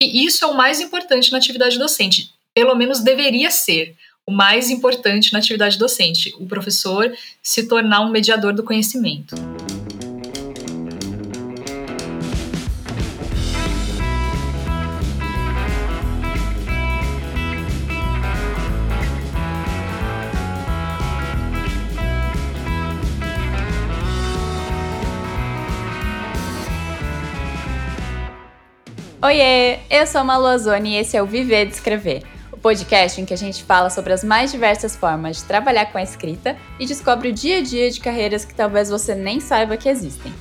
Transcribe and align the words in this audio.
E 0.00 0.24
isso 0.24 0.44
é 0.44 0.48
o 0.48 0.56
mais 0.56 0.80
importante 0.80 1.32
na 1.32 1.38
atividade 1.38 1.76
docente, 1.76 2.32
pelo 2.54 2.74
menos 2.76 3.00
deveria 3.00 3.50
ser 3.50 3.96
o 4.24 4.30
mais 4.30 4.70
importante 4.70 5.32
na 5.32 5.40
atividade 5.40 5.76
docente, 5.76 6.32
o 6.38 6.46
professor 6.46 7.12
se 7.42 7.66
tornar 7.66 8.02
um 8.02 8.10
mediador 8.10 8.52
do 8.52 8.62
conhecimento. 8.62 9.34
Oiê, 29.20 29.80
eu 29.90 30.06
sou 30.06 30.20
a 30.20 30.24
Malu 30.24 30.46
e 30.84 30.94
esse 30.96 31.16
é 31.16 31.22
o 31.22 31.26
Viver 31.26 31.66
de 31.66 31.74
Escrever, 31.74 32.22
o 32.52 32.56
podcast 32.56 33.20
em 33.20 33.24
que 33.24 33.34
a 33.34 33.36
gente 33.36 33.64
fala 33.64 33.90
sobre 33.90 34.12
as 34.12 34.22
mais 34.22 34.52
diversas 34.52 34.94
formas 34.94 35.38
de 35.38 35.44
trabalhar 35.44 35.86
com 35.86 35.98
a 35.98 36.02
escrita 36.04 36.56
e 36.78 36.86
descobre 36.86 37.30
o 37.30 37.32
dia 37.32 37.58
a 37.58 37.60
dia 37.60 37.90
de 37.90 37.98
carreiras 37.98 38.44
que 38.44 38.54
talvez 38.54 38.88
você 38.88 39.16
nem 39.16 39.40
saiba 39.40 39.76
que 39.76 39.88
existem. 39.88 40.32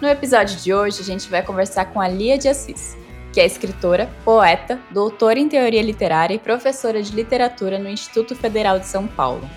No 0.00 0.08
episódio 0.08 0.56
de 0.56 0.74
hoje, 0.74 1.02
a 1.02 1.04
gente 1.04 1.30
vai 1.30 1.40
conversar 1.40 1.84
com 1.84 2.00
a 2.00 2.08
Lia 2.08 2.36
de 2.36 2.48
Assis, 2.48 2.96
que 3.32 3.40
é 3.40 3.46
escritora, 3.46 4.10
poeta, 4.24 4.80
doutora 4.90 5.38
em 5.38 5.48
teoria 5.48 5.80
literária 5.80 6.34
e 6.34 6.38
professora 6.40 7.00
de 7.00 7.14
literatura 7.14 7.78
no 7.78 7.88
Instituto 7.88 8.34
Federal 8.34 8.80
de 8.80 8.86
São 8.86 9.06
Paulo. 9.06 9.48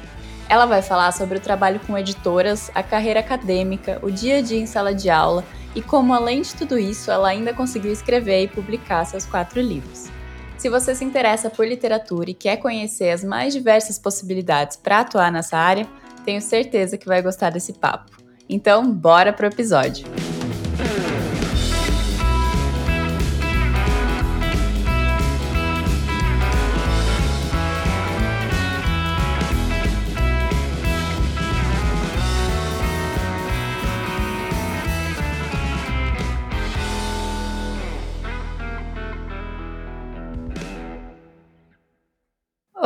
Ela 0.50 0.66
vai 0.66 0.82
falar 0.82 1.12
sobre 1.12 1.38
o 1.38 1.40
trabalho 1.40 1.80
com 1.86 1.96
editoras, 1.96 2.72
a 2.74 2.82
carreira 2.82 3.20
acadêmica, 3.20 4.00
o 4.02 4.10
dia 4.10 4.40
a 4.40 4.42
dia 4.42 4.58
em 4.58 4.66
sala 4.66 4.96
de 4.96 5.08
aula 5.08 5.46
e 5.76 5.82
como, 5.82 6.12
além 6.12 6.42
de 6.42 6.56
tudo 6.56 6.80
isso, 6.80 7.12
ela 7.12 7.30
ainda 7.30 7.54
conseguiu 7.54 7.92
escrever 7.92 8.44
e 8.44 8.48
publicar 8.48 9.06
seus 9.06 9.28
quatro 9.28 9.62
livros. 9.62 10.10
Se 10.58 10.68
você 10.68 10.96
se 10.96 11.06
interessa 11.06 11.52
por 11.52 11.68
literatura 11.68 12.32
e 12.32 12.34
quer 12.34 12.58
conhecer 12.58 13.12
as 13.12 13.24
mais 13.24 13.54
diversas 13.54 14.00
possibilidades 14.00 14.76
para 14.76 15.02
atuar 15.02 15.32
nessa 15.32 15.56
área, 15.56 15.88
tenho 16.26 16.42
certeza 16.42 16.98
que 16.98 17.06
vai 17.06 17.22
gostar 17.22 17.52
desse 17.52 17.74
papo. 17.74 18.12
Então, 18.50 18.92
bora 18.92 19.32
pro 19.32 19.46
episódio! 19.46 20.08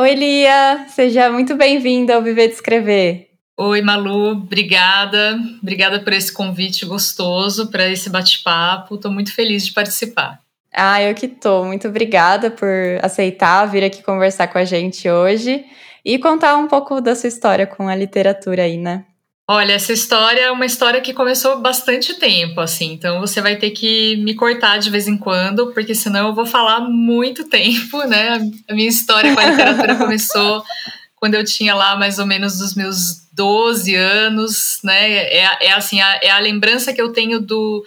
Oi, 0.04 0.14
Lia! 0.14 0.84
Seja 0.88 1.30
muito 1.30 1.56
bem-vinda 1.56 2.14
ao 2.14 2.20
Viver 2.20 2.48
de 2.48 2.52
Escrever. 2.52 3.30
Oi, 3.56 3.80
Malu, 3.80 4.32
obrigada. 4.32 5.38
Obrigada 5.62 5.98
por 5.98 6.12
esse 6.12 6.30
convite 6.30 6.84
gostoso 6.84 7.70
para 7.70 7.88
esse 7.88 8.10
bate-papo. 8.10 8.96
Estou 8.96 9.10
muito 9.10 9.34
feliz 9.34 9.64
de 9.64 9.72
participar. 9.72 10.40
Ah, 10.70 11.00
eu 11.00 11.14
que 11.14 11.26
tô. 11.26 11.64
Muito 11.64 11.88
obrigada 11.88 12.50
por 12.50 12.68
aceitar 13.00 13.64
vir 13.64 13.82
aqui 13.82 14.02
conversar 14.02 14.48
com 14.48 14.58
a 14.58 14.64
gente 14.66 15.08
hoje 15.08 15.64
e 16.04 16.18
contar 16.18 16.58
um 16.58 16.68
pouco 16.68 17.00
da 17.00 17.14
sua 17.14 17.28
história 17.28 17.66
com 17.66 17.88
a 17.88 17.96
literatura 17.96 18.64
aí, 18.64 18.76
né? 18.76 19.06
Olha, 19.46 19.74
essa 19.74 19.92
história 19.92 20.40
é 20.40 20.50
uma 20.50 20.64
história 20.64 21.02
que 21.02 21.12
começou 21.12 21.60
bastante 21.60 22.14
tempo, 22.14 22.62
assim, 22.62 22.92
então 22.92 23.20
você 23.20 23.42
vai 23.42 23.56
ter 23.56 23.72
que 23.72 24.16
me 24.16 24.34
cortar 24.34 24.78
de 24.78 24.88
vez 24.88 25.06
em 25.06 25.18
quando, 25.18 25.70
porque 25.72 25.94
senão 25.94 26.28
eu 26.28 26.34
vou 26.34 26.46
falar 26.46 26.80
muito 26.80 27.44
tempo, 27.48 28.04
né? 28.04 28.38
A 28.66 28.74
minha 28.74 28.88
história 28.88 29.34
com 29.34 29.40
a 29.40 29.50
literatura 29.50 29.96
começou 29.96 30.64
quando 31.16 31.34
eu 31.34 31.44
tinha 31.44 31.74
lá 31.74 31.94
mais 31.94 32.18
ou 32.18 32.24
menos 32.24 32.58
os 32.62 32.74
meus 32.74 33.28
12 33.34 33.94
anos, 33.94 34.78
né? 34.82 35.12
É, 35.12 35.66
é 35.66 35.72
assim, 35.72 36.00
a, 36.00 36.20
é 36.22 36.30
a 36.30 36.38
lembrança 36.38 36.94
que 36.94 37.02
eu 37.02 37.12
tenho 37.12 37.38
do, 37.38 37.84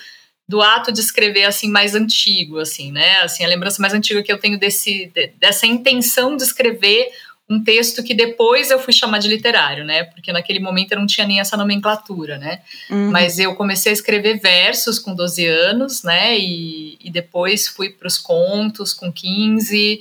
do 0.47 0.61
ato 0.61 0.91
de 0.91 0.99
escrever 0.99 1.45
assim 1.45 1.71
mais 1.71 1.95
antigo, 1.95 2.59
assim, 2.59 2.91
né? 2.91 3.21
Assim, 3.21 3.43
a 3.43 3.47
lembrança 3.47 3.81
mais 3.81 3.95
antiga 3.95 4.21
que 4.21 4.31
eu 4.31 4.39
tenho 4.39 4.59
desse, 4.59 5.11
dessa 5.39 5.65
intenção 5.65 6.37
de 6.37 6.43
escrever 6.43 7.09
um 7.49 7.63
texto 7.63 8.03
que 8.03 8.13
depois 8.13 8.69
eu 8.69 8.79
fui 8.79 8.91
chamar 8.91 9.19
de 9.19 9.27
literário, 9.27 9.85
né? 9.85 10.03
Porque 10.03 10.33
naquele 10.33 10.59
momento 10.59 10.91
eu 10.91 10.99
não 10.99 11.07
tinha 11.07 11.25
nem 11.25 11.39
essa 11.39 11.55
nomenclatura, 11.55 12.37
né? 12.37 12.61
Uhum. 12.89 13.09
Mas 13.11 13.39
eu 13.39 13.55
comecei 13.55 13.91
a 13.91 13.93
escrever 13.93 14.39
versos 14.39 14.99
com 14.99 15.15
12 15.15 15.45
anos, 15.45 16.03
né? 16.03 16.37
E, 16.37 16.97
e 17.01 17.09
depois 17.09 17.67
fui 17.67 17.89
para 17.89 18.07
os 18.07 18.17
contos 18.17 18.93
com 18.93 19.11
15 19.11 19.99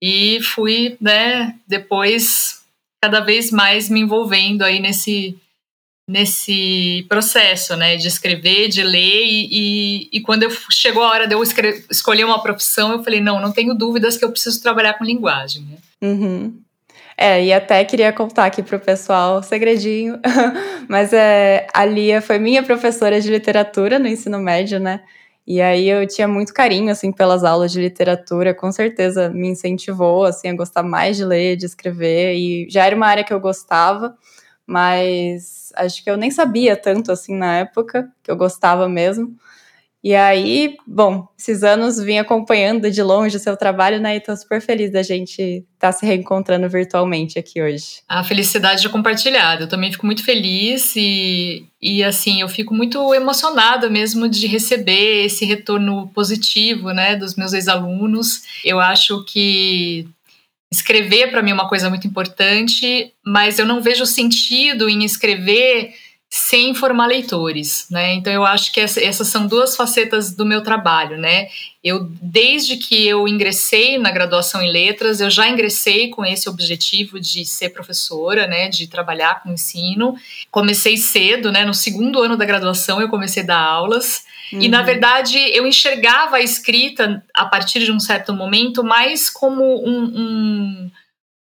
e 0.00 0.40
fui, 0.42 0.96
né? 1.00 1.54
Depois 1.66 2.60
cada 3.02 3.20
vez 3.20 3.50
mais 3.50 3.88
me 3.90 4.00
envolvendo 4.00 4.62
aí 4.62 4.80
nesse 4.80 5.38
nesse 6.10 7.06
processo, 7.08 7.76
né, 7.76 7.96
de 7.96 8.08
escrever, 8.08 8.66
de 8.68 8.82
ler 8.82 9.24
e, 9.24 9.48
e, 9.52 10.08
e 10.14 10.20
quando 10.20 10.42
eu, 10.42 10.50
chegou 10.68 11.04
a 11.04 11.08
hora 11.08 11.28
de 11.28 11.36
eu 11.36 11.42
escolher 11.88 12.24
uma 12.24 12.42
profissão, 12.42 12.90
eu 12.90 13.04
falei, 13.04 13.20
não, 13.20 13.40
não 13.40 13.52
tenho 13.52 13.74
dúvidas 13.74 14.16
que 14.16 14.24
eu 14.24 14.32
preciso 14.32 14.60
trabalhar 14.60 14.94
com 14.94 15.04
linguagem, 15.04 15.62
né? 15.62 15.76
Uhum. 16.02 16.59
É, 17.22 17.44
e 17.44 17.52
até 17.52 17.84
queria 17.84 18.10
contar 18.14 18.46
aqui 18.46 18.62
pro 18.62 18.80
pessoal, 18.80 19.42
segredinho, 19.42 20.18
mas 20.88 21.12
é, 21.12 21.66
a 21.74 21.84
Lia 21.84 22.22
foi 22.22 22.38
minha 22.38 22.62
professora 22.62 23.20
de 23.20 23.30
literatura 23.30 23.98
no 23.98 24.08
ensino 24.08 24.38
médio, 24.38 24.80
né? 24.80 25.02
E 25.46 25.60
aí 25.60 25.86
eu 25.86 26.06
tinha 26.06 26.26
muito 26.26 26.54
carinho, 26.54 26.90
assim, 26.90 27.12
pelas 27.12 27.44
aulas 27.44 27.72
de 27.72 27.78
literatura, 27.78 28.54
com 28.54 28.72
certeza 28.72 29.28
me 29.28 29.48
incentivou, 29.48 30.24
assim, 30.24 30.48
a 30.48 30.54
gostar 30.54 30.82
mais 30.82 31.18
de 31.18 31.26
ler, 31.26 31.56
de 31.56 31.66
escrever, 31.66 32.34
e 32.36 32.66
já 32.70 32.86
era 32.86 32.96
uma 32.96 33.06
área 33.06 33.22
que 33.22 33.34
eu 33.34 33.40
gostava, 33.40 34.16
mas 34.66 35.70
acho 35.76 36.02
que 36.02 36.10
eu 36.10 36.16
nem 36.16 36.30
sabia 36.30 36.74
tanto, 36.74 37.12
assim, 37.12 37.34
na 37.36 37.58
época, 37.58 38.08
que 38.22 38.30
eu 38.30 38.36
gostava 38.36 38.88
mesmo. 38.88 39.36
E 40.02 40.14
aí, 40.14 40.76
bom, 40.86 41.28
esses 41.38 41.62
anos 41.62 41.98
vim 41.98 42.16
acompanhando 42.16 42.90
de 42.90 43.02
longe 43.02 43.36
o 43.36 43.40
seu 43.40 43.54
trabalho, 43.54 44.00
né? 44.00 44.16
E 44.16 44.20
tô 44.20 44.34
super 44.34 44.60
feliz 44.60 44.90
da 44.90 45.02
gente 45.02 45.42
estar 45.42 45.64
tá 45.78 45.92
se 45.92 46.06
reencontrando 46.06 46.66
virtualmente 46.70 47.38
aqui 47.38 47.60
hoje. 47.60 48.00
A 48.08 48.24
felicidade 48.24 48.86
é 48.86 48.88
compartilhada. 48.88 49.64
Eu 49.64 49.68
também 49.68 49.92
fico 49.92 50.06
muito 50.06 50.24
feliz 50.24 50.94
e, 50.96 51.66
e 51.82 52.02
assim, 52.02 52.40
eu 52.40 52.48
fico 52.48 52.74
muito 52.74 53.14
emocionada 53.14 53.90
mesmo 53.90 54.26
de 54.26 54.46
receber 54.46 55.26
esse 55.26 55.44
retorno 55.44 56.08
positivo, 56.14 56.92
né, 56.92 57.14
dos 57.14 57.36
meus 57.36 57.52
ex-alunos. 57.52 58.42
Eu 58.64 58.80
acho 58.80 59.22
que 59.24 60.08
escrever 60.72 61.30
para 61.30 61.42
mim 61.42 61.50
é 61.50 61.54
uma 61.54 61.68
coisa 61.68 61.90
muito 61.90 62.06
importante, 62.06 63.12
mas 63.26 63.58
eu 63.58 63.66
não 63.66 63.82
vejo 63.82 64.06
sentido 64.06 64.88
em 64.88 65.04
escrever 65.04 65.92
sem 66.32 66.72
formar 66.74 67.08
leitores, 67.08 67.88
né? 67.90 68.14
Então 68.14 68.32
eu 68.32 68.44
acho 68.44 68.72
que 68.72 68.78
essa, 68.78 69.02
essas 69.02 69.26
são 69.26 69.48
duas 69.48 69.74
facetas 69.74 70.32
do 70.32 70.46
meu 70.46 70.62
trabalho, 70.62 71.18
né? 71.18 71.48
Eu 71.82 72.08
desde 72.22 72.76
que 72.76 73.04
eu 73.04 73.26
ingressei 73.26 73.98
na 73.98 74.12
graduação 74.12 74.62
em 74.62 74.70
letras, 74.70 75.20
eu 75.20 75.28
já 75.28 75.48
ingressei 75.48 76.08
com 76.08 76.24
esse 76.24 76.48
objetivo 76.48 77.18
de 77.18 77.44
ser 77.44 77.70
professora, 77.70 78.46
né? 78.46 78.68
De 78.68 78.86
trabalhar 78.86 79.42
com 79.42 79.50
ensino. 79.50 80.14
Comecei 80.52 80.96
cedo, 80.96 81.50
né? 81.50 81.64
No 81.64 81.74
segundo 81.74 82.22
ano 82.22 82.36
da 82.36 82.44
graduação 82.44 83.00
eu 83.00 83.08
comecei 83.08 83.42
a 83.42 83.46
dar 83.46 83.60
aulas. 83.60 84.22
Uhum. 84.52 84.62
E 84.62 84.68
na 84.68 84.82
verdade 84.82 85.36
eu 85.36 85.66
enxergava 85.66 86.36
a 86.36 86.40
escrita 86.40 87.24
a 87.34 87.44
partir 87.44 87.84
de 87.84 87.90
um 87.90 87.98
certo 87.98 88.32
momento 88.32 88.84
mais 88.84 89.28
como 89.28 89.64
um, 89.84 90.04
um, 90.04 90.90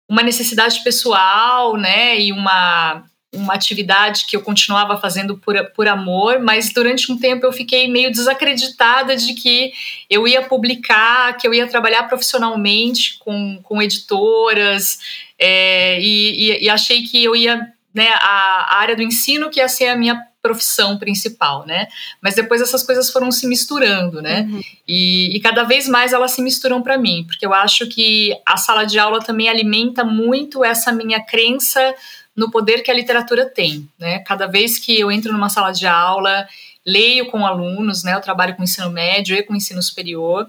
uma 0.08 0.22
necessidade 0.22 0.82
pessoal, 0.82 1.76
né? 1.76 2.18
E 2.18 2.32
uma 2.32 3.04
uma 3.32 3.54
atividade 3.54 4.24
que 4.26 4.36
eu 4.36 4.40
continuava 4.40 4.96
fazendo 4.96 5.36
por, 5.36 5.54
por 5.72 5.86
amor, 5.86 6.40
mas 6.40 6.72
durante 6.72 7.12
um 7.12 7.18
tempo 7.18 7.44
eu 7.44 7.52
fiquei 7.52 7.86
meio 7.86 8.10
desacreditada 8.10 9.14
de 9.16 9.34
que 9.34 9.72
eu 10.08 10.26
ia 10.26 10.42
publicar, 10.42 11.36
que 11.36 11.46
eu 11.46 11.52
ia 11.52 11.66
trabalhar 11.66 12.04
profissionalmente 12.04 13.18
com, 13.18 13.60
com 13.62 13.82
editoras, 13.82 14.98
é, 15.38 16.00
e, 16.00 16.52
e, 16.52 16.64
e, 16.64 16.70
achei 16.70 17.02
que 17.02 17.22
eu 17.22 17.36
ia, 17.36 17.70
né, 17.94 18.08
a, 18.14 18.76
a 18.76 18.80
área 18.80 18.96
do 18.96 19.02
ensino 19.02 19.50
que 19.50 19.60
ia 19.60 19.68
ser 19.68 19.88
a 19.88 19.96
minha 19.96 20.26
profissão 20.40 20.96
principal, 20.96 21.66
né? 21.66 21.88
Mas 22.22 22.34
depois 22.34 22.62
essas 22.62 22.82
coisas 22.82 23.10
foram 23.10 23.30
se 23.30 23.46
misturando, 23.46 24.22
né? 24.22 24.48
Uhum. 24.50 24.60
E, 24.86 25.36
e, 25.36 25.40
cada 25.40 25.64
vez 25.64 25.88
mais 25.88 26.12
elas 26.12 26.30
se 26.30 26.40
misturam 26.40 26.80
para 26.80 26.96
mim, 26.96 27.24
porque 27.26 27.44
eu 27.44 27.52
acho 27.52 27.86
que 27.88 28.32
a 28.46 28.56
sala 28.56 28.84
de 28.84 28.98
aula 28.98 29.20
também 29.20 29.48
alimenta 29.48 30.04
muito 30.04 30.64
essa 30.64 30.92
minha 30.92 31.20
crença 31.20 31.94
no 32.38 32.52
poder 32.52 32.82
que 32.82 32.90
a 32.90 32.94
literatura 32.94 33.44
tem. 33.44 33.88
Né? 33.98 34.20
Cada 34.20 34.46
vez 34.46 34.78
que 34.78 34.98
eu 34.98 35.10
entro 35.10 35.32
numa 35.32 35.48
sala 35.48 35.72
de 35.72 35.88
aula, 35.88 36.46
leio 36.86 37.26
com 37.26 37.44
alunos, 37.44 38.04
né? 38.04 38.14
eu 38.14 38.20
trabalho 38.20 38.54
com 38.54 38.62
ensino 38.62 38.88
médio 38.90 39.36
e 39.36 39.42
com 39.42 39.56
ensino 39.56 39.82
superior, 39.82 40.46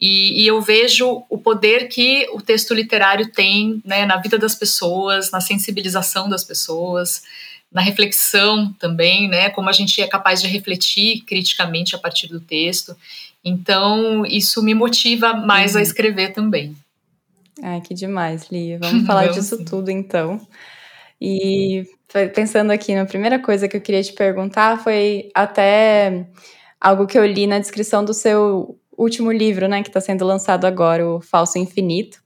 e, 0.00 0.42
e, 0.42 0.46
eu 0.46 0.62
vejo 0.62 1.24
o 1.28 1.36
poder 1.36 1.86
que 1.88 2.26
o 2.32 2.40
texto 2.40 2.72
literário 2.72 3.30
tem 3.30 3.82
né, 3.84 4.06
na 4.06 4.16
vida 4.16 4.38
das 4.38 4.54
pessoas, 4.54 5.30
na 5.30 5.42
sensibilização 5.42 6.26
das 6.26 6.42
pessoas. 6.42 7.22
na 7.70 7.82
reflexão 7.82 8.72
também, 8.80 9.28
né? 9.28 9.50
Como 9.50 9.68
a 9.68 9.72
gente 9.72 10.00
é 10.00 10.08
capaz 10.08 10.40
de 10.40 10.48
refletir 10.48 11.20
criticamente 11.26 11.94
a 11.94 11.98
partir 11.98 12.28
do 12.28 12.40
texto. 12.40 12.96
Então, 13.44 14.24
isso 14.26 14.62
me 14.62 14.74
motiva 14.74 15.34
mais 15.34 15.74
uhum. 15.74 15.80
a 15.80 15.82
escrever 15.82 16.32
também. 16.32 16.74
Ai, 17.62 17.80
que 17.80 17.94
demais, 17.94 18.48
Lia. 18.50 18.78
Vamos 18.78 19.04
falar 19.06 19.28
disso 19.28 19.58
sim. 19.58 19.64
tudo 19.64 19.90
então. 19.90 20.40
E 21.20 21.84
pensando 22.34 22.70
aqui, 22.70 22.94
na 22.94 23.04
primeira 23.04 23.38
coisa 23.38 23.68
que 23.68 23.76
eu 23.76 23.80
queria 23.80 24.02
te 24.02 24.12
perguntar 24.12 24.82
foi 24.82 25.30
até 25.34 26.26
algo 26.80 27.06
que 27.06 27.18
eu 27.18 27.26
li 27.26 27.46
na 27.46 27.58
descrição 27.58 28.04
do 28.04 28.14
seu 28.14 28.78
último 28.96 29.30
livro, 29.30 29.68
né, 29.68 29.82
que 29.82 29.88
está 29.88 30.00
sendo 30.00 30.24
lançado 30.24 30.66
agora, 30.66 31.06
o 31.06 31.20
Falso 31.20 31.58
Infinito. 31.58 32.18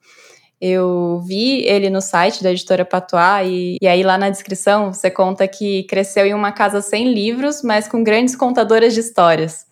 Eu 0.61 1.21
vi 1.27 1.67
ele 1.67 1.91
no 1.91 2.01
site 2.01 2.43
da 2.43 2.51
editora 2.51 2.85
Patois 2.85 3.47
e, 3.47 3.77
e 3.83 3.87
aí 3.87 4.03
lá 4.03 4.17
na 4.17 4.31
descrição 4.31 4.93
você 4.93 5.11
conta 5.11 5.47
que 5.47 5.83
cresceu 5.85 6.25
em 6.25 6.35
uma 6.35 6.53
casa 6.53 6.81
sem 6.81 7.13
livros, 7.13 7.63
mas 7.63 7.89
com 7.89 8.03
grandes 8.03 8.35
contadoras 8.35 8.95
de 8.95 9.01
histórias. 9.01 9.67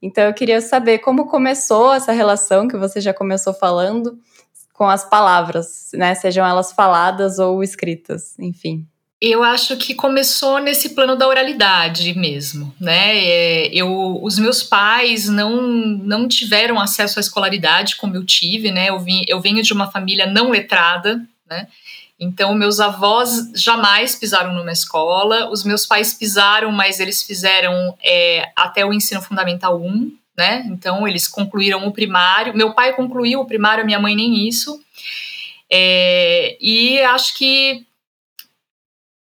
Então 0.00 0.24
eu 0.24 0.34
queria 0.34 0.60
saber 0.60 0.98
como 0.98 1.26
começou 1.26 1.92
essa 1.92 2.12
relação 2.12 2.68
que 2.68 2.76
você 2.76 3.00
já 3.00 3.12
começou 3.12 3.52
falando 3.52 4.18
com 4.74 4.86
as 4.86 5.08
palavras, 5.08 5.90
né? 5.94 6.14
Sejam 6.14 6.44
elas 6.44 6.72
faladas 6.72 7.38
ou 7.38 7.62
escritas, 7.62 8.38
enfim. 8.38 8.86
Eu 9.20 9.42
acho 9.42 9.76
que 9.78 9.94
começou 9.94 10.58
nesse 10.58 10.90
plano 10.90 11.16
da 11.16 11.26
oralidade 11.26 12.12
mesmo, 12.18 12.74
né? 12.78 13.16
É, 13.16 13.68
eu, 13.72 14.20
os 14.22 14.38
meus 14.38 14.62
pais 14.62 15.28
não, 15.28 15.62
não 15.62 16.28
tiveram 16.28 16.78
acesso 16.78 17.18
à 17.18 17.22
escolaridade 17.22 17.96
como 17.96 18.16
eu 18.16 18.26
tive, 18.26 18.70
né? 18.70 18.90
Eu, 18.90 18.98
vim, 18.98 19.24
eu 19.26 19.40
venho 19.40 19.62
de 19.62 19.72
uma 19.72 19.90
família 19.90 20.26
não 20.26 20.50
letrada, 20.50 21.24
né? 21.48 21.68
Então, 22.18 22.54
meus 22.54 22.80
avós 22.80 23.50
jamais 23.54 24.16
pisaram 24.16 24.52
numa 24.52 24.72
escola, 24.72 25.50
os 25.50 25.64
meus 25.64 25.86
pais 25.86 26.12
pisaram, 26.14 26.70
mas 26.70 27.00
eles 27.00 27.22
fizeram 27.22 27.96
é, 28.02 28.50
até 28.56 28.84
o 28.84 28.92
ensino 28.92 29.22
fundamental 29.22 29.80
1, 29.80 30.12
né? 30.36 30.64
Então, 30.66 31.06
eles 31.06 31.28
concluíram 31.28 31.86
o 31.86 31.92
primário. 31.92 32.56
Meu 32.56 32.74
pai 32.74 32.92
concluiu 32.94 33.40
o 33.40 33.46
primário, 33.46 33.84
minha 33.84 34.00
mãe 34.00 34.14
nem 34.14 34.46
isso. 34.46 34.80
É, 35.70 36.56
e 36.60 37.00
acho 37.02 37.36
que 37.36 37.86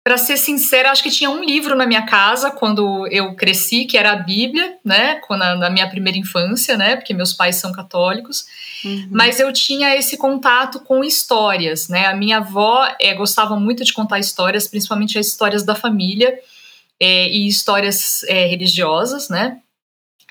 para 0.03 0.17
ser 0.17 0.35
sincera, 0.35 0.91
acho 0.91 1.01
que 1.01 1.09
tinha 1.09 1.29
um 1.29 1.41
livro 1.41 1.77
na 1.77 1.85
minha 1.85 2.05
casa 2.05 2.51
quando 2.51 3.07
eu 3.07 3.35
cresci, 3.35 3.85
que 3.85 3.97
era 3.97 4.11
a 4.11 4.17
Bíblia, 4.17 4.77
né? 4.83 5.21
Na, 5.29 5.55
na 5.55 5.69
minha 5.69 5.89
primeira 5.89 6.17
infância, 6.17 6.75
né? 6.75 6.97
Porque 6.97 7.13
meus 7.13 7.31
pais 7.31 7.55
são 7.55 7.71
católicos. 7.71 8.45
Uhum. 8.83 9.07
Mas 9.09 9.39
eu 9.39 9.51
tinha 9.53 9.95
esse 9.95 10.17
contato 10.17 10.81
com 10.81 11.05
histórias, 11.05 11.87
né? 11.87 12.07
A 12.07 12.15
minha 12.15 12.37
avó 12.37 12.85
é, 12.99 13.13
gostava 13.13 13.57
muito 13.57 13.85
de 13.85 13.93
contar 13.93 14.19
histórias, 14.19 14.67
principalmente 14.67 15.17
as 15.17 15.27
histórias 15.27 15.63
da 15.63 15.73
família 15.73 16.37
é, 16.99 17.29
e 17.29 17.47
histórias 17.47 18.23
é, 18.23 18.45
religiosas, 18.45 19.29
né? 19.29 19.59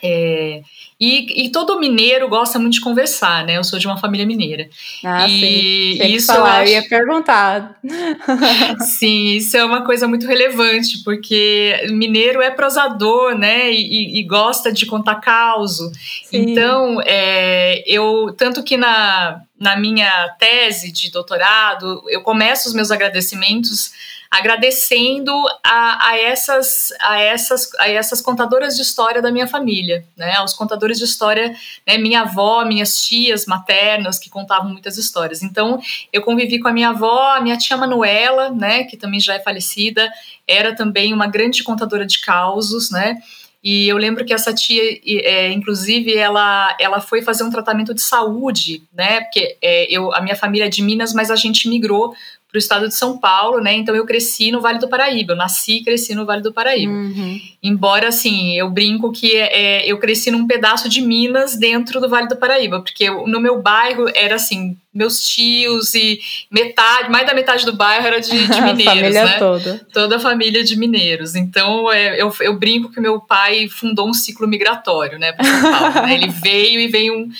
É, 0.04 0.62
e, 0.98 1.46
e, 1.46 1.50
todo 1.50 1.78
mineiro 1.78 2.28
gosta 2.28 2.58
muito 2.58 2.74
de 2.74 2.80
conversar, 2.80 3.44
né? 3.44 3.56
Eu 3.56 3.64
sou 3.64 3.78
de 3.78 3.86
uma 3.86 3.96
família 3.96 4.26
mineira. 4.26 4.68
Ah, 5.04 5.28
e 5.28 5.96
sim. 5.96 6.06
isso 6.14 6.26
falar, 6.26 6.40
eu, 6.40 6.62
acho... 6.62 6.70
eu 6.70 6.74
ia 6.74 6.88
perguntar. 6.88 7.80
sim, 8.80 9.36
isso 9.36 9.56
é 9.56 9.64
uma 9.64 9.84
coisa 9.84 10.06
muito 10.08 10.26
relevante, 10.26 11.02
porque 11.04 11.86
mineiro 11.90 12.40
é 12.42 12.50
prosador, 12.50 13.36
né? 13.36 13.70
E, 13.72 14.18
e 14.18 14.22
gosta 14.24 14.72
de 14.72 14.86
contar 14.86 15.16
causo. 15.16 15.90
Então, 16.32 17.00
é, 17.04 17.82
eu 17.86 18.34
tanto 18.36 18.62
que 18.62 18.76
na, 18.76 19.40
na 19.58 19.76
minha 19.76 20.28
tese 20.38 20.90
de 20.90 21.10
doutorado, 21.10 22.02
eu 22.08 22.22
começo 22.22 22.68
os 22.68 22.74
meus 22.74 22.90
agradecimentos 22.90 23.92
agradecendo 24.32 25.30
a, 25.62 26.08
a, 26.08 26.18
essas, 26.18 26.88
a, 27.02 27.20
essas, 27.20 27.68
a 27.78 27.90
essas 27.90 28.22
contadoras 28.22 28.74
de 28.74 28.80
história 28.80 29.20
da 29.20 29.30
minha 29.30 29.46
família, 29.46 30.06
né? 30.16 30.36
Aos 30.36 30.54
contadores 30.54 30.96
de 30.96 31.04
história, 31.04 31.54
né? 31.86 31.98
Minha 31.98 32.22
avó, 32.22 32.64
minhas 32.64 33.04
tias 33.04 33.44
maternas 33.44 34.18
que 34.18 34.30
contavam 34.30 34.70
muitas 34.70 34.96
histórias. 34.96 35.42
Então, 35.42 35.78
eu 36.10 36.22
convivi 36.22 36.58
com 36.58 36.68
a 36.68 36.72
minha 36.72 36.88
avó, 36.88 37.34
a 37.36 37.42
minha 37.42 37.58
tia 37.58 37.76
Manuela, 37.76 38.48
né? 38.48 38.84
Que 38.84 38.96
também 38.96 39.20
já 39.20 39.34
é 39.34 39.38
falecida, 39.38 40.10
era 40.48 40.74
também 40.74 41.12
uma 41.12 41.26
grande 41.26 41.62
contadora 41.62 42.06
de 42.06 42.18
causos, 42.22 42.90
né? 42.90 43.18
E 43.62 43.86
eu 43.86 43.96
lembro 43.96 44.24
que 44.24 44.32
essa 44.32 44.52
tia, 44.52 44.82
é, 45.06 45.52
inclusive, 45.52 46.16
ela, 46.16 46.74
ela 46.80 47.00
foi 47.00 47.22
fazer 47.22 47.44
um 47.44 47.50
tratamento 47.50 47.94
de 47.94 48.00
saúde, 48.00 48.82
né? 48.92 49.20
Porque 49.20 49.56
é, 49.62 49.84
eu, 49.94 50.12
a 50.12 50.20
minha 50.20 50.34
família 50.34 50.64
é 50.64 50.68
de 50.68 50.82
Minas, 50.82 51.12
mas 51.12 51.30
a 51.30 51.36
gente 51.36 51.68
migrou 51.68 52.12
para 52.52 52.58
o 52.58 52.60
estado 52.60 52.86
de 52.86 52.94
São 52.94 53.16
Paulo, 53.16 53.62
né? 53.62 53.72
Então 53.74 53.96
eu 53.96 54.04
cresci 54.04 54.52
no 54.52 54.60
Vale 54.60 54.78
do 54.78 54.86
Paraíba, 54.86 55.32
eu 55.32 55.36
nasci 55.36 55.78
e 55.78 55.82
cresci 55.82 56.14
no 56.14 56.26
Vale 56.26 56.42
do 56.42 56.52
Paraíba. 56.52 56.92
Uhum. 56.92 57.40
Embora, 57.62 58.08
assim, 58.08 58.54
eu 58.58 58.68
brinco 58.68 59.10
que 59.10 59.34
é, 59.34 59.90
eu 59.90 59.98
cresci 59.98 60.30
num 60.30 60.46
pedaço 60.46 60.86
de 60.86 61.00
Minas 61.00 61.56
dentro 61.56 61.98
do 61.98 62.10
Vale 62.10 62.28
do 62.28 62.36
Paraíba, 62.36 62.82
porque 62.82 63.08
no 63.08 63.40
meu 63.40 63.62
bairro 63.62 64.04
era 64.14 64.34
assim, 64.34 64.76
meus 64.94 65.26
tios 65.26 65.94
e 65.94 66.20
metade, 66.50 67.10
mais 67.10 67.26
da 67.26 67.32
metade 67.32 67.64
do 67.64 67.72
bairro 67.72 68.06
era 68.06 68.20
de, 68.20 68.30
de 68.30 68.60
mineiros, 68.60 68.86
a 68.86 68.90
família 68.90 69.24
né? 69.24 69.38
Toda. 69.38 69.86
toda 69.92 70.16
a 70.16 70.20
família 70.20 70.62
de 70.62 70.76
mineiros. 70.76 71.34
Então 71.34 71.90
é, 71.90 72.20
eu, 72.20 72.34
eu 72.40 72.58
brinco 72.58 72.90
que 72.90 73.00
meu 73.00 73.20
pai 73.20 73.68
fundou 73.68 74.08
um 74.08 74.14
ciclo 74.14 74.46
migratório, 74.46 75.18
né, 75.18 75.32
para 75.32 75.44
São 75.44 75.62
Paulo. 75.62 76.06
né? 76.06 76.14
Ele 76.14 76.28
veio 76.28 76.80
e 76.80 76.88
veio 76.88 77.14
um, 77.14 77.30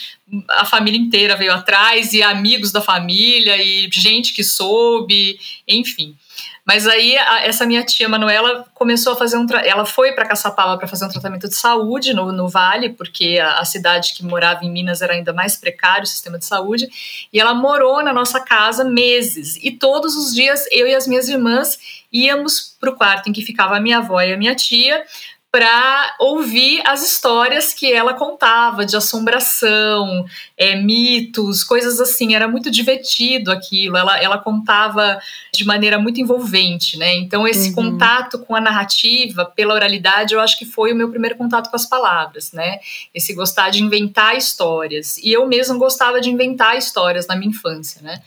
a 0.48 0.64
família 0.64 0.98
inteira 0.98 1.36
veio 1.36 1.52
atrás 1.52 2.14
e 2.14 2.22
amigos 2.22 2.72
da 2.72 2.80
família 2.80 3.62
e 3.62 3.88
gente 3.92 4.32
que 4.32 4.42
soube, 4.42 5.38
enfim. 5.68 6.16
Mas 6.64 6.86
aí 6.86 7.18
a, 7.18 7.40
essa 7.40 7.66
minha 7.66 7.84
tia 7.84 8.08
Manuela 8.08 8.64
começou 8.72 9.14
a 9.14 9.16
fazer 9.16 9.36
um 9.36 9.46
ela 9.64 9.84
foi 9.84 10.12
para 10.12 10.26
Caçapava 10.26 10.78
para 10.78 10.86
fazer 10.86 11.04
um 11.04 11.08
tratamento 11.08 11.48
de 11.48 11.56
saúde 11.56 12.14
no, 12.14 12.30
no 12.30 12.48
Vale, 12.48 12.90
porque 12.90 13.38
a, 13.42 13.58
a, 13.58 13.64
cidade 13.64 14.14
que 14.14 14.24
morava 14.24 14.64
em 14.64 14.70
Minas 14.70 15.02
era 15.02 15.12
ainda 15.12 15.32
mais 15.32 15.56
precário 15.56 16.04
o 16.04 16.06
sistema 16.06 16.38
de 16.38 16.44
saúde, 16.44 16.88
e 17.32 17.40
ela 17.40 17.52
morou 17.52 18.02
na 18.02 18.12
nossa 18.12 18.40
casa 18.40 18.84
meses. 18.84 19.56
E 19.56 19.72
todos 19.72 20.14
os 20.14 20.32
dias 20.32 20.64
eu 20.70 20.86
e 20.86 20.94
as 20.94 21.06
minhas 21.06 21.28
irmãs 21.28 21.78
íamos 22.12 22.76
para 22.78 22.90
o 22.90 22.96
quarto 22.96 23.28
em 23.28 23.32
que 23.32 23.42
ficava 23.42 23.76
a 23.76 23.80
minha 23.80 23.98
avó 23.98 24.20
e 24.20 24.32
a 24.32 24.36
minha 24.36 24.54
tia 24.54 25.02
para 25.52 26.16
ouvir 26.18 26.80
as 26.86 27.06
histórias 27.06 27.74
que 27.74 27.92
ela 27.92 28.14
contava 28.14 28.86
de 28.86 28.96
assombração, 28.96 30.24
é, 30.56 30.74
mitos, 30.74 31.62
coisas 31.62 32.00
assim. 32.00 32.34
Era 32.34 32.48
muito 32.48 32.70
divertido 32.70 33.52
aquilo. 33.52 33.98
Ela, 33.98 34.18
ela 34.18 34.38
contava 34.38 35.20
de 35.52 35.66
maneira 35.66 35.98
muito 35.98 36.18
envolvente, 36.18 36.96
né? 36.96 37.14
Então, 37.16 37.46
esse 37.46 37.68
uhum. 37.68 37.74
contato 37.74 38.38
com 38.38 38.56
a 38.56 38.62
narrativa 38.62 39.44
pela 39.44 39.74
oralidade, 39.74 40.32
eu 40.32 40.40
acho 40.40 40.58
que 40.58 40.64
foi 40.64 40.90
o 40.90 40.96
meu 40.96 41.10
primeiro 41.10 41.36
contato 41.36 41.68
com 41.68 41.76
as 41.76 41.84
palavras, 41.84 42.50
né? 42.52 42.78
Esse 43.14 43.34
gostar 43.34 43.68
de 43.68 43.82
inventar 43.82 44.34
histórias. 44.34 45.18
E 45.18 45.30
eu 45.30 45.46
mesma 45.46 45.76
gostava 45.76 46.18
de 46.18 46.30
inventar 46.30 46.78
histórias 46.78 47.26
na 47.26 47.36
minha 47.36 47.50
infância, 47.50 48.00
né? 48.00 48.22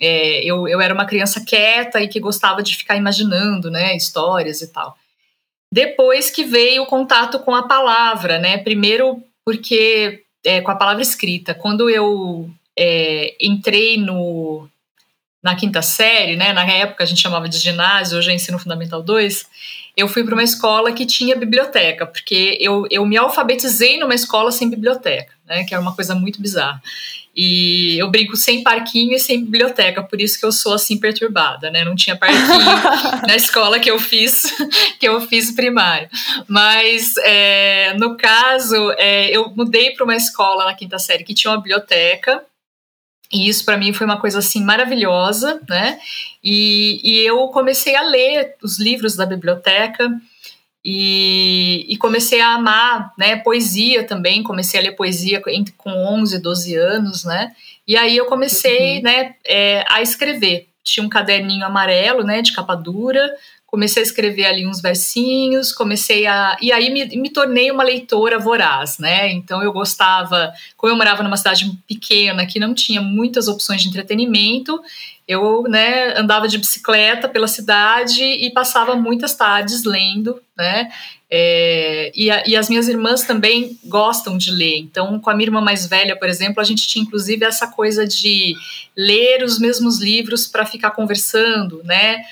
É, 0.00 0.42
eu, 0.42 0.66
eu 0.66 0.80
era 0.80 0.94
uma 0.94 1.04
criança 1.04 1.44
quieta 1.44 2.00
e 2.00 2.08
que 2.08 2.18
gostava 2.18 2.62
de 2.62 2.74
ficar 2.74 2.96
imaginando, 2.96 3.70
né, 3.70 3.94
histórias 3.94 4.62
e 4.62 4.72
tal. 4.72 4.96
Depois 5.72 6.28
que 6.28 6.44
veio 6.44 6.82
o 6.82 6.86
contato 6.86 7.38
com 7.38 7.54
a 7.54 7.62
palavra, 7.62 8.38
né? 8.38 8.58
Primeiro 8.58 9.24
porque 9.42 10.22
é, 10.44 10.60
com 10.60 10.70
a 10.70 10.76
palavra 10.76 11.00
escrita. 11.00 11.54
Quando 11.54 11.88
eu 11.88 12.50
é, 12.78 13.34
entrei 13.40 13.96
no, 13.96 14.68
na 15.42 15.56
quinta 15.56 15.80
série, 15.80 16.36
né? 16.36 16.52
Na 16.52 16.64
época 16.64 17.02
a 17.02 17.06
gente 17.06 17.22
chamava 17.22 17.48
de 17.48 17.56
ginásio, 17.56 18.18
hoje 18.18 18.30
é 18.30 18.34
ensino 18.34 18.58
fundamental 18.58 19.02
2. 19.02 19.46
Eu 19.96 20.08
fui 20.08 20.22
para 20.22 20.34
uma 20.34 20.42
escola 20.42 20.92
que 20.92 21.06
tinha 21.06 21.34
biblioteca, 21.34 22.04
porque 22.04 22.58
eu, 22.60 22.86
eu 22.90 23.06
me 23.06 23.16
alfabetizei 23.16 23.98
numa 23.98 24.14
escola 24.14 24.52
sem 24.52 24.68
biblioteca, 24.68 25.32
né? 25.46 25.64
Que 25.64 25.72
era 25.72 25.82
uma 25.82 25.94
coisa 25.94 26.14
muito 26.14 26.40
bizarra. 26.40 26.82
E 27.34 27.96
eu 27.98 28.10
brinco 28.10 28.36
sem 28.36 28.62
parquinho 28.62 29.14
e 29.14 29.18
sem 29.18 29.42
biblioteca, 29.42 30.02
por 30.02 30.20
isso 30.20 30.38
que 30.38 30.44
eu 30.44 30.52
sou 30.52 30.74
assim 30.74 30.98
perturbada, 30.98 31.70
né? 31.70 31.82
Não 31.82 31.94
tinha 31.94 32.14
parquinho 32.14 32.46
na 33.26 33.34
escola 33.34 33.80
que 33.80 33.90
eu 33.90 33.98
fiz, 33.98 34.54
que 35.00 35.08
eu 35.08 35.18
fiz 35.22 35.50
primário. 35.50 36.10
Mas 36.46 37.14
é, 37.24 37.94
no 37.98 38.18
caso, 38.18 38.92
é, 38.98 39.30
eu 39.30 39.50
mudei 39.56 39.92
para 39.92 40.04
uma 40.04 40.16
escola 40.16 40.66
na 40.66 40.74
quinta 40.74 40.98
série 40.98 41.24
que 41.24 41.34
tinha 41.34 41.50
uma 41.50 41.56
biblioteca. 41.56 42.44
E 43.32 43.48
isso 43.48 43.64
para 43.64 43.78
mim 43.78 43.94
foi 43.94 44.06
uma 44.06 44.20
coisa 44.20 44.40
assim 44.40 44.62
maravilhosa, 44.62 45.58
né? 45.66 45.98
E, 46.44 47.00
e 47.02 47.26
eu 47.26 47.48
comecei 47.48 47.96
a 47.96 48.02
ler 48.02 48.56
os 48.62 48.78
livros 48.78 49.16
da 49.16 49.24
biblioteca. 49.24 50.10
E, 50.84 51.86
e, 51.88 51.96
comecei 51.96 52.40
a 52.40 52.54
amar, 52.54 53.12
né, 53.16 53.36
poesia 53.36 54.04
também, 54.04 54.42
comecei 54.42 54.80
a 54.80 54.82
ler 54.82 54.96
poesia 54.96 55.40
com 55.76 55.90
11, 55.90 56.40
12 56.40 56.74
anos, 56.74 57.24
né, 57.24 57.52
e 57.86 57.96
aí 57.96 58.16
eu 58.16 58.26
comecei, 58.26 58.96
uhum. 58.96 59.02
né, 59.02 59.34
é, 59.46 59.84
a 59.88 60.02
escrever. 60.02 60.68
Tinha 60.82 61.06
um 61.06 61.08
caderninho 61.08 61.64
amarelo, 61.64 62.24
né, 62.24 62.42
de 62.42 62.52
capa 62.52 62.74
dura, 62.74 63.30
comecei 63.72 64.02
a 64.02 64.06
escrever 64.06 64.44
ali 64.44 64.66
uns 64.66 64.82
versinhos, 64.82 65.72
comecei 65.72 66.26
a. 66.26 66.58
E 66.60 66.70
aí 66.70 66.90
me, 66.90 67.06
me 67.16 67.30
tornei 67.30 67.70
uma 67.70 67.82
leitora 67.82 68.38
voraz, 68.38 68.98
né? 68.98 69.32
Então 69.32 69.62
eu 69.62 69.72
gostava, 69.72 70.52
como 70.76 70.92
eu 70.92 70.96
morava 70.96 71.22
numa 71.22 71.38
cidade 71.38 71.64
pequena 71.88 72.44
que 72.44 72.60
não 72.60 72.74
tinha 72.74 73.00
muitas 73.00 73.48
opções 73.48 73.80
de 73.80 73.88
entretenimento, 73.88 74.78
eu 75.26 75.62
né, 75.64 76.16
andava 76.18 76.48
de 76.48 76.58
bicicleta 76.58 77.28
pela 77.28 77.46
cidade 77.46 78.22
e 78.22 78.50
passava 78.52 78.96
muitas 78.96 79.34
tardes 79.34 79.84
lendo, 79.84 80.40
né? 80.56 80.90
É, 81.34 82.12
e, 82.14 82.30
a, 82.30 82.46
e, 82.46 82.54
as 82.54 82.68
minhas 82.68 82.88
irmãs 82.88 83.22
também 83.22 83.78
gostam 83.86 84.36
de 84.36 84.50
ler. 84.50 84.76
Então, 84.76 85.18
com 85.18 85.30
a 85.30 85.34
minha 85.34 85.46
irmã 85.46 85.62
mais 85.62 85.86
velha, 85.86 86.14
por 86.14 86.28
exemplo, 86.28 86.60
a 86.60 86.64
gente 86.64 86.86
tinha 86.86 87.02
inclusive 87.02 87.42
essa 87.42 87.66
coisa 87.66 88.06
de 88.06 88.54
ler 88.94 89.42
os 89.42 89.58
mesmos 89.58 89.98
livros 89.98 90.46
para 90.46 90.66
ficar 90.66 90.90
conversando, 90.90 91.80
né? 91.84 92.22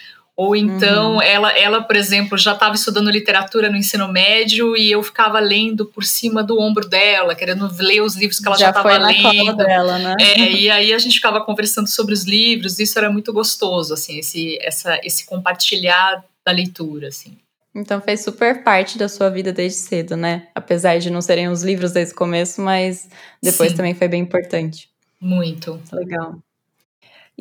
Ou 0.41 0.57
então, 0.57 1.17
uhum. 1.17 1.23
ela, 1.23 1.51
ela, 1.51 1.83
por 1.83 1.95
exemplo, 1.95 2.39
já 2.39 2.55
estava 2.55 2.75
estudando 2.75 3.11
literatura 3.11 3.69
no 3.69 3.77
ensino 3.77 4.09
médio 4.09 4.75
e 4.75 4.91
eu 4.91 5.03
ficava 5.03 5.39
lendo 5.39 5.85
por 5.85 6.03
cima 6.03 6.43
do 6.43 6.59
ombro 6.59 6.89
dela, 6.89 7.35
querendo 7.35 7.71
ler 7.79 8.01
os 8.01 8.17
livros 8.17 8.41
que 8.41 8.49
ela 8.49 8.57
já 8.57 8.71
estava 8.71 8.97
lendo. 8.97 9.55
Dela, 9.59 9.99
né? 9.99 10.17
É, 10.19 10.39
e 10.51 10.71
aí 10.71 10.95
a 10.95 10.99
gente 10.99 11.17
ficava 11.17 11.45
conversando 11.45 11.89
sobre 11.89 12.15
os 12.15 12.25
livros, 12.25 12.79
isso 12.79 12.99
era 12.99 13.11
muito 13.11 13.35
gostoso, 13.35 13.93
assim, 13.93 14.19
esse, 14.19 14.59
essa, 14.63 14.99
esse 15.05 15.27
compartilhar 15.27 16.25
da 16.43 16.53
leitura, 16.53 17.09
assim. 17.09 17.37
Então 17.75 18.01
fez 18.01 18.25
super 18.25 18.65
parte 18.65 18.97
da 18.97 19.11
sua 19.11 19.29
vida 19.29 19.53
desde 19.53 19.79
cedo, 19.79 20.17
né? 20.17 20.49
Apesar 20.55 20.99
de 20.99 21.11
não 21.11 21.21
serem 21.21 21.49
os 21.49 21.63
livros 21.63 21.93
desde 21.93 22.15
o 22.15 22.17
começo, 22.17 22.63
mas 22.63 23.11
depois 23.43 23.73
Sim. 23.73 23.77
também 23.77 23.95
foi 23.95 24.09
bem 24.09 24.23
importante. 24.23 24.89
Muito. 25.21 25.79
Legal. 25.93 26.39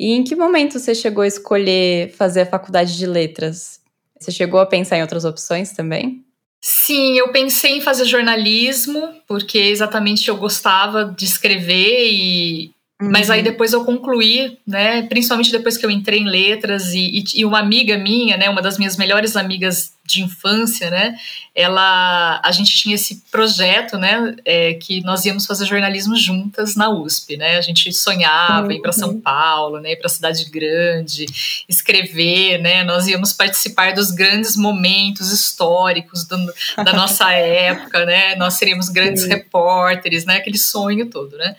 E 0.00 0.12
em 0.12 0.24
que 0.24 0.34
momento 0.34 0.78
você 0.78 0.94
chegou 0.94 1.22
a 1.22 1.26
escolher 1.26 2.10
fazer 2.12 2.40
a 2.40 2.46
faculdade 2.46 2.96
de 2.96 3.04
letras? 3.04 3.78
Você 4.18 4.32
chegou 4.32 4.58
a 4.58 4.64
pensar 4.64 4.96
em 4.96 5.02
outras 5.02 5.26
opções 5.26 5.72
também? 5.72 6.24
Sim, 6.58 7.18
eu 7.18 7.28
pensei 7.28 7.76
em 7.76 7.80
fazer 7.82 8.06
jornalismo, 8.06 9.10
porque 9.28 9.58
exatamente 9.58 10.26
eu 10.30 10.38
gostava 10.38 11.04
de 11.04 11.26
escrever 11.26 12.10
e, 12.10 12.70
Uhum. 13.00 13.10
Mas 13.10 13.30
aí 13.30 13.42
depois 13.42 13.72
eu 13.72 13.82
concluí, 13.84 14.58
né? 14.66 15.02
Principalmente 15.02 15.50
depois 15.50 15.78
que 15.78 15.86
eu 15.86 15.90
entrei 15.90 16.20
em 16.20 16.28
letras 16.28 16.92
e, 16.92 16.98
e, 17.00 17.24
e, 17.40 17.44
uma 17.46 17.58
amiga 17.58 17.96
minha, 17.96 18.36
né? 18.36 18.50
Uma 18.50 18.60
das 18.60 18.76
minhas 18.76 18.96
melhores 18.96 19.36
amigas 19.36 19.94
de 20.12 20.22
infância, 20.22 20.90
né? 20.90 21.16
Ela, 21.54 22.40
a 22.44 22.50
gente 22.52 22.72
tinha 22.72 22.94
esse 22.94 23.22
projeto, 23.30 23.96
né? 23.98 24.36
É, 24.44 24.74
que 24.74 25.00
nós 25.02 25.24
íamos 25.24 25.46
fazer 25.46 25.66
jornalismo 25.66 26.16
juntas 26.16 26.74
na 26.76 26.88
USP, 26.88 27.36
né? 27.36 27.56
A 27.56 27.60
gente 27.60 27.92
sonhava 27.92 28.66
uhum. 28.66 28.72
ir 28.72 28.80
para 28.80 28.92
São 28.92 29.20
Paulo, 29.20 29.80
né? 29.80 29.92
Ir 29.92 29.96
para 29.96 30.08
cidade 30.08 30.44
grande, 30.50 31.26
escrever, 31.68 32.58
né? 32.58 32.84
Nós 32.84 33.06
íamos 33.06 33.32
participar 33.32 33.94
dos 33.94 34.10
grandes 34.10 34.56
momentos 34.56 35.32
históricos 35.32 36.24
do, 36.24 36.36
da 36.84 36.92
nossa 36.92 37.30
época, 37.34 38.04
né? 38.04 38.36
Nós 38.36 38.54
seríamos 38.54 38.88
grandes 38.88 39.24
Sim. 39.24 39.28
repórteres, 39.30 40.24
né? 40.24 40.36
Aquele 40.36 40.58
sonho 40.58 41.06
todo, 41.06 41.36
né? 41.36 41.56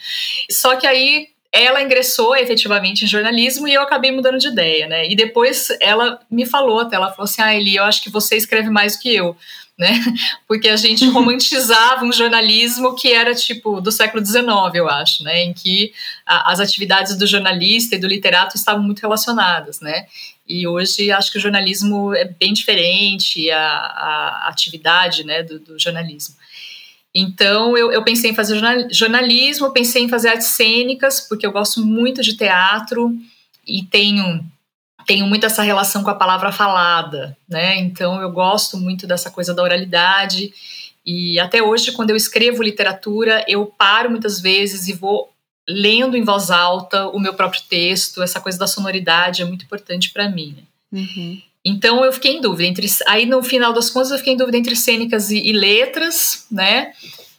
Só 0.50 0.76
que 0.76 0.88
aí 0.88 1.30
ela 1.52 1.82
ingressou 1.82 2.36
efetivamente 2.36 3.04
em 3.04 3.08
jornalismo 3.08 3.68
e 3.68 3.74
eu 3.74 3.82
acabei 3.82 4.12
mudando 4.12 4.38
de 4.38 4.48
ideia, 4.48 4.88
né? 4.88 5.10
E 5.10 5.16
depois 5.16 5.68
ela 5.82 6.20
me 6.30 6.46
falou 6.46 6.80
até, 6.80 6.96
ela 6.96 7.12
falou 7.12 7.26
assim, 7.26 7.42
ah, 7.42 7.54
Eli, 7.54 7.76
eu 7.76 7.84
acho 7.84 8.02
que 8.02 8.10
você 8.10 8.38
escreve 8.38 8.70
mais 8.70 8.96
do 8.96 9.02
que 9.02 9.14
eu, 9.14 9.36
né? 9.78 10.00
Porque 10.48 10.70
a 10.70 10.78
gente 10.78 11.06
romantizava 11.10 12.06
um 12.06 12.14
jornalismo 12.14 12.96
que 12.96 13.12
era 13.12 13.36
tipo 13.36 13.82
do 13.82 13.92
século 13.92 14.26
XIX, 14.26 14.46
eu 14.76 14.90
acho, 14.90 15.24
né? 15.24 15.44
Em 15.44 15.54
que 15.54 15.94
a, 16.26 16.54
as 16.54 16.62
atividades 16.62 17.18
do 17.18 17.28
jornalista 17.28 17.96
e 17.96 18.00
do 18.00 18.08
literato 18.08 18.56
estavam 18.56 18.84
muito 18.84 19.02
relacionadas, 19.02 19.82
né? 19.82 20.06
E 20.48 20.66
hoje 20.66 21.12
acho 21.12 21.32
que 21.32 21.38
o 21.38 21.42
jornalismo 21.42 22.14
é 22.14 22.26
bem 22.26 22.54
diferente, 22.54 23.50
a, 23.52 23.60
a 23.60 24.48
atividade 24.50 25.24
né, 25.24 25.44
do, 25.44 25.60
do 25.60 25.80
jornalismo. 25.80 26.36
Então, 27.14 27.78
eu, 27.78 27.92
eu, 27.92 28.04
pensei 28.04 28.32
em 28.32 28.36
fazer 28.36 28.62
jornalismo, 28.90 29.72
pensei 29.72 30.04
em 30.04 30.10
fazer 30.10 30.30
artes 30.30 30.48
cênicas, 30.48 31.20
porque 31.20 31.46
eu 31.46 31.52
gosto 31.52 31.86
muito 31.86 32.22
de 32.22 32.38
teatro 32.38 33.14
e 33.68 33.84
tenho, 33.84 34.46
tenho 35.06 35.28
muito 35.28 35.46
essa 35.46 35.62
relação 35.62 36.04
com 36.04 36.10
a 36.10 36.16
palavra 36.16 36.52
falada, 36.54 37.38
né? 37.50 37.78
Então, 37.80 38.22
eu 38.22 38.32
gosto 38.32 38.78
muito 38.78 39.06
dessa 39.06 39.30
coisa 39.30 39.54
da 39.54 39.62
oralidade. 39.62 40.54
E 41.06 41.38
até 41.40 41.62
hoje, 41.62 41.92
quando 41.92 42.12
eu 42.12 42.16
escrevo 42.16 42.64
literatura, 42.64 43.44
eu 43.48 43.66
paro 43.66 44.10
muitas 44.10 44.40
vezes 44.40 44.88
e 44.88 44.94
vou 44.94 45.32
lendo 45.68 46.16
em 46.16 46.24
voz 46.24 46.50
alta 46.50 47.08
o 47.10 47.20
meu 47.20 47.34
próprio 47.34 47.62
texto. 47.70 48.22
Essa 48.24 48.40
coisa 48.40 48.58
da 48.58 48.68
sonoridade 48.68 49.42
é 49.42 49.46
muito 49.46 49.66
importante 49.66 50.12
para 50.12 50.30
mim. 50.30 50.56
Né? 50.58 51.02
Uhum. 51.02 51.42
Então 51.64 52.04
eu 52.04 52.12
fiquei 52.12 52.38
em 52.38 52.42
dúvida 52.42 52.68
entre. 52.68 52.88
Aí 53.08 53.26
no 53.26 53.42
final 53.44 53.72
das 53.72 53.90
contas 53.90 54.12
eu 54.12 54.18
fiquei 54.18 54.34
em 54.34 54.38
dúvida 54.38 54.58
entre 54.58 54.76
cênicas 54.76 55.30
e, 55.30 55.38
e 55.38 55.52
letras, 55.52 56.48
né? 56.52 56.92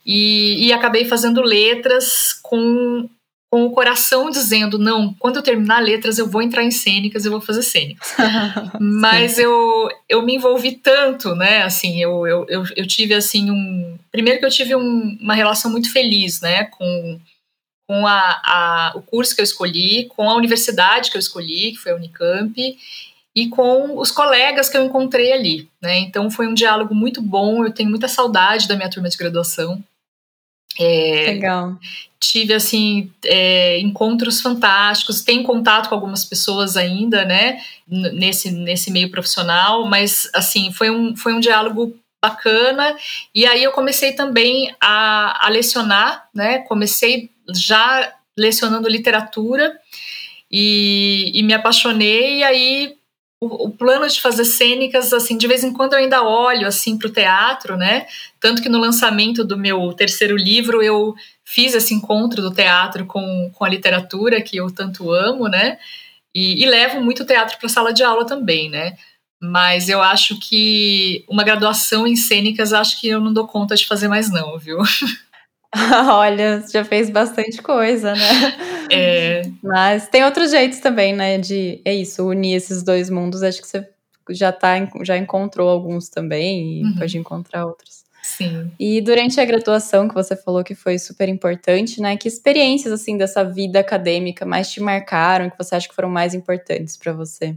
E, 0.05 0.67
e, 0.67 0.73
acabei 0.73 1.05
fazendo 1.05 1.41
letras 1.43 2.33
com, 2.43 3.09
com 3.51 3.65
o 3.65 3.71
coração 3.71 4.31
dizendo: 4.31 4.79
não, 4.79 5.15
quando 5.15 5.37
eu 5.37 5.43
terminar 5.43 5.81
letras 5.81 6.19
eu 6.19 6.29
vou 6.29 6.43
entrar 6.43 6.65
em 6.65 6.71
cênicas, 6.71 7.25
eu 7.25 7.33
vou 7.33 7.41
fazer 7.41 7.63
cênicas. 7.63 8.15
Mas 8.81 9.39
eu, 9.39 9.89
eu 10.09 10.23
me 10.23 10.37
envolvi 10.37 10.73
tanto, 10.73 11.35
né? 11.35 11.63
Assim, 11.63 12.01
eu, 12.01 12.27
eu, 12.27 12.47
eu, 12.49 12.65
eu 12.77 12.87
tive 12.87 13.15
assim 13.15 13.51
um. 13.51 13.99
Primeiro 14.11 14.41
que 14.41 14.47
eu 14.47 14.51
tive 14.51 14.75
um, 14.75 15.19
uma 15.21 15.35
relação 15.35 15.71
muito 15.71 15.93
feliz, 15.93 16.41
né? 16.41 16.65
Com, 16.65 17.21
com 17.89 18.07
a, 18.07 18.41
a, 18.45 18.93
o 18.97 19.03
curso 19.03 19.35
que 19.35 19.41
eu 19.41 19.45
escolhi, 19.45 20.07
com 20.17 20.29
a 20.29 20.37
universidade 20.37 21.11
que 21.11 21.17
eu 21.17 21.21
escolhi, 21.21 21.73
que 21.73 21.79
foi 21.79 21.93
a 21.93 21.97
Unicamp, 21.97 22.55
e 23.35 23.49
com 23.49 23.99
os 23.99 24.11
colegas 24.11 24.69
que 24.69 24.77
eu 24.77 24.85
encontrei 24.85 25.33
ali, 25.33 25.69
né? 25.81 25.99
Então 25.99 26.31
foi 26.31 26.47
um 26.47 26.55
diálogo 26.55 26.95
muito 26.95 27.23
bom. 27.23 27.65
Eu 27.65 27.73
tenho 27.73 27.89
muita 27.89 28.09
saudade 28.09 28.69
da 28.69 28.77
minha 28.77 28.91
turma 28.91 29.09
de 29.09 29.17
graduação. 29.17 29.83
É, 30.79 31.25
Legal. 31.27 31.77
Tive 32.21 32.55
assim 32.55 33.11
é, 33.25 33.79
encontros 33.81 34.41
fantásticos. 34.41 35.23
Tenho 35.23 35.43
contato 35.45 35.89
com 35.89 35.95
algumas 35.95 36.25
pessoas 36.25 36.77
ainda, 36.77 37.25
né? 37.25 37.63
Nesse 37.89 38.51
nesse 38.51 38.91
meio 38.91 39.11
profissional, 39.11 39.87
mas 39.87 40.31
assim 40.35 40.71
foi 40.73 40.91
um 40.91 41.17
foi 41.17 41.33
um 41.33 41.41
diálogo 41.41 41.97
bacana. 42.23 42.97
E 43.35 43.47
aí 43.47 43.65
eu 43.65 43.73
comecei 43.73 44.13
também 44.13 44.75
a, 44.81 45.47
a 45.47 45.49
lecionar, 45.49 46.29
né? 46.35 46.59
Comecei 46.61 47.31
já 47.55 48.15
lecionando 48.37 48.89
literatura 48.89 49.77
e, 50.51 51.33
e 51.35 51.43
me 51.43 51.55
apaixonei. 51.55 52.39
E 52.39 52.45
aí 52.45 52.97
o, 53.43 53.67
o, 53.67 53.71
plano 53.71 54.07
de 54.07 54.21
fazer 54.21 54.45
cênicas, 54.45 55.13
assim, 55.13 55.37
de 55.37 55.49
vez 55.49 55.65
em 55.65 55.73
quando 55.73 55.95
eu 55.95 55.99
ainda 55.99 56.23
olho, 56.23 56.65
assim, 56.65 56.97
para 56.97 57.09
o 57.09 57.13
teatro, 57.13 57.77
né? 57.77 58.07
Tanto 58.39 58.63
que 58.63 58.69
no 58.69 58.79
lançamento 58.79 59.45
do 59.45 59.59
meu 59.59 59.93
terceiro 59.95 60.37
livro 60.37 60.81
eu 60.81 61.13
fiz 61.45 61.75
esse 61.75 61.93
encontro 61.93 62.41
do 62.41 62.55
teatro 62.55 63.05
com, 63.05 63.51
com 63.53 63.65
a 63.65 63.69
literatura, 63.69 64.41
que 64.41 64.57
eu 64.57 64.71
tanto 64.71 65.11
amo, 65.11 65.49
né? 65.49 65.77
E, 66.33 66.63
e 66.63 66.67
levo 66.67 67.01
muito 67.01 67.25
teatro 67.25 67.59
para 67.59 67.67
a 67.67 67.71
sala 67.71 67.93
de 67.93 68.05
aula 68.05 68.25
também, 68.25 68.71
né? 68.71 68.97
Mas 69.41 69.89
eu 69.89 70.01
acho 70.01 70.39
que 70.39 71.25
uma 71.29 71.43
graduação 71.43 72.07
em 72.07 72.15
cênicas, 72.15 72.73
acho 72.73 73.01
que 73.01 73.09
eu 73.09 73.21
não 73.21 73.33
dou 73.33 73.49
conta 73.49 73.75
de 73.75 73.89
fazer 73.89 74.07
mais 74.07 74.31
não, 74.31 74.57
viu? 74.57 74.79
Olha, 76.11 76.63
já 76.71 76.85
fez 76.85 77.09
bastante 77.09 77.63
coisa, 77.63 78.15
né? 78.15 78.57
É. 78.93 79.43
Mas 79.63 80.07
tem 80.09 80.23
outros 80.25 80.51
jeitos 80.51 80.81
também, 80.81 81.15
né? 81.15 81.39
De 81.39 81.81
é 81.85 81.95
isso, 81.95 82.27
unir 82.27 82.57
esses 82.57 82.83
dois 82.83 83.09
mundos. 83.09 83.43
Acho 83.43 83.63
que 83.63 83.67
você 83.67 83.89
já 84.31 84.53
tá, 84.53 84.75
já 85.03 85.17
encontrou 85.17 85.69
alguns 85.69 86.09
também 86.09 86.81
e 86.81 86.85
uhum. 86.85 86.95
pode 86.97 87.17
encontrar 87.17 87.65
outros. 87.65 88.03
Sim. 88.23 88.71
E 88.79 89.01
durante 89.01 89.41
a 89.41 89.45
graduação, 89.45 90.09
que 90.09 90.15
você 90.15 90.37
falou 90.37 90.63
que 90.63 90.75
foi 90.75 90.99
super 90.99 91.29
importante, 91.29 92.01
né? 92.01 92.17
Que 92.17 92.29
experiências 92.29 92.93
assim 92.93 93.17
dessa 93.17 93.43
vida 93.43 93.81
acadêmica 93.81 94.45
mais 94.45 94.71
te 94.71 94.81
marcaram, 94.81 95.51
que 95.51 95.59
você 95.59 95.75
acha 95.75 95.89
que 95.89 95.95
foram 95.95 96.09
mais 96.11 96.35
importantes 96.35 96.97
para 96.97 97.13
você? 97.13 97.57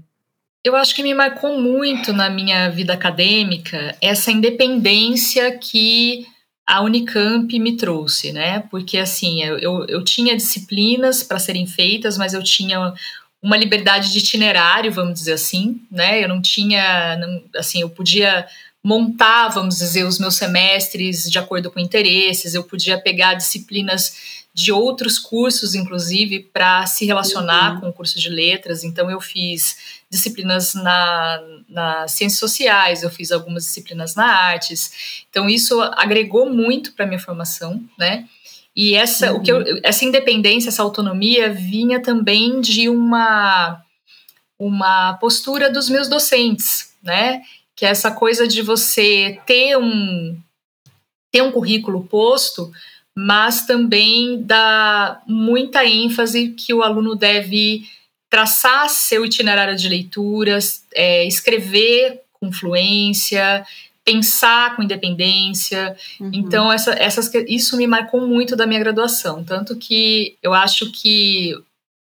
Eu 0.64 0.76
acho 0.76 0.96
que 0.96 1.04
me 1.04 1.14
marcou 1.14 1.62
muito 1.62 2.12
na 2.12 2.30
minha 2.30 2.70
vida 2.70 2.94
acadêmica 2.94 3.96
essa 4.02 4.32
independência 4.32 5.56
que 5.60 6.26
a 6.68 6.82
Unicamp 6.82 7.60
me 7.60 7.78
trouxe, 7.78 8.32
né? 8.32 8.62
Porque 8.72 8.98
assim, 8.98 9.44
eu, 9.44 9.86
eu 9.88 10.04
tinha 10.04 10.36
disciplinas 10.36 11.22
para 11.22 11.40
serem 11.40 11.68
feitas, 11.68 12.18
mas 12.18 12.34
eu 12.34 12.44
tinha 12.44 12.94
uma 13.42 13.58
liberdade 13.58 14.12
de 14.12 14.18
itinerário, 14.18 14.92
vamos 14.92 15.20
dizer 15.20 15.34
assim, 15.34 15.80
né? 15.92 16.24
Eu 16.24 16.28
não 16.28 16.42
tinha, 16.42 17.16
não, 17.18 17.44
assim, 17.56 17.82
eu 17.82 17.90
podia 17.90 18.48
montar, 18.84 19.50
vamos 19.50 19.78
dizer, 19.78 20.04
os 20.04 20.20
meus 20.20 20.36
semestres 20.36 21.30
de 21.30 21.38
acordo 21.38 21.72
com 21.72 21.80
interesses, 21.80 22.54
eu 22.54 22.64
podia 22.64 23.00
pegar 23.00 23.36
disciplinas 23.36 24.45
de 24.56 24.72
outros 24.72 25.20
cursos, 25.20 25.76
inclusive, 25.76 26.40
para 26.40 26.88
se 26.88 27.06
relacionar 27.06 27.76
uhum. 27.76 27.82
com 27.82 27.90
o 27.90 27.94
curso 27.94 28.18
de 28.18 28.30
letras. 28.30 28.84
Então, 28.86 29.12
eu 29.12 29.20
fiz 29.20 29.76
disciplinas 30.16 30.74
na, 30.74 31.42
nas 31.68 32.12
ciências 32.12 32.40
sociais, 32.40 33.04
eu 33.04 33.10
fiz 33.10 33.32
algumas 33.32 33.66
disciplinas 33.66 34.16
na 34.16 34.26
artes. 34.26 35.26
Então 35.30 35.50
isso 35.50 35.82
agregou 35.82 36.50
muito 36.50 36.94
para 36.94 37.06
minha 37.06 37.20
formação, 37.20 37.84
né? 37.98 38.28
E 38.76 38.94
essa, 38.96 39.32
uhum. 39.32 39.38
o 39.38 39.44
que 39.44 39.52
eu, 39.52 39.58
uhum. 39.58 39.80
essa 39.84 40.06
independência, 40.06 40.70
essa 40.70 40.84
autonomia 40.84 41.52
vinha 41.52 42.02
também 42.02 42.62
de 42.62 42.90
uma 42.90 43.82
uma 44.58 45.16
postura 45.16 45.70
dos 45.70 45.90
meus 45.90 46.08
docentes, 46.08 46.96
né? 47.04 47.42
Que 47.76 47.86
é 47.86 47.90
essa 47.90 48.10
coisa 48.10 48.48
de 48.48 48.62
você 48.62 49.40
ter 49.46 49.78
um 49.78 50.40
ter 51.32 51.42
um 51.42 51.52
currículo 51.52 52.06
posto, 52.06 52.72
mas 53.18 53.66
também 53.66 54.42
dá 54.44 55.22
muita 55.26 55.86
ênfase 55.86 56.50
que 56.50 56.74
o 56.74 56.84
aluno 56.84 57.16
deve 57.16 57.88
traçar 58.30 58.90
seu 58.90 59.26
itinerário 59.26 59.76
de 59.78 59.88
leituras, 59.88 60.84
é, 60.94 61.26
escrever 61.26 62.22
com 62.34 62.52
fluência, 62.52 63.66
pensar 64.04 64.76
com 64.76 64.84
independência. 64.84 65.96
Uhum. 66.20 66.32
Então, 66.34 66.72
essa, 66.72 66.92
essas, 66.94 67.32
isso 67.48 67.78
me 67.78 67.88
marcou 67.88 68.28
muito 68.28 68.56
da 68.56 68.68
minha 68.68 68.80
graduação. 68.80 69.44
Tanto 69.44 69.76
que 69.78 70.38
eu 70.44 70.54
acho 70.54 70.92
que 70.92 71.56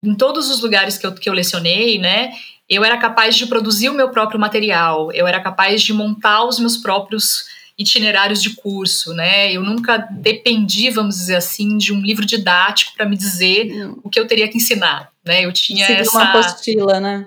em 0.05 0.15
todos 0.15 0.51
os 0.51 0.61
lugares 0.61 0.99
que 0.99 1.07
eu, 1.07 1.13
que 1.13 1.29
eu 1.29 1.33
lecionei, 1.35 1.99
né, 1.99 2.33
eu 2.69 2.85
era 2.85 2.97
capaz 2.97 3.35
de 3.35 3.47
produzir 3.47 3.89
o 3.89 3.95
meu 3.95 4.11
próprio 4.11 4.39
material, 4.39 5.11
eu 5.13 5.27
era 5.27 5.41
capaz 5.41 5.83
de 5.83 5.93
montar 5.93 6.45
os 6.45 6.59
meus 6.59 6.77
próprios 6.77 7.47
itinerários 7.81 8.43
de 8.43 8.51
curso, 8.51 9.15
né? 9.15 9.51
Eu 9.51 9.63
nunca 9.63 9.97
dependi, 9.97 10.91
vamos 10.91 11.17
dizer 11.17 11.37
assim, 11.37 11.79
de 11.79 11.95
um 11.95 12.01
livro 12.01 12.27
didático 12.27 12.93
para 12.95 13.09
me 13.09 13.17
dizer 13.17 13.73
hum. 13.73 13.99
o 14.05 14.11
que 14.11 14.21
eu 14.21 14.27
teria 14.27 14.47
que 14.49 14.59
ensinar, 14.59 15.11
né? 15.25 15.47
Eu 15.47 15.53
tinha 15.53 15.87
Seguir 15.87 16.01
essa 16.01 16.19
uma 16.19 16.25
apostila, 16.25 17.01
né? 17.01 17.27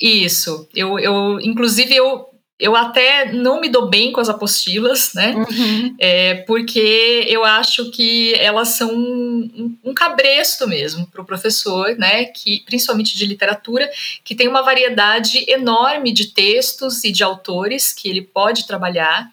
Isso. 0.00 0.68
Eu, 0.74 0.98
eu 0.98 1.40
inclusive 1.40 1.94
eu 1.94 2.26
eu 2.58 2.74
até 2.74 3.32
não 3.32 3.60
me 3.60 3.68
dou 3.68 3.88
bem 3.88 4.10
com 4.12 4.20
as 4.20 4.30
apostilas, 4.30 5.12
né? 5.14 5.34
Uhum. 5.34 5.94
É, 5.98 6.34
porque 6.46 7.26
eu 7.28 7.44
acho 7.44 7.90
que 7.90 8.34
elas 8.34 8.68
são 8.68 8.90
um, 8.90 9.76
um 9.84 9.92
cabresto 9.92 10.66
mesmo 10.66 11.06
para 11.06 11.20
o 11.20 11.24
professor, 11.24 11.94
né? 11.98 12.24
Que, 12.24 12.62
principalmente 12.64 13.16
de 13.16 13.26
literatura, 13.26 13.90
que 14.24 14.34
tem 14.34 14.48
uma 14.48 14.62
variedade 14.62 15.44
enorme 15.46 16.12
de 16.12 16.28
textos 16.28 17.04
e 17.04 17.12
de 17.12 17.22
autores 17.22 17.92
que 17.92 18.08
ele 18.08 18.22
pode 18.22 18.66
trabalhar. 18.66 19.30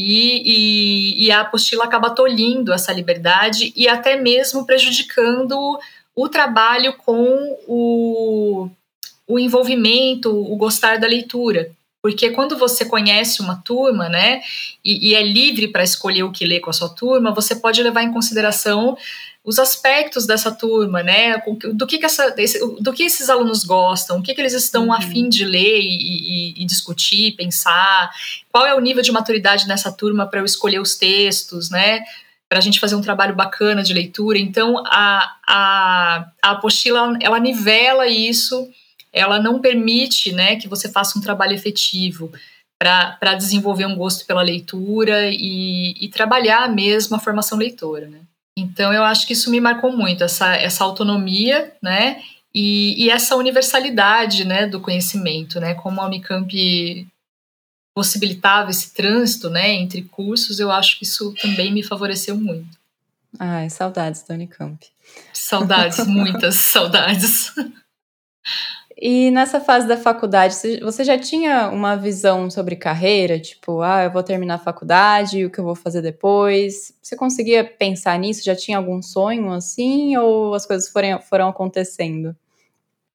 E, 0.00 0.42
e, 0.44 1.26
e, 1.26 1.32
a 1.32 1.40
apostila 1.40 1.84
acaba 1.84 2.10
tolhindo 2.10 2.72
essa 2.72 2.92
liberdade 2.92 3.72
e 3.74 3.88
até 3.88 4.14
mesmo 4.14 4.64
prejudicando 4.64 5.56
o 6.14 6.28
trabalho 6.28 6.92
com 6.92 7.58
o, 7.66 8.68
o 9.26 9.38
envolvimento, 9.38 10.30
o 10.30 10.56
gostar 10.56 11.00
da 11.00 11.06
leitura. 11.08 11.70
Porque 12.00 12.30
quando 12.30 12.56
você 12.56 12.84
conhece 12.84 13.42
uma 13.42 13.56
turma, 13.56 14.08
né, 14.08 14.40
e, 14.84 15.10
e 15.10 15.14
é 15.14 15.22
livre 15.22 15.68
para 15.68 15.82
escolher 15.82 16.22
o 16.22 16.30
que 16.30 16.46
ler 16.46 16.60
com 16.60 16.70
a 16.70 16.72
sua 16.72 16.88
turma, 16.88 17.34
você 17.34 17.56
pode 17.56 17.82
levar 17.82 18.02
em 18.02 18.12
consideração 18.12 18.96
os 19.48 19.58
aspectos 19.58 20.26
dessa 20.26 20.52
turma, 20.52 21.02
né? 21.02 21.42
Do 21.72 21.86
que, 21.86 21.98
que 21.98 22.04
essa, 22.04 22.34
do 22.80 22.92
que 22.92 23.04
esses 23.04 23.30
alunos 23.30 23.64
gostam, 23.64 24.18
o 24.18 24.22
que, 24.22 24.34
que 24.34 24.40
eles 24.42 24.52
estão 24.52 24.86
uhum. 24.86 24.92
afim 24.92 25.26
de 25.26 25.42
ler 25.42 25.80
e, 25.80 25.86
e, 25.86 26.62
e, 26.62 26.66
discutir, 26.66 27.34
pensar, 27.34 28.10
qual 28.52 28.66
é 28.66 28.74
o 28.74 28.80
nível 28.80 29.02
de 29.02 29.10
maturidade 29.10 29.66
nessa 29.66 29.90
turma 29.90 30.26
para 30.26 30.40
eu 30.40 30.44
escolher 30.44 30.80
os 30.80 30.96
textos, 30.96 31.70
né? 31.70 32.04
Para 32.46 32.58
a 32.58 32.60
gente 32.60 32.78
fazer 32.78 32.94
um 32.94 33.00
trabalho 33.00 33.34
bacana 33.34 33.82
de 33.82 33.94
leitura. 33.94 34.38
Então, 34.38 34.82
a, 34.86 35.34
a, 35.46 36.30
a 36.42 36.50
apostila 36.50 37.16
ela 37.18 37.40
nivela 37.40 38.06
isso, 38.06 38.68
ela 39.12 39.40
não 39.40 39.60
permite, 39.60 40.32
né, 40.32 40.56
que 40.56 40.68
você 40.68 40.88
faça 40.88 41.18
um 41.18 41.22
trabalho 41.22 41.54
efetivo 41.54 42.32
para 42.78 43.34
desenvolver 43.34 43.86
um 43.86 43.96
gosto 43.96 44.24
pela 44.24 44.42
leitura 44.42 45.28
e, 45.30 45.94
e 46.00 46.08
trabalhar 46.08 46.68
mesmo 46.72 47.16
a 47.16 47.20
formação 47.20 47.58
leitora, 47.58 48.06
né? 48.06 48.20
Então, 48.56 48.92
eu 48.92 49.04
acho 49.04 49.26
que 49.26 49.32
isso 49.32 49.50
me 49.50 49.60
marcou 49.60 49.96
muito, 49.96 50.24
essa, 50.24 50.54
essa 50.54 50.84
autonomia, 50.84 51.72
né? 51.82 52.22
E, 52.54 53.04
e 53.04 53.10
essa 53.10 53.36
universalidade, 53.36 54.44
né, 54.44 54.66
do 54.66 54.80
conhecimento, 54.80 55.60
né? 55.60 55.74
Como 55.74 56.00
a 56.00 56.06
Unicamp 56.06 57.06
possibilitava 57.94 58.70
esse 58.70 58.94
trânsito, 58.94 59.50
né, 59.50 59.72
entre 59.72 60.02
cursos, 60.02 60.60
eu 60.60 60.70
acho 60.70 60.98
que 60.98 61.04
isso 61.04 61.34
também 61.42 61.72
me 61.72 61.82
favoreceu 61.82 62.36
muito. 62.36 62.78
Ai, 63.36 63.68
saudades 63.68 64.22
da 64.22 64.34
Unicamp. 64.34 64.86
Saudades, 65.32 66.06
muitas 66.06 66.54
saudades. 66.70 67.52
E 69.00 69.30
nessa 69.30 69.60
fase 69.60 69.86
da 69.86 69.96
faculdade, 69.96 70.56
você 70.82 71.04
já 71.04 71.16
tinha 71.16 71.68
uma 71.68 71.94
visão 71.94 72.50
sobre 72.50 72.74
carreira? 72.74 73.38
Tipo, 73.38 73.80
ah, 73.80 74.02
eu 74.02 74.10
vou 74.10 74.24
terminar 74.24 74.54
a 74.54 74.58
faculdade, 74.58 75.44
o 75.44 75.50
que 75.50 75.60
eu 75.60 75.64
vou 75.64 75.76
fazer 75.76 76.02
depois? 76.02 76.92
Você 77.00 77.14
conseguia 77.14 77.62
pensar 77.62 78.18
nisso? 78.18 78.44
Já 78.44 78.56
tinha 78.56 78.76
algum 78.76 79.00
sonho 79.00 79.52
assim? 79.52 80.16
Ou 80.16 80.52
as 80.52 80.66
coisas 80.66 80.88
foram, 80.88 81.20
foram 81.20 81.48
acontecendo? 81.48 82.34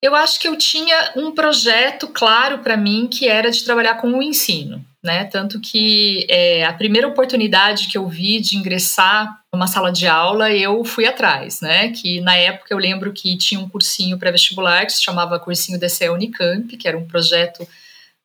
Eu 0.02 0.16
acho 0.16 0.40
que 0.40 0.48
eu 0.48 0.58
tinha 0.58 1.14
um 1.18 1.32
projeto 1.34 2.08
claro 2.08 2.60
para 2.60 2.78
mim 2.78 3.10
que 3.12 3.28
era 3.28 3.52
de 3.52 3.66
trabalhar 3.66 3.96
com 3.96 4.08
o 4.08 4.24
ensino 4.24 4.86
né? 5.04 5.26
Tanto 5.26 5.60
que 5.60 6.26
é, 6.30 6.64
a 6.64 6.72
primeira 6.72 7.08
oportunidade 7.08 7.88
que 7.88 7.98
eu 7.98 8.08
vi 8.08 8.40
de 8.40 8.56
ingressar 8.56 9.42
numa 9.52 9.68
sala 9.68 9.92
de 9.92 10.08
aula, 10.08 10.50
eu 10.52 10.84
fui 10.86 11.06
atrás, 11.06 11.60
né? 11.60 11.90
Que 11.90 12.22
na 12.22 12.38
época 12.38 12.74
eu 12.74 12.78
lembro 12.78 13.12
que 13.12 13.38
tinha 13.38 13.60
um 13.60 13.68
cursinho 13.68 14.18
pré-vestibular 14.18 14.86
que 14.86 14.94
se 14.94 15.04
chamava 15.04 15.40
Cursinho 15.40 15.80
DCE 15.80 16.10
Unicamp, 16.10 16.78
que 16.78 16.88
era 16.88 16.98
um 16.98 17.06
projeto 17.06 17.68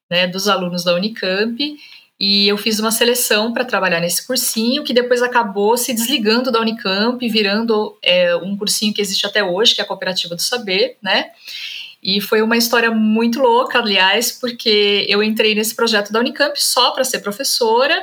né, 0.09 0.27
dos 0.27 0.47
alunos 0.47 0.85
da 0.85 0.95
Unicamp. 0.95 1.59
E 2.21 2.49
eu 2.49 2.57
fiz 2.57 2.81
uma 2.81 2.91
seleção 2.91 3.53
para 3.53 3.65
trabalhar 3.65 4.01
nesse 4.01 4.27
cursinho, 4.27 4.83
que 4.83 4.93
depois 4.93 5.23
acabou 5.23 5.77
se 5.77 5.93
desligando 5.93 6.51
da 6.51 6.61
Unicamp, 6.61 7.29
virando 7.29 7.97
é, 8.03 8.35
um 8.37 8.57
cursinho 8.57 8.93
que 8.93 9.01
existe 9.01 9.25
até 9.25 9.43
hoje, 9.43 9.75
que 9.75 9.81
é 9.81 9.85
a 9.85 9.87
Cooperativa 9.87 10.35
do 10.35 10.43
Saber, 10.43 10.97
né? 11.03 11.31
E 12.09 12.23
foi 12.23 12.41
uma 12.41 12.57
história 12.57 12.91
muito 12.91 13.39
louca, 13.39 13.81
aliás, 13.81 14.33
porque 14.33 15.05
eu 15.11 15.23
entrei 15.23 15.55
nesse 15.55 15.75
projeto 15.75 16.11
da 16.11 16.21
Unicamp 16.21 16.59
só 16.59 16.93
para 16.93 17.05
ser 17.05 17.19
professora. 17.19 18.03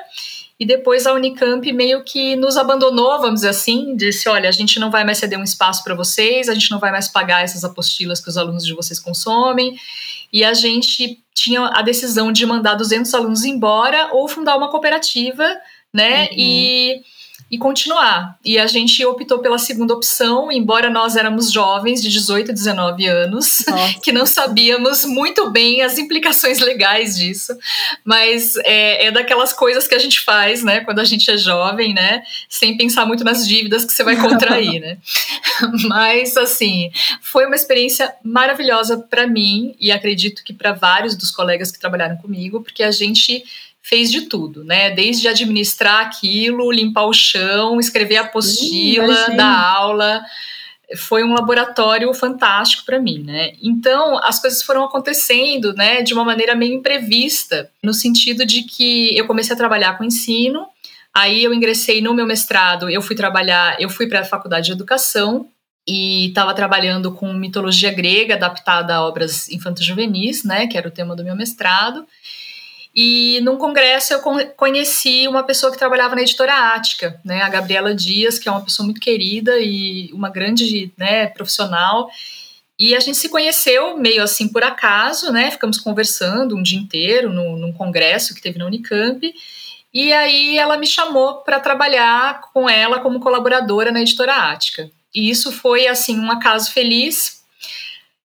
E 0.59 0.65
depois 0.65 1.07
a 1.07 1.13
Unicamp 1.13 1.73
meio 1.73 2.03
que 2.03 2.35
nos 2.35 2.55
abandonou, 2.55 3.19
vamos 3.19 3.37
dizer 3.37 3.49
assim, 3.49 3.95
disse: 3.95 4.29
olha, 4.29 4.47
a 4.47 4.51
gente 4.51 4.79
não 4.79 4.91
vai 4.91 5.03
mais 5.03 5.17
ceder 5.17 5.39
um 5.39 5.43
espaço 5.43 5.83
para 5.83 5.95
vocês, 5.95 6.47
a 6.47 6.53
gente 6.53 6.69
não 6.69 6.79
vai 6.79 6.91
mais 6.91 7.07
pagar 7.07 7.43
essas 7.43 7.63
apostilas 7.63 8.21
que 8.21 8.29
os 8.29 8.37
alunos 8.37 8.63
de 8.63 8.75
vocês 8.75 8.99
consomem. 8.99 9.75
E 10.31 10.43
a 10.43 10.53
gente 10.53 11.19
tinha 11.33 11.61
a 11.73 11.81
decisão 11.81 12.31
de 12.31 12.45
mandar 12.45 12.75
200 12.75 13.11
alunos 13.11 13.43
embora 13.43 14.09
ou 14.13 14.27
fundar 14.27 14.55
uma 14.55 14.69
cooperativa, 14.69 15.47
né? 15.91 16.25
Uhum. 16.25 16.37
E 16.37 17.01
e 17.49 17.59
continuar. 17.59 18.37
E 18.43 18.57
a 18.57 18.65
gente 18.65 19.05
optou 19.05 19.39
pela 19.39 19.59
segunda 19.59 19.93
opção, 19.93 20.51
embora 20.51 20.89
nós 20.89 21.15
éramos 21.15 21.51
jovens 21.51 22.01
de 22.01 22.09
18, 22.09 22.51
19 22.51 23.05
anos, 23.05 23.63
Nossa. 23.67 23.99
que 24.01 24.11
não 24.11 24.25
sabíamos 24.25 25.05
muito 25.05 25.51
bem 25.51 25.83
as 25.83 25.97
implicações 25.99 26.59
legais 26.59 27.15
disso, 27.15 27.55
mas 28.03 28.55
é, 28.57 29.05
é, 29.05 29.11
daquelas 29.11 29.53
coisas 29.53 29.87
que 29.87 29.93
a 29.93 29.99
gente 29.99 30.21
faz, 30.21 30.63
né, 30.63 30.79
quando 30.79 30.99
a 30.99 31.03
gente 31.03 31.29
é 31.29 31.37
jovem, 31.37 31.93
né, 31.93 32.23
sem 32.49 32.75
pensar 32.75 33.05
muito 33.05 33.23
nas 33.23 33.47
dívidas 33.47 33.85
que 33.85 33.93
você 33.93 34.03
vai 34.03 34.15
contrair, 34.15 34.79
né. 34.81 34.97
Mas, 35.87 36.35
assim, 36.37 36.89
foi 37.21 37.45
uma 37.45 37.55
experiência 37.55 38.13
maravilhosa 38.23 38.97
para 38.97 39.27
mim 39.27 39.75
e 39.79 39.91
acredito 39.91 40.43
que 40.43 40.53
para 40.53 40.73
vários 40.73 41.15
dos 41.15 41.29
colegas 41.29 41.71
que 41.71 41.79
trabalharam 41.79 42.17
comigo, 42.17 42.61
porque 42.61 42.81
a 42.81 42.91
gente 42.91 43.43
fez 43.87 44.11
de 44.11 44.21
tudo, 44.21 44.63
né? 44.63 44.89
Desde 44.89 45.27
administrar 45.27 46.07
aquilo, 46.07 46.71
limpar 46.71 47.05
o 47.05 47.13
chão, 47.13 47.79
escrever 47.79 48.17
a 48.17 48.21
apostila 48.21 49.29
da 49.37 49.47
aula. 49.47 50.25
Foi 50.97 51.23
um 51.23 51.33
laboratório 51.33 52.11
fantástico 52.11 52.83
para 52.83 52.99
mim, 52.99 53.19
né? 53.19 53.51
Então, 53.61 54.17
as 54.23 54.39
coisas 54.39 54.63
foram 54.63 54.83
acontecendo, 54.83 55.71
né, 55.73 56.01
de 56.01 56.15
uma 56.15 56.25
maneira 56.25 56.55
meio 56.55 56.73
imprevista, 56.73 57.69
no 57.83 57.93
sentido 57.93 58.43
de 58.43 58.63
que 58.63 59.15
eu 59.15 59.27
comecei 59.27 59.53
a 59.53 59.57
trabalhar 59.57 59.99
com 59.99 60.03
ensino, 60.03 60.65
aí 61.13 61.43
eu 61.43 61.53
ingressei 61.53 62.01
no 62.01 62.11
meu 62.11 62.25
mestrado, 62.25 62.89
eu 62.89 63.03
fui 63.03 63.15
trabalhar, 63.15 63.79
eu 63.79 63.89
fui 63.89 64.07
para 64.07 64.21
a 64.21 64.25
faculdade 64.25 64.65
de 64.65 64.71
educação, 64.71 65.47
e 65.87 66.29
estava 66.29 66.55
trabalhando 66.55 67.11
com 67.11 67.31
mitologia 67.33 67.91
grega 67.91 68.33
adaptada 68.33 68.95
a 68.95 69.05
obras 69.07 69.47
infanto-juvenis, 69.49 70.43
né, 70.43 70.65
que 70.65 70.75
era 70.75 70.87
o 70.87 70.91
tema 70.91 71.15
do 71.15 71.23
meu 71.23 71.35
mestrado. 71.35 72.07
E 72.95 73.41
num 73.41 73.57
congresso 73.57 74.13
eu 74.13 74.21
conheci 74.55 75.27
uma 75.27 75.43
pessoa 75.43 75.69
que 75.69 75.77
trabalhava 75.77 76.15
na 76.15 76.21
editora 76.21 76.73
Ática, 76.73 77.19
né, 77.25 77.41
a 77.41 77.49
Gabriela 77.49 77.93
Dias, 77.93 78.39
que 78.39 78.47
é 78.47 78.51
uma 78.51 78.63
pessoa 78.63 78.85
muito 78.85 79.01
querida 79.01 79.59
e 79.59 80.09
uma 80.13 80.29
grande 80.29 80.93
né, 80.97 81.27
profissional. 81.27 82.09
E 82.79 82.95
a 82.95 82.99
gente 83.01 83.17
se 83.17 83.27
conheceu 83.27 83.97
meio 83.97 84.23
assim 84.23 84.47
por 84.47 84.63
acaso, 84.63 85.31
né? 85.31 85.49
Ficamos 85.51 85.77
conversando 85.77 86.55
um 86.55 86.63
dia 86.63 86.79
inteiro 86.79 87.31
no, 87.31 87.57
num 87.57 87.73
congresso 87.73 88.33
que 88.33 88.41
teve 88.41 88.59
na 88.59 88.65
Unicamp. 88.65 89.33
E 89.93 90.11
aí 90.11 90.57
ela 90.57 90.77
me 90.77 90.85
chamou 90.85 91.35
para 91.35 91.59
trabalhar 91.59 92.41
com 92.53 92.69
ela 92.69 92.99
como 92.99 93.19
colaboradora 93.19 93.91
na 93.91 94.01
editora 94.01 94.51
Ática. 94.51 94.89
E 95.13 95.29
isso 95.29 95.53
foi 95.53 95.87
assim 95.87 96.19
um 96.19 96.29
acaso 96.29 96.71
feliz, 96.73 97.34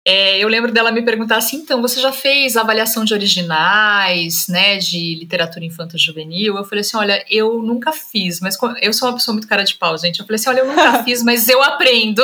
é, 0.07 0.39
eu 0.39 0.49
lembro 0.49 0.73
dela 0.73 0.91
me 0.91 1.03
perguntar 1.03 1.37
assim, 1.37 1.59
então, 1.59 1.83
você 1.83 2.01
já 2.01 2.11
fez 2.11 2.57
avaliação 2.57 3.05
de 3.05 3.13
originais, 3.13 4.49
né, 4.49 4.79
de 4.79 5.15
literatura 5.17 5.65
infanto-juvenil? 5.65 6.57
Eu 6.57 6.65
falei 6.65 6.81
assim, 6.81 6.97
olha, 6.97 7.25
eu 7.29 7.63
nunca 7.63 7.93
fiz, 7.93 8.41
mas 8.41 8.57
eu 8.81 8.93
sou 8.95 9.09
uma 9.09 9.15
pessoa 9.15 9.35
muito 9.35 9.47
cara 9.47 9.63
de 9.63 9.75
pau, 9.75 9.97
gente. 9.99 10.21
Eu 10.21 10.27
falei 10.27 10.37
assim, 10.37 10.49
olha, 10.49 10.61
eu 10.61 10.67
nunca 10.67 11.03
fiz, 11.05 11.23
mas 11.23 11.49
eu 11.49 11.63
aprendo. 11.63 12.23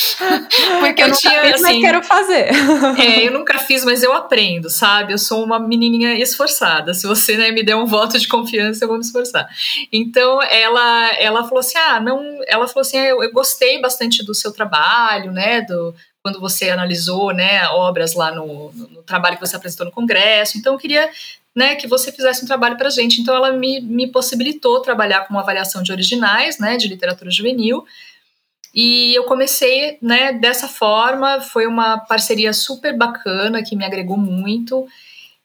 Porque 0.80 1.02
eu, 1.02 1.08
eu 1.08 1.14
tinha, 1.14 1.42
fiz, 1.42 1.54
assim, 1.54 1.62
mas 1.62 1.80
quero 1.80 2.02
fazer. 2.02 2.48
É, 2.98 3.26
eu 3.28 3.32
nunca 3.32 3.58
fiz, 3.58 3.84
mas 3.84 4.02
eu 4.02 4.14
aprendo, 4.14 4.70
sabe? 4.70 5.12
Eu 5.12 5.18
sou 5.18 5.44
uma 5.44 5.58
menininha 5.58 6.18
esforçada. 6.18 6.94
Se 6.94 7.06
você 7.06 7.36
né, 7.36 7.50
me 7.50 7.62
der 7.62 7.76
um 7.76 7.84
voto 7.84 8.18
de 8.18 8.26
confiança, 8.26 8.84
eu 8.84 8.88
vou 8.88 8.96
me 8.96 9.04
esforçar. 9.04 9.46
Então, 9.92 10.40
ela, 10.42 11.12
ela 11.18 11.42
falou 11.44 11.58
assim, 11.58 11.76
ah, 11.76 12.00
não... 12.00 12.38
Ela 12.46 12.66
falou 12.66 12.80
assim, 12.80 12.96
ah, 12.96 13.08
eu, 13.08 13.22
eu 13.22 13.30
gostei 13.30 13.78
bastante 13.78 14.24
do 14.24 14.34
seu 14.34 14.52
trabalho, 14.52 15.32
né? 15.32 15.60
Do, 15.62 15.94
quando 16.22 16.40
você 16.40 16.68
analisou, 16.68 17.32
né, 17.32 17.66
obras 17.68 18.14
lá 18.14 18.32
no, 18.32 18.70
no, 18.72 19.02
trabalho 19.02 19.36
que 19.36 19.46
você 19.46 19.56
apresentou 19.56 19.86
no 19.86 19.92
congresso. 19.92 20.58
Então, 20.58 20.74
eu 20.74 20.78
queria 20.78 21.10
né, 21.54 21.74
que 21.76 21.86
você 21.86 22.12
fizesse 22.12 22.44
um 22.44 22.46
trabalho 22.46 22.76
para 22.76 22.88
a 22.88 22.90
gente. 22.90 23.20
Então, 23.20 23.34
ela 23.34 23.52
me, 23.52 23.80
me 23.80 24.06
possibilitou 24.06 24.80
trabalhar 24.80 25.26
com 25.26 25.34
uma 25.34 25.40
avaliação 25.40 25.82
de 25.82 25.92
originais, 25.92 26.58
né, 26.58 26.76
de 26.76 26.88
literatura 26.88 27.30
juvenil. 27.30 27.84
E 28.74 29.14
eu 29.14 29.24
comecei, 29.24 29.98
né, 30.00 30.32
dessa 30.32 30.68
forma. 30.68 31.40
Foi 31.40 31.66
uma 31.66 31.98
parceria 31.98 32.52
super 32.52 32.96
bacana 32.96 33.62
que 33.62 33.74
me 33.74 33.84
agregou 33.84 34.16
muito. 34.16 34.86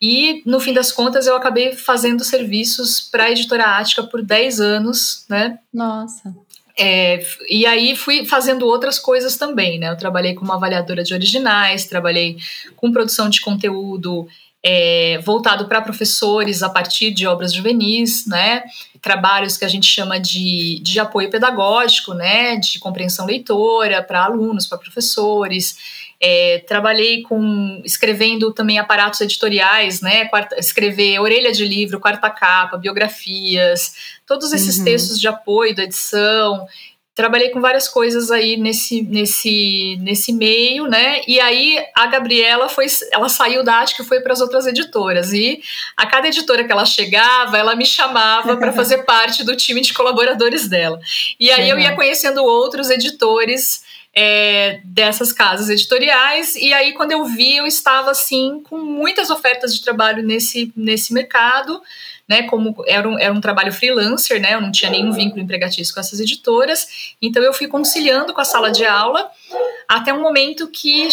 E, 0.01 0.43
no 0.45 0.59
fim 0.59 0.73
das 0.73 0.91
contas, 0.91 1.25
eu 1.25 1.35
acabei 1.35 1.73
fazendo 1.73 2.23
serviços 2.23 2.99
para 2.99 3.23
a 3.23 3.31
editora 3.31 3.77
Ática 3.77 4.03
por 4.03 4.21
10 4.21 4.59
anos, 4.59 5.25
né? 5.29 5.57
Nossa. 5.73 6.35
É, 6.77 7.25
e 7.49 7.65
aí 7.65 7.95
fui 7.95 8.25
fazendo 8.25 8.65
outras 8.65 8.99
coisas 8.99 9.37
também, 9.37 9.79
né? 9.79 9.89
Eu 9.89 9.97
trabalhei 9.97 10.33
como 10.33 10.51
avaliadora 10.51 11.03
de 11.03 11.13
originais, 11.13 11.85
trabalhei 11.85 12.37
com 12.75 12.91
produção 12.91 13.29
de 13.29 13.39
conteúdo 13.39 14.27
é, 14.67 15.19
voltado 15.19 15.67
para 15.67 15.79
professores 15.79 16.63
a 16.63 16.69
partir 16.69 17.11
de 17.11 17.27
obras 17.27 17.53
juvenis, 17.53 18.25
né? 18.25 18.63
Trabalhos 18.99 19.57
que 19.57 19.63
a 19.63 19.67
gente 19.67 19.85
chama 19.85 20.19
de, 20.19 20.79
de 20.81 20.99
apoio 20.99 21.29
pedagógico, 21.29 22.15
né? 22.15 22.57
De 22.57 22.79
compreensão 22.79 23.27
leitora 23.27 24.01
para 24.01 24.25
alunos, 24.25 24.65
para 24.65 24.79
professores. 24.79 25.77
É, 26.21 26.63
trabalhei 26.67 27.21
com 27.23 27.81
escrevendo 27.83 28.53
também 28.53 28.79
aparatos 28.79 29.21
editoriais, 29.21 30.01
né? 30.01 30.25
Quarta, 30.25 30.59
escrever 30.59 31.19
orelha 31.19 31.51
de 31.51 31.65
livro, 31.65 31.99
quarta 31.99 32.29
capa, 32.29 32.77
biografias, 32.77 33.95
todos 34.25 34.53
esses 34.53 34.79
uhum. 34.79 34.85
textos 34.85 35.19
de 35.19 35.27
apoio 35.27 35.75
da 35.75 35.83
edição 35.83 36.67
trabalhei 37.15 37.49
com 37.49 37.61
várias 37.61 37.87
coisas 37.87 38.29
aí 38.29 38.57
nesse, 38.57 39.01
nesse, 39.01 39.97
nesse 40.01 40.33
meio, 40.33 40.85
né? 40.85 41.21
E 41.25 41.39
aí 41.39 41.81
a 41.95 42.05
Gabriela 42.07 42.67
foi, 42.67 42.87
ela 43.09 43.29
saiu 43.29 43.63
da 43.63 43.79
Ática 43.79 44.03
e 44.03 44.05
foi 44.05 44.19
para 44.19 44.33
as 44.33 44.41
outras 44.41 44.67
editoras. 44.67 45.31
E 45.31 45.61
a 45.95 46.05
cada 46.05 46.27
editora 46.27 46.65
que 46.65 46.71
ela 46.73 46.85
chegava, 46.85 47.57
ela 47.57 47.73
me 47.73 47.85
chamava 47.85 48.57
para 48.57 48.73
fazer 48.73 49.03
parte 49.07 49.45
do 49.45 49.55
time 49.55 49.79
de 49.79 49.93
colaboradores 49.93 50.67
dela. 50.67 50.99
E 51.39 51.49
aí 51.49 51.69
eu 51.69 51.79
ia 51.79 51.95
conhecendo 51.95 52.43
outros 52.43 52.89
editores 52.89 53.84
é, 54.15 54.79
dessas 54.85 55.33
casas 55.33 55.69
editoriais. 55.69 56.55
E 56.55 56.73
aí, 56.73 56.93
quando 56.93 57.11
eu 57.11 57.25
vi, 57.25 57.57
eu 57.57 57.67
estava 57.67 58.11
assim 58.11 58.61
com 58.63 58.77
muitas 58.77 59.29
ofertas 59.29 59.75
de 59.75 59.83
trabalho 59.83 60.23
nesse, 60.23 60.71
nesse 60.75 61.13
mercado 61.13 61.81
né, 62.27 62.43
como 62.43 62.75
era 62.87 63.07
um, 63.07 63.19
era 63.19 63.33
um 63.33 63.39
trabalho 63.39 63.71
freelancer, 63.71 64.41
né, 64.41 64.53
eu 64.53 64.61
não 64.61 64.71
tinha 64.71 64.89
nenhum 64.89 65.11
vínculo 65.11 65.41
empregatício 65.41 65.93
com 65.93 65.99
essas 65.99 66.19
editoras, 66.19 67.15
então 67.21 67.41
eu 67.43 67.53
fui 67.53 67.67
conciliando 67.67 68.33
com 68.33 68.41
a 68.41 68.45
sala 68.45 68.71
de 68.71 68.85
aula 68.85 69.29
até 69.87 70.11
um 70.11 70.21
momento 70.21 70.67
que, 70.67 71.07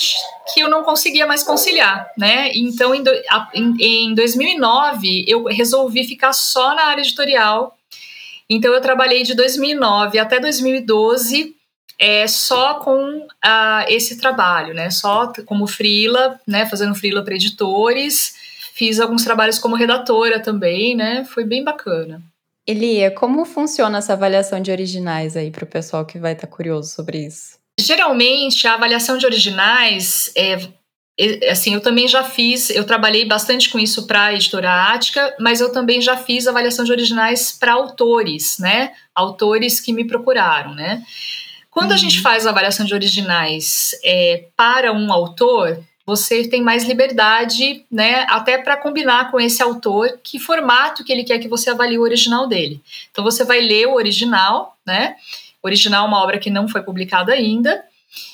que 0.53 0.61
eu 0.61 0.71
não 0.71 0.83
conseguia 0.83 1.27
mais 1.27 1.43
conciliar, 1.43 2.11
né, 2.17 2.51
então 2.55 2.95
em, 2.95 3.03
do, 3.03 3.11
em, 3.55 3.75
em 3.79 4.15
2009 4.15 5.27
eu 5.29 5.45
resolvi 5.45 6.05
ficar 6.05 6.33
só 6.33 6.75
na 6.75 6.85
área 6.85 7.03
editorial, 7.03 7.77
então 8.49 8.73
eu 8.73 8.81
trabalhei 8.81 9.23
de 9.23 9.35
2009 9.35 10.19
até 10.19 10.41
2012 10.41 11.55
é, 11.99 12.27
só 12.27 12.75
com 12.75 13.19
uh, 13.19 13.85
esse 13.89 14.19
trabalho, 14.19 14.75
né, 14.75 14.91
só 14.91 15.33
como 15.47 15.67
freela, 15.67 16.41
né, 16.47 16.67
fazendo 16.67 16.95
freela 16.95 17.23
para 17.23 17.35
editores, 17.35 18.35
Fiz 18.73 18.99
alguns 18.99 19.23
trabalhos 19.23 19.59
como 19.59 19.77
redatora 19.77 20.41
também, 20.41 20.97
né? 20.97 21.27
Foi 21.27 21.45
bem 21.45 21.63
bacana. 21.63 22.23
Elia, 22.67 23.11
como 23.11 23.45
funciona 23.45 23.99
essa 23.99 24.15
avaliação 24.15 24.63
de 24.63 24.71
originais 24.71 25.37
aí 25.37 25.51
para 25.51 25.65
o 25.65 25.67
pessoal 25.67 26.07
que 26.07 26.19
vai 26.19 26.33
estar 26.33 26.47
tá 26.47 26.53
curioso 26.53 26.91
sobre 26.91 27.19
isso? 27.27 27.59
Geralmente, 27.79 28.67
a 28.67 28.75
avaliação 28.75 29.19
de 29.19 29.27
originais 29.27 30.33
é, 30.35 30.59
é, 31.19 31.51
assim, 31.51 31.75
eu 31.75 31.81
também 31.81 32.09
já 32.09 32.25
fiz, 32.25 32.71
eu 32.71 32.85
trabalhei 32.85 33.27
bastante 33.27 33.69
com 33.69 33.79
isso 33.79 34.07
para 34.07 34.27
a 34.27 34.35
editora 34.35 34.93
Ática, 34.93 35.37
mas 35.39 35.61
eu 35.61 35.71
também 35.71 36.01
já 36.01 36.17
fiz 36.17 36.47
avaliação 36.47 36.85
de 36.85 36.93
originais 36.93 37.53
para 37.53 37.75
autores, 37.75 38.59
né? 38.59 38.93
Autores 39.15 39.81
que 39.81 39.93
me 39.93 40.07
procuraram, 40.07 40.75
né? 40.75 41.03
Quando 41.73 41.89
uhum. 41.89 41.95
a 41.95 41.99
gente 41.99 42.19
uhum. 42.19 42.23
faz 42.23 42.47
a 42.47 42.51
avaliação 42.51 42.85
de 42.87 42.95
originais 42.95 43.99
é, 44.05 44.45
para 44.55 44.93
um 44.93 45.11
autor, 45.11 45.83
você 46.05 46.47
tem 46.47 46.61
mais 46.61 46.85
liberdade, 46.85 47.85
né, 47.91 48.27
até 48.29 48.59
para 48.59 48.77
combinar 48.77 49.31
com 49.31 49.41
esse 49.41 49.63
autor 49.63 50.21
que 50.23 50.39
formato 50.39 51.03
que 51.03 51.11
ele 51.11 51.25
quer 51.25 51.39
que 51.39 51.49
você 51.49 51.71
avalie 51.71 51.99
o 51.99 52.03
original 52.03 52.47
dele. 52.47 52.81
Então 53.11 53.25
você 53.25 53.43
vai 53.43 53.61
ler 53.61 53.87
o 53.87 53.95
original, 53.95 54.77
né? 54.85 55.17
O 55.63 55.67
original 55.67 56.05
é 56.05 56.09
uma 56.09 56.23
obra 56.23 56.39
que 56.39 56.51
não 56.51 56.69
foi 56.69 56.83
publicada 56.83 57.33
ainda. 57.33 57.83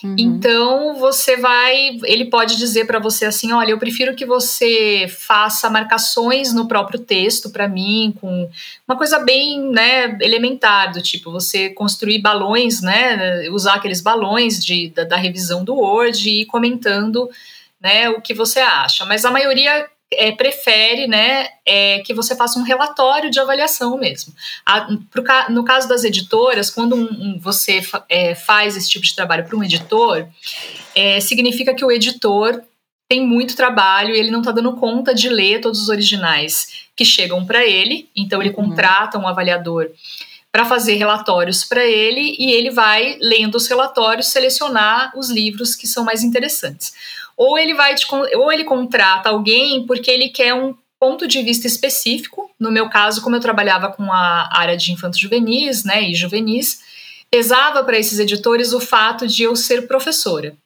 Uhum. 0.02 0.16
Então 0.18 0.94
você 0.96 1.36
vai, 1.36 1.98
ele 2.04 2.24
pode 2.26 2.56
dizer 2.56 2.86
para 2.86 2.98
você 2.98 3.26
assim, 3.26 3.52
olha, 3.52 3.70
eu 3.70 3.78
prefiro 3.78 4.14
que 4.14 4.26
você 4.26 5.06
faça 5.08 5.70
marcações 5.70 6.52
no 6.52 6.66
próprio 6.66 6.98
texto 6.98 7.50
para 7.50 7.68
mim, 7.68 8.14
com 8.20 8.50
uma 8.86 8.96
coisa 8.96 9.18
bem, 9.20 9.60
né, 9.70 10.18
elementar 10.20 10.92
do 10.92 11.00
tipo 11.00 11.30
você 11.30 11.70
construir 11.70 12.20
balões, 12.20 12.80
né, 12.80 13.48
usar 13.50 13.74
aqueles 13.74 14.00
balões 14.00 14.64
de, 14.64 14.90
da, 14.90 15.04
da 15.04 15.16
revisão 15.16 15.64
do 15.64 15.74
Word 15.74 16.28
e 16.28 16.42
ir 16.42 16.46
comentando 16.46 17.28
né, 17.80 18.08
o 18.10 18.20
que 18.20 18.34
você 18.34 18.60
acha. 18.60 19.04
Mas 19.04 19.24
a 19.24 19.30
maioria 19.30 19.88
é, 20.10 20.32
prefere 20.32 21.06
né, 21.06 21.48
é, 21.66 22.00
que 22.00 22.14
você 22.14 22.34
faça 22.34 22.58
um 22.58 22.62
relatório 22.62 23.30
de 23.30 23.38
avaliação 23.38 23.98
mesmo. 23.98 24.32
A, 24.64 24.88
pro, 25.10 25.22
no 25.50 25.64
caso 25.64 25.88
das 25.88 26.04
editoras, 26.04 26.70
quando 26.70 26.96
um, 26.96 27.04
um, 27.04 27.38
você 27.38 27.82
é, 28.08 28.34
faz 28.34 28.76
esse 28.76 28.88
tipo 28.88 29.04
de 29.04 29.14
trabalho 29.14 29.44
para 29.44 29.56
um 29.56 29.62
editor, 29.62 30.26
é, 30.94 31.20
significa 31.20 31.74
que 31.74 31.84
o 31.84 31.92
editor 31.92 32.62
tem 33.08 33.26
muito 33.26 33.56
trabalho 33.56 34.14
e 34.14 34.18
ele 34.18 34.30
não 34.30 34.40
está 34.40 34.52
dando 34.52 34.76
conta 34.76 35.14
de 35.14 35.28
ler 35.28 35.60
todos 35.60 35.80
os 35.80 35.88
originais 35.88 36.88
que 36.94 37.04
chegam 37.04 37.44
para 37.46 37.64
ele, 37.64 38.08
então 38.14 38.40
ele 38.40 38.50
uhum. 38.50 38.56
contrata 38.56 39.18
um 39.18 39.26
avaliador 39.26 39.90
para 40.50 40.64
fazer 40.64 40.94
relatórios 40.94 41.64
para 41.64 41.84
ele 41.84 42.34
e 42.38 42.50
ele 42.52 42.70
vai 42.70 43.16
lendo 43.20 43.54
os 43.54 43.68
relatórios 43.68 44.28
selecionar 44.28 45.12
os 45.16 45.30
livros 45.30 45.74
que 45.74 45.86
são 45.86 46.04
mais 46.04 46.22
interessantes 46.22 46.92
ou 47.38 47.56
ele 47.56 47.72
vai 47.72 47.94
te, 47.94 48.04
ou 48.34 48.52
ele 48.52 48.64
contrata 48.64 49.28
alguém 49.28 49.86
porque 49.86 50.10
ele 50.10 50.28
quer 50.28 50.52
um 50.52 50.74
ponto 50.98 51.28
de 51.28 51.40
vista 51.40 51.68
específico. 51.68 52.50
No 52.58 52.72
meu 52.72 52.90
caso, 52.90 53.22
como 53.22 53.36
eu 53.36 53.40
trabalhava 53.40 53.92
com 53.92 54.12
a 54.12 54.50
área 54.52 54.76
de 54.76 54.92
infantos 54.92 55.20
juvenis, 55.20 55.84
né, 55.84 56.02
e 56.02 56.14
juvenis, 56.16 56.80
pesava 57.30 57.84
para 57.84 57.96
esses 57.96 58.18
editores 58.18 58.72
o 58.72 58.80
fato 58.80 59.28
de 59.28 59.44
eu 59.44 59.54
ser 59.54 59.86
professora, 59.86 60.56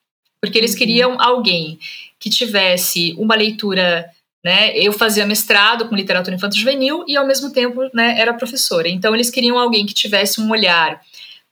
porque 0.40 0.56
eles 0.56 0.72
uhum. 0.72 0.78
queriam 0.78 1.20
alguém 1.20 1.78
que 2.18 2.30
tivesse 2.30 3.14
uma 3.18 3.35
leitura 3.35 4.11
né? 4.44 4.76
Eu 4.76 4.92
fazia 4.92 5.24
mestrado 5.24 5.88
com 5.88 5.94
literatura 5.94 6.35
infanto 6.35 6.58
juvenil 6.58 7.04
e 7.06 7.16
ao 7.16 7.24
mesmo 7.24 7.52
tempo, 7.52 7.88
né, 7.94 8.18
era 8.18 8.35
professora. 8.35 8.88
Então 8.88 9.14
eles 9.14 9.30
queriam 9.30 9.56
alguém 9.56 9.87
que 9.87 9.94
tivesse 9.94 10.40
um 10.40 10.50
olhar 10.50 11.00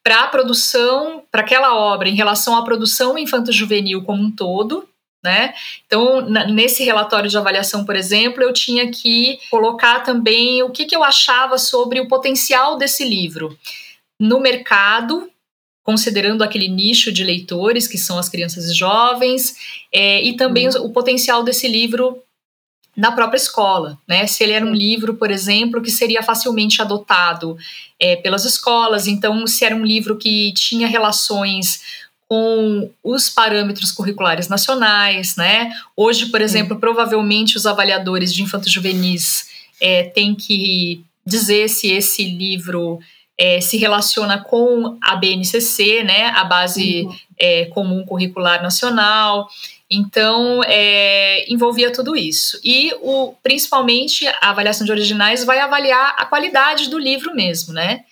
para 0.03 0.25
a 0.25 0.27
produção, 0.27 1.23
para 1.31 1.43
aquela 1.43 1.77
obra 1.77 2.09
em 2.09 2.17
relação 2.17 2.57
à 2.57 2.65
produção 2.65 3.17
infanto 3.17 3.53
juvenil 3.53 4.03
como 4.03 4.21
um 4.21 4.31
todo, 4.33 4.89
né? 5.23 5.53
Então, 5.87 6.23
nesse 6.23 6.83
relatório 6.83 7.29
de 7.29 7.37
avaliação, 7.37 7.85
por 7.85 7.95
exemplo, 7.95 8.43
eu 8.43 8.53
tinha 8.53 8.91
que 8.91 9.39
colocar 9.51 10.01
também 10.01 10.63
o 10.63 10.71
que, 10.71 10.87
que 10.87 10.97
eu 10.97 11.05
achava 11.05 11.59
sobre 11.59 12.01
o 12.01 12.09
potencial 12.09 12.79
desse 12.79 13.05
livro 13.05 13.57
no 14.19 14.41
mercado, 14.41 15.31
considerando 15.83 16.43
aquele 16.43 16.69
nicho 16.69 17.13
de 17.13 17.25
leitores 17.25 17.87
que 17.87 17.99
são 17.99 18.19
as 18.19 18.29
crianças 18.29 18.71
e 18.71 18.75
jovens, 18.75 19.57
é, 19.93 20.23
e 20.23 20.37
também 20.37 20.69
uhum. 20.69 20.87
o 20.87 20.93
potencial 20.93 21.43
desse 21.43 21.69
livro 21.69 22.23
na 22.97 23.13
própria 23.13 23.39
escola, 23.39 23.99
né? 24.07 24.27
Se 24.27 24.43
ele 24.43 24.53
era 24.53 24.65
um 24.65 24.75
livro, 24.75 25.15
por 25.15 25.31
exemplo, 25.31 25.81
que 25.81 25.91
seria 25.91 26.23
facilmente 26.23 26.83
adotado 26.83 27.57
é, 27.99 28.17
pelas 28.17 28.45
escolas, 28.45 29.07
então 29.07 29.47
se 29.47 29.65
era 29.65 29.75
um 29.75 29.85
livro 29.85 30.19
que 30.19 30.53
tinha 30.55 30.89
relações 30.89 32.10
com 32.31 32.89
os 33.03 33.29
parâmetros 33.29 33.91
curriculares 33.91 34.47
nacionais, 34.47 35.35
né? 35.35 35.73
Hoje, 35.97 36.27
por 36.27 36.41
exemplo, 36.41 36.75
Sim. 36.77 36.81
provavelmente 36.81 37.57
os 37.57 37.67
avaliadores 37.67 38.33
de 38.33 38.41
infantos 38.41 38.71
juvenis 38.71 39.49
é, 39.81 40.05
têm 40.05 40.37
que 40.37 41.05
dizer 41.27 41.69
se 41.69 41.91
esse 41.91 42.25
livro 42.25 43.01
é, 43.37 43.61
se 43.61 43.77
relaciona 43.79 44.39
com 44.39 44.97
a 45.03 45.17
BNCC, 45.17 46.05
né? 46.05 46.29
A 46.29 46.45
base 46.45 47.03
uhum. 47.03 47.17
é, 47.37 47.65
comum 47.65 48.07
curricular 48.07 48.63
nacional. 48.63 49.49
Então, 49.91 50.63
é, 50.65 51.53
envolvia 51.53 51.93
tudo 51.93 52.15
isso. 52.15 52.61
E, 52.63 52.95
o, 53.01 53.35
principalmente, 53.43 54.25
a 54.41 54.51
avaliação 54.51 54.87
de 54.87 54.93
originais 54.93 55.45
vai 55.45 55.59
avaliar 55.59 56.15
a 56.17 56.25
qualidade 56.25 56.89
do 56.89 56.97
livro 56.97 57.35
mesmo, 57.35 57.73
né? 57.73 58.05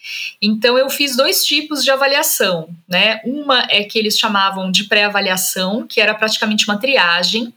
Então, 0.42 0.76
eu 0.76 0.90
fiz 0.90 1.14
dois 1.14 1.44
tipos 1.44 1.84
de 1.84 1.90
avaliação, 1.92 2.68
né? 2.88 3.20
Uma 3.24 3.64
é 3.70 3.84
que 3.84 3.96
eles 3.96 4.18
chamavam 4.18 4.72
de 4.72 4.84
pré-avaliação, 4.84 5.86
que 5.86 6.00
era 6.00 6.14
praticamente 6.14 6.68
uma 6.68 6.78
triagem. 6.78 7.54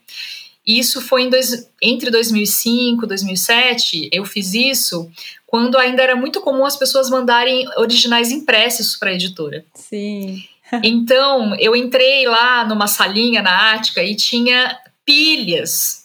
Isso 0.66 1.02
foi 1.02 1.28
dois, 1.28 1.68
entre 1.82 2.12
2005 2.12 3.04
e 3.04 3.08
2007, 3.08 4.10
eu 4.12 4.24
fiz 4.24 4.54
isso 4.54 5.10
quando 5.48 5.78
ainda 5.78 6.02
era 6.02 6.16
muito 6.16 6.40
comum 6.42 6.64
as 6.64 6.78
pessoas 6.78 7.10
mandarem 7.10 7.68
originais 7.76 8.32
impressos 8.32 8.96
para 8.96 9.10
a 9.10 9.14
editora. 9.14 9.66
Sim. 9.74 10.44
Então, 10.84 11.56
eu 11.60 11.76
entrei 11.76 12.26
lá 12.28 12.66
numa 12.66 12.88
salinha 12.88 13.42
na 13.42 13.74
Ática 13.74 14.04
e 14.04 14.16
tinha 14.16 14.78
pilhas 15.06 16.02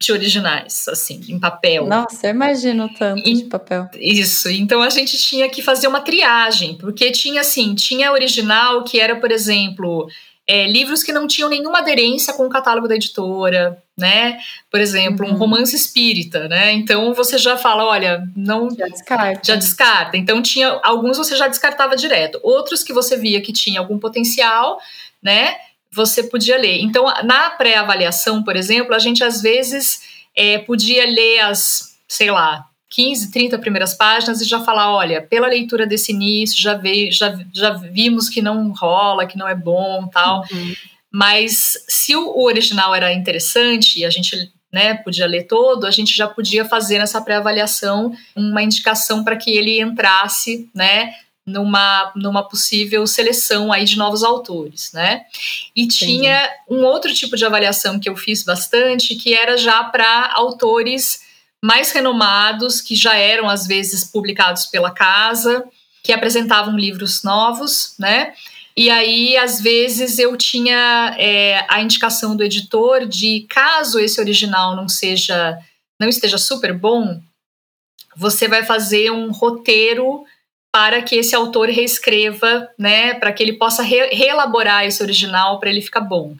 de 0.00 0.12
originais, 0.12 0.86
assim, 0.88 1.20
em 1.28 1.38
papel. 1.38 1.86
Nossa, 1.86 2.26
eu 2.26 2.30
imagino 2.30 2.88
tanto 2.98 3.26
e, 3.26 3.32
de 3.32 3.44
papel. 3.44 3.88
Isso. 3.98 4.50
Então 4.50 4.82
a 4.82 4.90
gente 4.90 5.16
tinha 5.16 5.48
que 5.48 5.62
fazer 5.62 5.88
uma 5.88 6.00
triagem, 6.00 6.76
porque 6.76 7.10
tinha 7.10 7.40
assim, 7.40 7.74
tinha 7.74 8.12
original 8.12 8.84
que 8.84 9.00
era, 9.00 9.16
por 9.16 9.32
exemplo, 9.32 10.06
é, 10.48 10.66
livros 10.66 11.02
que 11.02 11.12
não 11.12 11.26
tinham 11.26 11.48
nenhuma 11.48 11.78
aderência 11.78 12.32
com 12.32 12.46
o 12.46 12.48
catálogo 12.48 12.86
da 12.86 12.94
editora, 12.94 13.82
né? 13.96 14.38
Por 14.70 14.80
exemplo, 14.80 15.26
uhum. 15.26 15.32
um 15.32 15.36
romance 15.36 15.74
espírita, 15.74 16.46
né? 16.48 16.72
Então 16.72 17.12
você 17.12 17.36
já 17.36 17.56
fala, 17.56 17.84
olha, 17.84 18.22
não 18.36 18.70
já 18.70 18.86
descarta. 18.86 19.40
Já 19.42 19.56
descarta. 19.56 20.16
Então 20.16 20.40
tinha 20.40 20.80
alguns 20.84 21.18
você 21.18 21.36
já 21.36 21.48
descartava 21.48 21.96
direto, 21.96 22.38
outros 22.44 22.84
que 22.84 22.92
você 22.92 23.16
via 23.16 23.40
que 23.40 23.52
tinha 23.52 23.80
algum 23.80 23.98
potencial, 23.98 24.78
né? 25.20 25.56
Você 25.90 26.22
podia 26.22 26.56
ler. 26.56 26.80
Então 26.80 27.06
na 27.24 27.50
pré-avaliação, 27.50 28.44
por 28.44 28.54
exemplo, 28.54 28.94
a 28.94 29.00
gente 29.00 29.24
às 29.24 29.42
vezes 29.42 30.02
é, 30.36 30.58
podia 30.58 31.04
ler 31.06 31.40
as, 31.40 31.98
sei 32.06 32.30
lá, 32.30 32.66
15, 32.90 33.30
30 33.30 33.58
primeiras 33.58 33.94
páginas 33.94 34.40
e 34.40 34.44
já 34.44 34.60
falar, 34.60 34.94
olha, 34.94 35.20
pela 35.20 35.48
leitura 35.48 35.86
desse 35.86 36.12
início, 36.12 36.60
já, 36.60 36.74
veio, 36.74 37.12
já, 37.12 37.36
já 37.52 37.70
vimos 37.70 38.28
que 38.28 38.40
não 38.40 38.72
rola, 38.72 39.26
que 39.26 39.36
não 39.36 39.48
é 39.48 39.54
bom 39.54 40.06
tal. 40.08 40.44
Uhum. 40.50 40.74
Mas 41.10 41.74
se 41.88 42.14
o, 42.14 42.42
original 42.42 42.94
era 42.94 43.12
interessante 43.12 44.00
e 44.00 44.04
a 44.04 44.10
gente 44.10 44.52
né, 44.72 44.94
podia 44.94 45.26
ler 45.26 45.44
todo, 45.44 45.86
a 45.86 45.90
gente 45.90 46.14
já 46.14 46.28
podia 46.28 46.64
fazer 46.64 46.98
nessa 46.98 47.20
pré-avaliação 47.20 48.12
uma 48.34 48.62
indicação 48.62 49.24
para 49.24 49.36
que 49.36 49.50
ele 49.50 49.80
entrasse, 49.80 50.68
né, 50.74 51.14
numa, 51.46 52.12
numa 52.14 52.46
possível 52.46 53.06
seleção 53.06 53.72
aí 53.72 53.84
de 53.84 53.96
novos 53.96 54.24
autores, 54.24 54.90
né? 54.92 55.22
E 55.74 55.84
Entendi. 55.84 55.98
tinha 55.98 56.50
um 56.68 56.84
outro 56.84 57.14
tipo 57.14 57.36
de 57.36 57.44
avaliação 57.44 58.00
que 58.00 58.08
eu 58.08 58.16
fiz 58.16 58.42
bastante, 58.42 59.14
que 59.14 59.32
era 59.32 59.56
já 59.56 59.84
para 59.84 60.32
autores 60.34 61.25
mais 61.64 61.92
renomados, 61.92 62.80
que 62.80 62.94
já 62.94 63.16
eram 63.16 63.48
às 63.48 63.66
vezes 63.66 64.04
publicados 64.04 64.66
pela 64.66 64.90
casa, 64.90 65.64
que 66.02 66.12
apresentavam 66.12 66.76
livros 66.76 67.22
novos, 67.22 67.94
né? 67.98 68.32
E 68.76 68.90
aí, 68.90 69.36
às 69.38 69.60
vezes, 69.60 70.18
eu 70.18 70.36
tinha 70.36 71.16
é, 71.18 71.64
a 71.68 71.80
indicação 71.80 72.36
do 72.36 72.44
editor 72.44 73.06
de 73.06 73.46
caso 73.48 73.98
esse 73.98 74.20
original 74.20 74.76
não 74.76 74.86
seja, 74.86 75.58
não 75.98 76.08
esteja 76.08 76.36
super 76.36 76.74
bom, 76.74 77.20
você 78.14 78.46
vai 78.46 78.62
fazer 78.64 79.10
um 79.10 79.30
roteiro 79.30 80.24
para 80.72 81.00
que 81.00 81.16
esse 81.16 81.34
autor 81.34 81.70
reescreva, 81.70 82.68
né, 82.78 83.14
para 83.14 83.32
que 83.32 83.42
ele 83.42 83.54
possa 83.54 83.82
re 83.82 84.08
reelaborar 84.08 84.84
esse 84.84 85.02
original 85.02 85.58
para 85.58 85.70
ele 85.70 85.80
ficar 85.80 86.02
bom. 86.02 86.36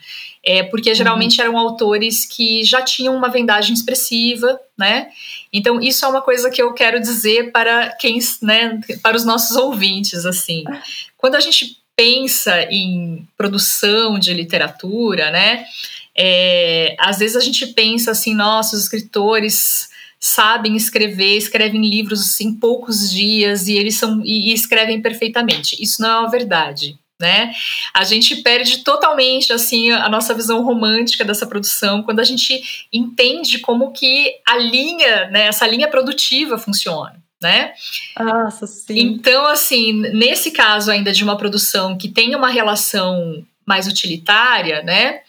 É, 0.49 0.63
porque 0.63 0.95
geralmente 0.95 1.41
uhum. 1.41 1.45
eram 1.45 1.59
autores 1.59 2.25
que 2.25 2.63
já 2.63 2.81
tinham 2.81 3.17
uma 3.17 3.29
vendagem 3.29 3.75
expressiva, 3.75 4.61
né? 4.79 5.09
Então 5.53 5.81
isso 5.81 6.05
é 6.05 6.09
uma 6.09 6.23
coisa 6.23 6.49
que 6.49 6.63
eu 6.63 6.73
quero 6.73 7.01
dizer 7.01 7.51
para 7.51 7.91
quem, 7.97 8.21
né, 8.41 8.81
para 9.03 9.17
os 9.17 9.25
nossos 9.25 9.57
ouvintes, 9.57 10.25
assim. 10.25 10.63
Quando 11.17 11.35
a 11.35 11.41
gente 11.41 11.79
pensa 11.97 12.63
em 12.71 13.27
produção 13.37 14.21
de 14.21 14.33
literatura, 14.33 15.33
né? 15.33 15.65
É, 16.17 16.95
às 16.99 17.19
vezes 17.19 17.37
a 17.37 17.41
gente 17.41 17.67
pensa 17.69 18.13
assim, 18.13 18.33
nossa, 18.33 18.77
os 18.77 18.83
escritores 18.83 19.89
sabem 20.21 20.77
escrever, 20.77 21.37
escrevem 21.37 21.89
livros 21.89 22.41
em 22.41 22.55
poucos 22.55 23.11
dias 23.11 23.67
e 23.67 23.75
eles 23.75 23.97
são 23.97 24.23
e, 24.25 24.51
e 24.51 24.53
escrevem 24.53 25.03
perfeitamente. 25.03 25.77
Isso 25.83 26.01
não 26.01 26.09
é 26.09 26.19
uma 26.21 26.31
verdade. 26.31 26.97
Né? 27.19 27.55
A 27.95 28.05
gente 28.05 28.37
perde 28.43 28.85
totalmente 28.85 29.51
assim 29.51 29.91
a 29.91 30.07
nossa 30.07 30.35
visão 30.35 30.63
romântica 30.63 31.25
dessa 31.25 31.47
produção 31.47 32.03
quando 32.03 32.21
a 32.21 32.25
gente 32.25 32.87
entende 32.93 33.59
como 33.61 33.91
que 33.91 34.35
a 34.47 34.59
linha, 34.59 35.31
né, 35.31 35.47
essa 35.47 35.67
linha 35.67 35.89
produtiva 35.89 36.59
funciona 36.59 37.25
né? 37.43 37.73
Nossa, 38.19 38.67
sim. 38.67 38.99
Então, 38.99 39.47
assim, 39.47 39.93
nesse 39.93 40.51
caso 40.51 40.91
ainda 40.91 41.13
de 41.13 41.23
uma 41.23 41.37
produção 41.37 41.97
que 41.97 42.09
tem 42.09 42.35
uma 42.35 42.49
relação 42.49 43.45
mais 43.65 43.87
utilitária, 43.87 44.83
né? 44.83 45.21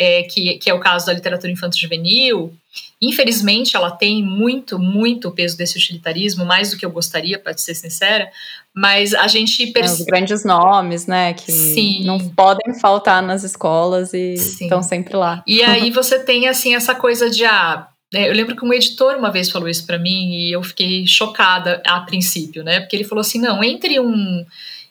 É, 0.00 0.22
que, 0.22 0.58
que 0.58 0.70
é 0.70 0.74
o 0.74 0.78
caso 0.78 1.06
da 1.06 1.12
literatura 1.12 1.50
infanto-juvenil, 1.50 2.54
infelizmente 3.02 3.74
ela 3.74 3.90
tem 3.90 4.22
muito, 4.22 4.78
muito 4.78 5.28
peso 5.32 5.56
desse 5.56 5.76
utilitarismo, 5.76 6.44
mais 6.44 6.70
do 6.70 6.76
que 6.76 6.86
eu 6.86 6.90
gostaria, 6.90 7.36
para 7.36 7.58
ser 7.58 7.74
sincera, 7.74 8.30
mas 8.72 9.12
a 9.12 9.26
gente 9.26 9.66
percebe... 9.72 9.98
É, 9.98 10.02
os 10.02 10.06
grandes 10.06 10.44
nomes, 10.44 11.08
né, 11.08 11.34
que 11.34 11.50
Sim. 11.50 12.04
não 12.04 12.18
podem 12.30 12.78
faltar 12.78 13.20
nas 13.20 13.42
escolas 13.42 14.14
e 14.14 14.36
Sim. 14.36 14.66
estão 14.66 14.84
sempre 14.84 15.16
lá. 15.16 15.42
E 15.44 15.64
aí 15.64 15.90
você 15.90 16.20
tem, 16.20 16.46
assim, 16.46 16.76
essa 16.76 16.94
coisa 16.94 17.28
de, 17.28 17.44
ah, 17.44 17.88
é, 18.14 18.28
eu 18.28 18.32
lembro 18.32 18.56
que 18.56 18.64
um 18.64 18.72
editor 18.72 19.16
uma 19.16 19.30
vez 19.30 19.50
falou 19.50 19.68
isso 19.68 19.86
para 19.86 19.98
mim 19.98 20.32
e 20.32 20.52
eu 20.52 20.62
fiquei 20.62 21.06
chocada 21.06 21.82
a 21.86 22.00
princípio, 22.00 22.64
né? 22.64 22.80
Porque 22.80 22.96
ele 22.96 23.04
falou 23.04 23.20
assim: 23.20 23.38
não, 23.38 23.62
entre 23.62 24.00
um. 24.00 24.44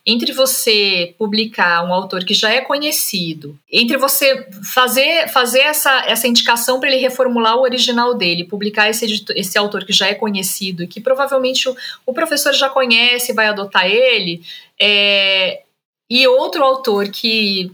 Entre 0.10 0.32
você 0.32 1.14
publicar 1.18 1.84
um 1.84 1.94
autor 1.94 2.24
que 2.24 2.34
já 2.34 2.50
é 2.50 2.62
conhecido, 2.62 3.60
entre 3.70 3.98
você 3.98 4.48
fazer, 4.74 5.28
fazer 5.28 5.60
essa, 5.60 6.06
essa 6.08 6.30
indicação 6.30 6.80
para 6.80 6.90
ele 6.90 7.02
reformular 7.02 7.58
o 7.58 7.64
original 7.64 8.14
dele, 8.14 8.46
publicar 8.46 8.90
esse, 8.90 9.26
esse 9.36 9.58
autor 9.58 9.84
que 9.84 9.92
já 9.92 10.08
é 10.08 10.14
conhecido 10.14 10.82
e 10.82 10.88
que 10.88 11.02
provavelmente 11.02 11.68
o, 11.68 11.76
o 12.06 12.14
professor 12.14 12.54
já 12.54 12.70
conhece 12.70 13.34
e 13.34 13.36
vai 13.36 13.48
adotar 13.48 13.86
ele, 13.86 14.42
é, 14.80 15.64
e 16.10 16.26
outro 16.26 16.64
autor 16.64 17.10
que 17.10 17.70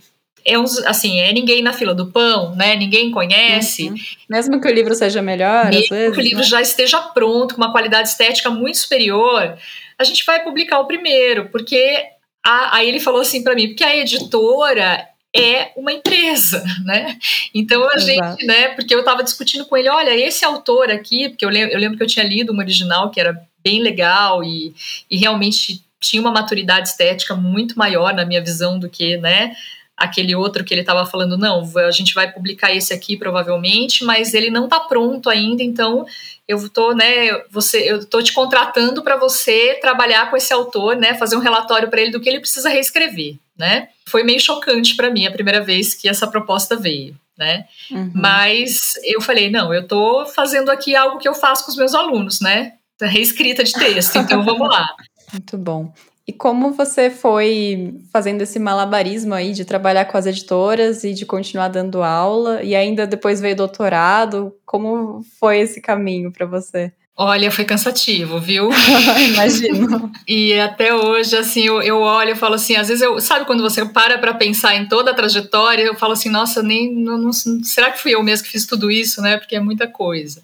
é 0.46 0.58
uns, 0.58 0.78
assim, 0.80 1.20
é 1.20 1.32
ninguém 1.32 1.62
na 1.62 1.72
fila 1.72 1.94
do 1.94 2.08
pão, 2.08 2.56
né? 2.56 2.76
Ninguém 2.76 3.12
conhece. 3.12 3.90
Uhum. 3.90 3.96
Mesmo 4.30 4.60
que 4.60 4.68
o 4.68 4.74
livro 4.74 4.94
seja 4.94 5.22
melhor, 5.22 5.70
mesmo 5.70 5.96
vezes, 5.96 6.14
que 6.14 6.20
o 6.20 6.24
livro 6.24 6.40
né? 6.40 6.44
já 6.44 6.62
esteja 6.62 7.00
pronto, 7.00 7.56
com 7.56 7.62
uma 7.62 7.72
qualidade 7.72 8.10
estética 8.10 8.50
muito 8.50 8.78
superior, 8.78 9.58
a 9.98 10.04
gente 10.04 10.26
vai 10.26 10.44
publicar 10.44 10.80
o 10.80 10.88
primeiro, 10.88 11.48
porque 11.50 12.13
a, 12.46 12.78
aí 12.78 12.88
ele 12.88 13.00
falou 13.00 13.22
assim 13.22 13.44
para 13.44 13.56
mim, 13.56 13.70
porque 13.70 13.84
a 13.84 13.96
editora 13.96 15.08
é 15.36 15.72
uma 15.76 15.92
empresa, 15.92 16.64
né? 16.86 17.18
Então 17.54 17.84
a 17.84 17.96
Exato. 17.96 18.06
gente, 18.06 18.46
né? 18.46 18.70
Porque 18.70 18.94
eu 18.94 19.00
estava 19.00 19.24
discutindo 19.24 19.66
com 19.66 19.76
ele, 19.76 19.90
olha, 19.90 20.16
esse 20.16 20.46
autor 20.46 20.92
aqui, 20.92 21.30
porque 21.30 21.46
eu 21.46 21.50
lembro, 21.50 21.74
eu 21.74 21.80
lembro 21.80 21.98
que 21.98 22.04
eu 22.04 22.08
tinha 22.08 22.26
lido 22.26 22.54
um 22.54 22.60
original 22.60 23.10
que 23.10 23.20
era 23.20 23.42
bem 23.64 23.82
legal 23.82 24.44
e, 24.44 24.76
e 25.10 25.18
realmente 25.18 25.82
tinha 26.00 26.22
uma 26.22 26.32
maturidade 26.32 26.90
estética 26.90 27.34
muito 27.34 27.78
maior 27.80 28.14
na 28.14 28.26
minha 28.26 28.42
visão 28.42 28.78
do 28.78 28.90
que, 28.90 29.18
né? 29.18 29.56
Aquele 29.98 30.36
outro 30.36 30.64
que 30.64 30.74
ele 30.74 30.82
estava 30.82 31.06
falando, 31.06 31.38
não, 31.38 31.70
a 31.78 31.92
gente 31.92 32.14
vai 32.14 32.32
publicar 32.32 32.74
esse 32.76 32.94
aqui 32.94 33.16
provavelmente, 33.16 34.04
mas 34.04 34.34
ele 34.34 34.50
não 34.50 34.66
está 34.66 34.80
pronto 34.80 35.30
ainda, 35.30 35.64
então 35.64 36.06
eu 36.48 36.68
tô, 36.70 36.94
né, 36.94 37.32
você, 37.50 37.80
eu 37.80 38.06
tô 38.06 38.22
te 38.22 38.34
contratando 38.34 39.04
para 39.04 39.16
você 39.16 39.78
trabalhar 39.82 40.30
com 40.30 40.36
esse 40.36 40.52
autor, 40.52 40.96
né, 40.96 41.14
fazer 41.14 41.36
um 41.36 41.40
relatório 41.40 41.90
para 41.90 42.02
ele 42.02 42.12
do 42.12 42.20
que 42.20 42.28
ele 42.28 42.40
precisa 42.40 42.70
reescrever, 42.70 43.36
né? 43.58 43.90
Foi 44.06 44.24
meio 44.24 44.40
chocante 44.40 44.96
para 44.96 45.10
mim 45.10 45.26
a 45.26 45.32
primeira 45.32 45.62
vez 45.62 45.94
que 45.94 46.10
essa 46.10 46.28
proposta 46.28 46.76
veio, 46.76 47.16
né? 47.38 47.66
Uhum. 47.90 48.12
Mas 48.14 48.94
eu 49.04 49.22
falei, 49.22 49.50
não, 49.50 49.74
eu 49.74 49.88
tô 49.88 50.26
fazendo 50.26 50.70
aqui 50.70 50.96
algo 50.96 51.20
que 51.20 51.28
eu 51.28 51.34
faço 51.34 51.64
com 51.64 51.72
os 51.72 51.78
meus 51.78 51.94
alunos, 51.94 52.42
né? 52.42 52.74
Reescrita 53.02 53.64
de 53.64 53.74
texto, 53.74 54.18
então 54.18 54.44
vamos 54.44 54.68
lá. 54.68 54.88
Muito 55.32 55.58
bom. 55.58 55.94
E 56.26 56.32
como 56.32 56.72
você 56.72 57.10
foi 57.10 58.00
fazendo 58.12 58.42
esse 58.42 58.58
malabarismo 58.58 59.34
aí 59.34 59.52
de 59.52 59.66
trabalhar 59.66 60.06
com 60.06 60.18
as 60.18 60.26
editoras 60.26 61.04
e 61.04 61.14
de 61.14 61.26
continuar 61.26 61.68
dando 61.68 62.02
aula 62.02 62.64
e 62.64 62.76
ainda 62.76 63.06
depois 63.06 63.42
veio 63.42 63.58
doutorado? 63.58 64.54
Como 64.66 65.22
foi 65.38 65.60
esse 65.60 65.82
caminho 65.82 66.32
para 66.32 66.46
você? 66.46 66.94
Olha, 67.16 67.52
foi 67.52 67.66
cansativo, 67.66 68.40
viu? 68.40 68.70
Imagino. 69.34 70.12
e 70.28 70.54
até 70.60 70.96
hoje, 70.96 71.36
assim, 71.36 71.62
eu, 71.62 71.80
eu 71.82 72.00
olho 72.00 72.32
e 72.32 72.36
falo 72.36 72.56
assim, 72.56 72.76
às 72.76 72.88
vezes 72.88 73.04
eu, 73.04 73.20
sabe 73.22 73.46
quando 73.46 73.62
você 73.62 73.86
para 73.86 74.18
para 74.18 74.34
pensar 74.34 74.76
em 74.76 74.88
toda 74.88 75.12
a 75.12 75.14
trajetória, 75.14 75.84
eu 75.84 75.94
falo 75.94 76.14
assim, 76.14 76.30
nossa, 76.30 76.64
nem, 76.64 76.92
não, 76.92 77.18
não, 77.18 77.32
será 77.32 77.92
que 77.92 78.02
fui 78.02 78.16
eu 78.16 78.24
mesmo 78.24 78.46
que 78.46 78.52
fiz 78.52 78.66
tudo 78.66 78.90
isso, 78.90 79.22
né? 79.22 79.38
Porque 79.38 79.56
é 79.56 79.60
muita 79.60 79.88
coisa. 79.88 80.42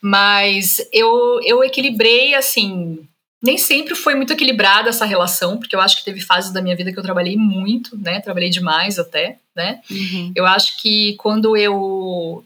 Mas 0.00 0.78
eu, 0.92 1.38
eu 1.44 1.62
equilibrei, 1.62 2.34
assim, 2.34 3.06
nem 3.42 3.58
sempre 3.58 3.96
foi 3.96 4.14
muito 4.14 4.32
equilibrada 4.32 4.88
essa 4.88 5.04
relação, 5.04 5.58
porque 5.58 5.74
eu 5.74 5.80
acho 5.80 5.96
que 5.96 6.04
teve 6.04 6.20
fases 6.20 6.52
da 6.52 6.62
minha 6.62 6.76
vida 6.76 6.92
que 6.92 6.98
eu 6.98 7.02
trabalhei 7.02 7.36
muito, 7.36 7.98
né? 7.98 8.20
Trabalhei 8.20 8.48
demais 8.48 8.98
até. 8.98 9.38
né? 9.54 9.80
Uhum. 9.90 10.32
Eu 10.34 10.46
acho 10.46 10.78
que 10.78 11.14
quando 11.16 11.56
eu 11.56 12.44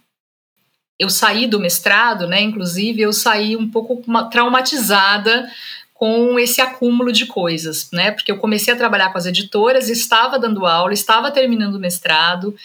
eu 0.99 1.11
saí 1.11 1.47
do 1.47 1.61
mestrado, 1.61 2.27
né, 2.27 2.41
inclusive 2.41 3.03
eu 3.03 3.13
saí 3.13 3.55
um 3.55 3.71
pouco 3.71 4.03
traumatizada 4.31 5.47
com 5.93 6.39
esse 6.39 6.61
acúmulo 6.61 7.13
de 7.13 7.27
coisas, 7.27 7.91
né? 7.93 8.11
Porque 8.13 8.33
eu 8.33 8.39
comecei 8.39 8.73
a 8.73 8.77
trabalhar 8.77 9.11
com 9.13 9.19
as 9.19 9.27
editoras, 9.27 9.91
estava 9.91 10.39
dando 10.39 10.65
aula, 10.65 10.95
estava 10.95 11.31
terminando 11.31 11.75
o 11.75 11.79
mestrado, 11.79 12.57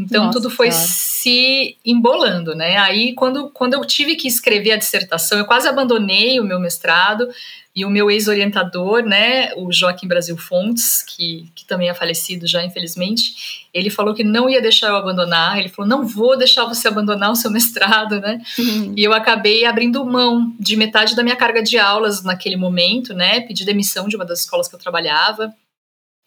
então 0.00 0.26
Nossa, 0.26 0.38
tudo 0.38 0.50
foi 0.50 0.68
cara. 0.68 0.80
se 0.80 1.76
embolando, 1.84 2.54
né? 2.54 2.76
Aí 2.78 3.14
quando, 3.14 3.50
quando 3.50 3.74
eu 3.74 3.84
tive 3.84 4.16
que 4.16 4.26
escrever 4.26 4.72
a 4.72 4.76
dissertação, 4.76 5.38
eu 5.38 5.44
quase 5.44 5.68
abandonei 5.68 6.40
o 6.40 6.44
meu 6.44 6.58
mestrado 6.58 7.28
e 7.74 7.84
o 7.84 7.90
meu 7.90 8.10
ex-orientador, 8.10 9.02
né, 9.02 9.54
o 9.54 9.72
Joaquim 9.72 10.08
Brasil 10.08 10.36
Fontes, 10.36 11.02
que, 11.02 11.48
que 11.54 11.64
também 11.64 11.88
é 11.88 11.94
falecido 11.94 12.46
já, 12.46 12.64
infelizmente, 12.64 13.68
ele 13.72 13.88
falou 13.88 14.12
que 14.12 14.24
não 14.24 14.50
ia 14.50 14.60
deixar 14.60 14.88
eu 14.88 14.96
abandonar, 14.96 15.56
ele 15.56 15.68
falou, 15.68 15.88
não 15.88 16.04
vou 16.04 16.36
deixar 16.36 16.64
você 16.64 16.88
abandonar 16.88 17.30
o 17.30 17.36
seu 17.36 17.50
mestrado, 17.52 18.20
né, 18.20 18.40
uhum. 18.58 18.92
e 18.96 19.04
eu 19.04 19.12
acabei 19.12 19.64
abrindo 19.64 20.04
mão 20.04 20.52
de 20.58 20.76
metade 20.76 21.14
da 21.14 21.22
minha 21.22 21.36
carga 21.36 21.62
de 21.62 21.78
aulas 21.78 22.24
naquele 22.24 22.56
momento, 22.56 23.14
né, 23.14 23.40
pedi 23.42 23.64
demissão 23.64 24.08
de 24.08 24.16
uma 24.16 24.24
das 24.24 24.40
escolas 24.40 24.66
que 24.66 24.74
eu 24.74 24.80
trabalhava, 24.80 25.54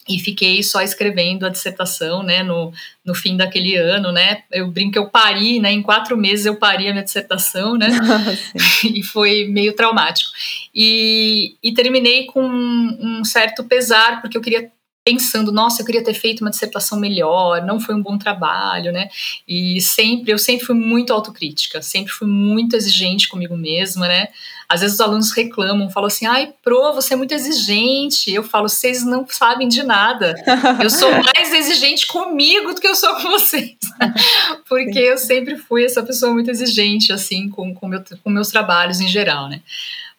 e 0.07 0.19
fiquei 0.19 0.61
só 0.61 0.81
escrevendo 0.81 1.45
a 1.45 1.49
dissertação, 1.49 2.23
né, 2.23 2.43
no, 2.43 2.71
no 3.05 3.15
fim 3.15 3.37
daquele 3.37 3.75
ano, 3.75 4.11
né, 4.11 4.43
eu 4.51 4.69
brinco 4.69 4.93
que 4.93 4.99
eu 4.99 5.09
pari, 5.09 5.59
né, 5.59 5.71
em 5.71 5.81
quatro 5.81 6.17
meses 6.17 6.45
eu 6.45 6.55
pari 6.55 6.87
a 6.87 6.91
minha 6.91 7.03
dissertação, 7.03 7.77
né, 7.77 7.87
e 8.83 9.01
foi 9.01 9.45
meio 9.45 9.73
traumático. 9.73 10.29
E, 10.75 11.55
e 11.63 11.73
terminei 11.73 12.25
com 12.25 12.43
um, 12.43 13.19
um 13.19 13.25
certo 13.25 13.63
pesar, 13.63 14.21
porque 14.21 14.37
eu 14.37 14.41
queria 14.41 14.71
pensando, 15.05 15.51
nossa, 15.51 15.81
eu 15.81 15.85
queria 15.85 16.03
ter 16.03 16.13
feito 16.13 16.41
uma 16.41 16.49
dissertação 16.49 16.97
melhor, 16.97 17.61
não 17.65 17.79
foi 17.79 17.93
um 17.93 18.01
bom 18.01 18.17
trabalho, 18.17 18.91
né? 18.91 19.09
E 19.45 19.81
sempre, 19.81 20.31
eu 20.31 20.37
sempre 20.37 20.65
fui 20.65 20.75
muito 20.75 21.11
autocrítica, 21.11 21.81
sempre 21.81 22.11
fui 22.13 22.27
muito 22.27 22.75
exigente 22.75 23.27
comigo 23.27 23.57
mesma, 23.57 24.07
né? 24.07 24.29
Às 24.67 24.81
vezes 24.81 24.95
os 24.95 25.01
alunos 25.01 25.31
reclamam, 25.31 25.89
falam 25.89 26.07
assim, 26.07 26.25
ai, 26.25 26.53
pro, 26.63 26.93
você 26.93 27.13
é 27.13 27.17
muito 27.17 27.33
exigente. 27.33 28.33
Eu 28.33 28.43
falo, 28.43 28.69
vocês 28.69 29.05
não 29.05 29.25
sabem 29.27 29.67
de 29.67 29.83
nada. 29.83 30.35
Eu 30.81 30.89
sou 30.89 31.09
mais 31.23 31.53
exigente 31.53 32.07
comigo 32.07 32.73
do 32.73 32.81
que 32.81 32.87
eu 32.87 32.95
sou 32.95 33.13
com 33.15 33.29
vocês. 33.29 33.75
Porque 34.67 34.99
eu 34.99 35.17
sempre 35.17 35.57
fui 35.57 35.85
essa 35.85 36.01
pessoa 36.03 36.33
muito 36.33 36.49
exigente, 36.49 37.11
assim, 37.11 37.49
com, 37.49 37.73
com, 37.73 37.87
meu, 37.87 38.03
com 38.23 38.29
meus 38.29 38.49
trabalhos 38.49 38.99
em 38.99 39.07
geral, 39.07 39.49
né? 39.49 39.61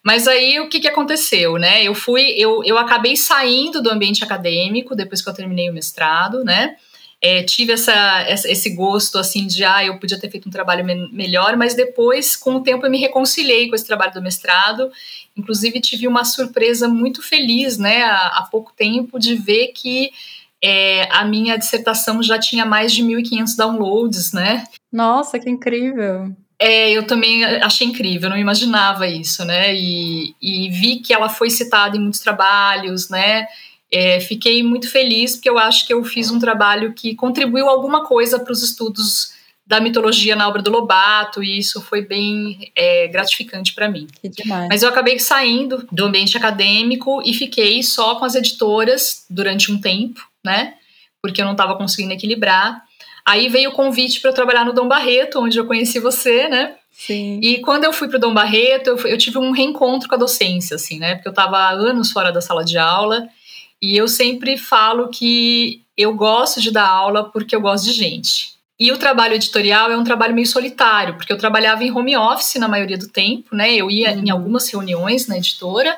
Mas 0.05 0.27
aí 0.27 0.59
o 0.59 0.69
que, 0.69 0.79
que 0.79 0.87
aconteceu, 0.87 1.57
né? 1.57 1.83
Eu 1.83 1.95
fui, 1.95 2.21
eu, 2.37 2.63
eu 2.63 2.77
acabei 2.77 3.15
saindo 3.15 3.81
do 3.81 3.89
ambiente 3.89 4.23
acadêmico 4.23 4.95
depois 4.95 5.19
que 5.19 5.27
eu 5.27 5.33
terminei 5.33 5.67
o 5.67 5.73
mestrado, 5.73 6.43
né? 6.43 6.75
É, 7.27 7.41
tive 7.41 7.73
essa, 7.73 8.23
esse 8.29 8.69
gosto 8.69 9.17
assim 9.17 9.47
de 9.47 9.63
ah, 9.63 9.83
eu 9.83 9.97
podia 9.97 10.19
ter 10.19 10.29
feito 10.29 10.47
um 10.47 10.51
trabalho 10.51 10.85
me 10.85 11.09
melhor, 11.11 11.57
mas 11.57 11.73
depois, 11.73 12.35
com 12.35 12.57
o 12.57 12.61
tempo, 12.61 12.85
eu 12.85 12.91
me 12.91 12.99
reconciliei 12.99 13.67
com 13.67 13.73
esse 13.73 13.87
trabalho 13.87 14.13
do 14.13 14.21
mestrado. 14.21 14.91
Inclusive, 15.35 15.81
tive 15.81 16.07
uma 16.07 16.23
surpresa 16.23 16.87
muito 16.87 17.23
feliz, 17.23 17.79
né, 17.79 18.03
há, 18.03 18.27
há 18.27 18.43
pouco 18.43 18.71
tempo, 18.77 19.17
de 19.17 19.33
ver 19.33 19.69
que 19.69 20.11
é, 20.63 21.09
a 21.11 21.25
minha 21.25 21.57
dissertação 21.57 22.21
já 22.21 22.37
tinha 22.37 22.63
mais 22.63 22.93
de 22.93 23.01
1.500 23.01 23.57
downloads, 23.57 24.31
né? 24.31 24.63
Nossa, 24.93 25.39
que 25.39 25.49
incrível! 25.49 26.31
É, 26.59 26.91
eu 26.91 27.07
também 27.07 27.43
achei 27.43 27.87
incrível, 27.87 28.29
não 28.29 28.37
imaginava 28.37 29.07
isso, 29.07 29.43
né? 29.43 29.73
E, 29.73 30.35
e 30.39 30.69
vi 30.69 30.99
que 30.99 31.11
ela 31.11 31.27
foi 31.27 31.49
citada 31.49 31.97
em 31.97 32.01
muitos 32.01 32.19
trabalhos, 32.19 33.09
né? 33.09 33.47
É, 33.97 34.19
fiquei 34.19 34.61
muito 34.61 34.91
feliz 34.91 35.37
porque 35.37 35.49
eu 35.49 35.57
acho 35.57 35.87
que 35.87 35.93
eu 35.93 36.03
fiz 36.03 36.29
um 36.29 36.37
trabalho 36.37 36.91
que 36.91 37.15
contribuiu 37.15 37.69
alguma 37.69 38.03
coisa 38.03 38.37
para 38.37 38.51
os 38.51 38.61
estudos 38.61 39.33
da 39.65 39.79
mitologia 39.79 40.35
na 40.35 40.45
obra 40.49 40.61
do 40.61 40.69
Lobato 40.69 41.41
e 41.41 41.57
isso 41.57 41.81
foi 41.81 42.01
bem 42.01 42.73
é, 42.75 43.07
gratificante 43.07 43.73
para 43.73 43.87
mim. 43.87 44.05
Que 44.21 44.27
demais. 44.27 44.67
Mas 44.67 44.83
eu 44.83 44.89
acabei 44.89 45.17
saindo 45.17 45.87
do 45.89 46.03
ambiente 46.03 46.35
acadêmico 46.35 47.21
e 47.25 47.33
fiquei 47.33 47.81
só 47.83 48.15
com 48.15 48.25
as 48.25 48.35
editoras 48.35 49.25
durante 49.29 49.71
um 49.71 49.79
tempo, 49.79 50.21
né? 50.43 50.73
Porque 51.21 51.39
eu 51.39 51.45
não 51.45 51.53
estava 51.53 51.77
conseguindo 51.77 52.11
equilibrar. 52.11 52.83
Aí 53.25 53.47
veio 53.47 53.69
o 53.69 53.73
convite 53.73 54.19
para 54.19 54.31
eu 54.31 54.35
trabalhar 54.35 54.65
no 54.65 54.73
Dom 54.73 54.89
Barreto, 54.89 55.39
onde 55.39 55.57
eu 55.57 55.65
conheci 55.65 56.01
você, 56.01 56.49
né? 56.49 56.75
Sim. 56.91 57.39
E 57.41 57.59
quando 57.61 57.85
eu 57.85 57.93
fui 57.93 58.09
para 58.09 58.17
o 58.17 58.19
Dom 58.19 58.33
Barreto, 58.33 58.87
eu, 58.89 58.97
eu, 59.07 59.17
tive 59.17 59.37
um 59.37 59.51
reencontro 59.51 60.09
com 60.09 60.15
a 60.15 60.17
docência, 60.17 60.75
assim, 60.75 60.99
né? 60.99 61.15
Porque 61.15 61.29
eu 61.29 61.31
estava 61.31 61.69
anos 61.69 62.11
fora 62.11 62.29
da 62.29 62.41
sala 62.41 62.65
de 62.65 62.77
aula 62.77 63.29
e 63.81 63.95
eu 63.95 64.07
sempre 64.07 64.57
falo 64.57 65.09
que 65.09 65.81
eu 65.97 66.13
gosto 66.13 66.61
de 66.61 66.71
dar 66.71 66.87
aula 66.87 67.29
porque 67.31 67.55
eu 67.55 67.61
gosto 67.61 67.85
de 67.85 67.93
gente. 67.93 68.55
E 68.77 68.91
o 68.91 68.97
trabalho 68.97 69.35
editorial 69.35 69.89
é 69.89 69.97
um 69.97 70.03
trabalho 70.03 70.35
meio 70.35 70.47
solitário, 70.47 71.15
porque 71.15 71.31
eu 71.31 71.37
trabalhava 71.37 71.83
em 71.83 71.91
home 71.91 72.17
office 72.17 72.55
na 72.55 72.67
maioria 72.67 72.97
do 72.97 73.07
tempo, 73.07 73.55
né? 73.55 73.73
Eu 73.73 73.89
ia 73.89 74.11
uhum. 74.11 74.23
em 74.25 74.29
algumas 74.29 74.69
reuniões 74.69 75.27
na 75.27 75.37
editora 75.37 75.97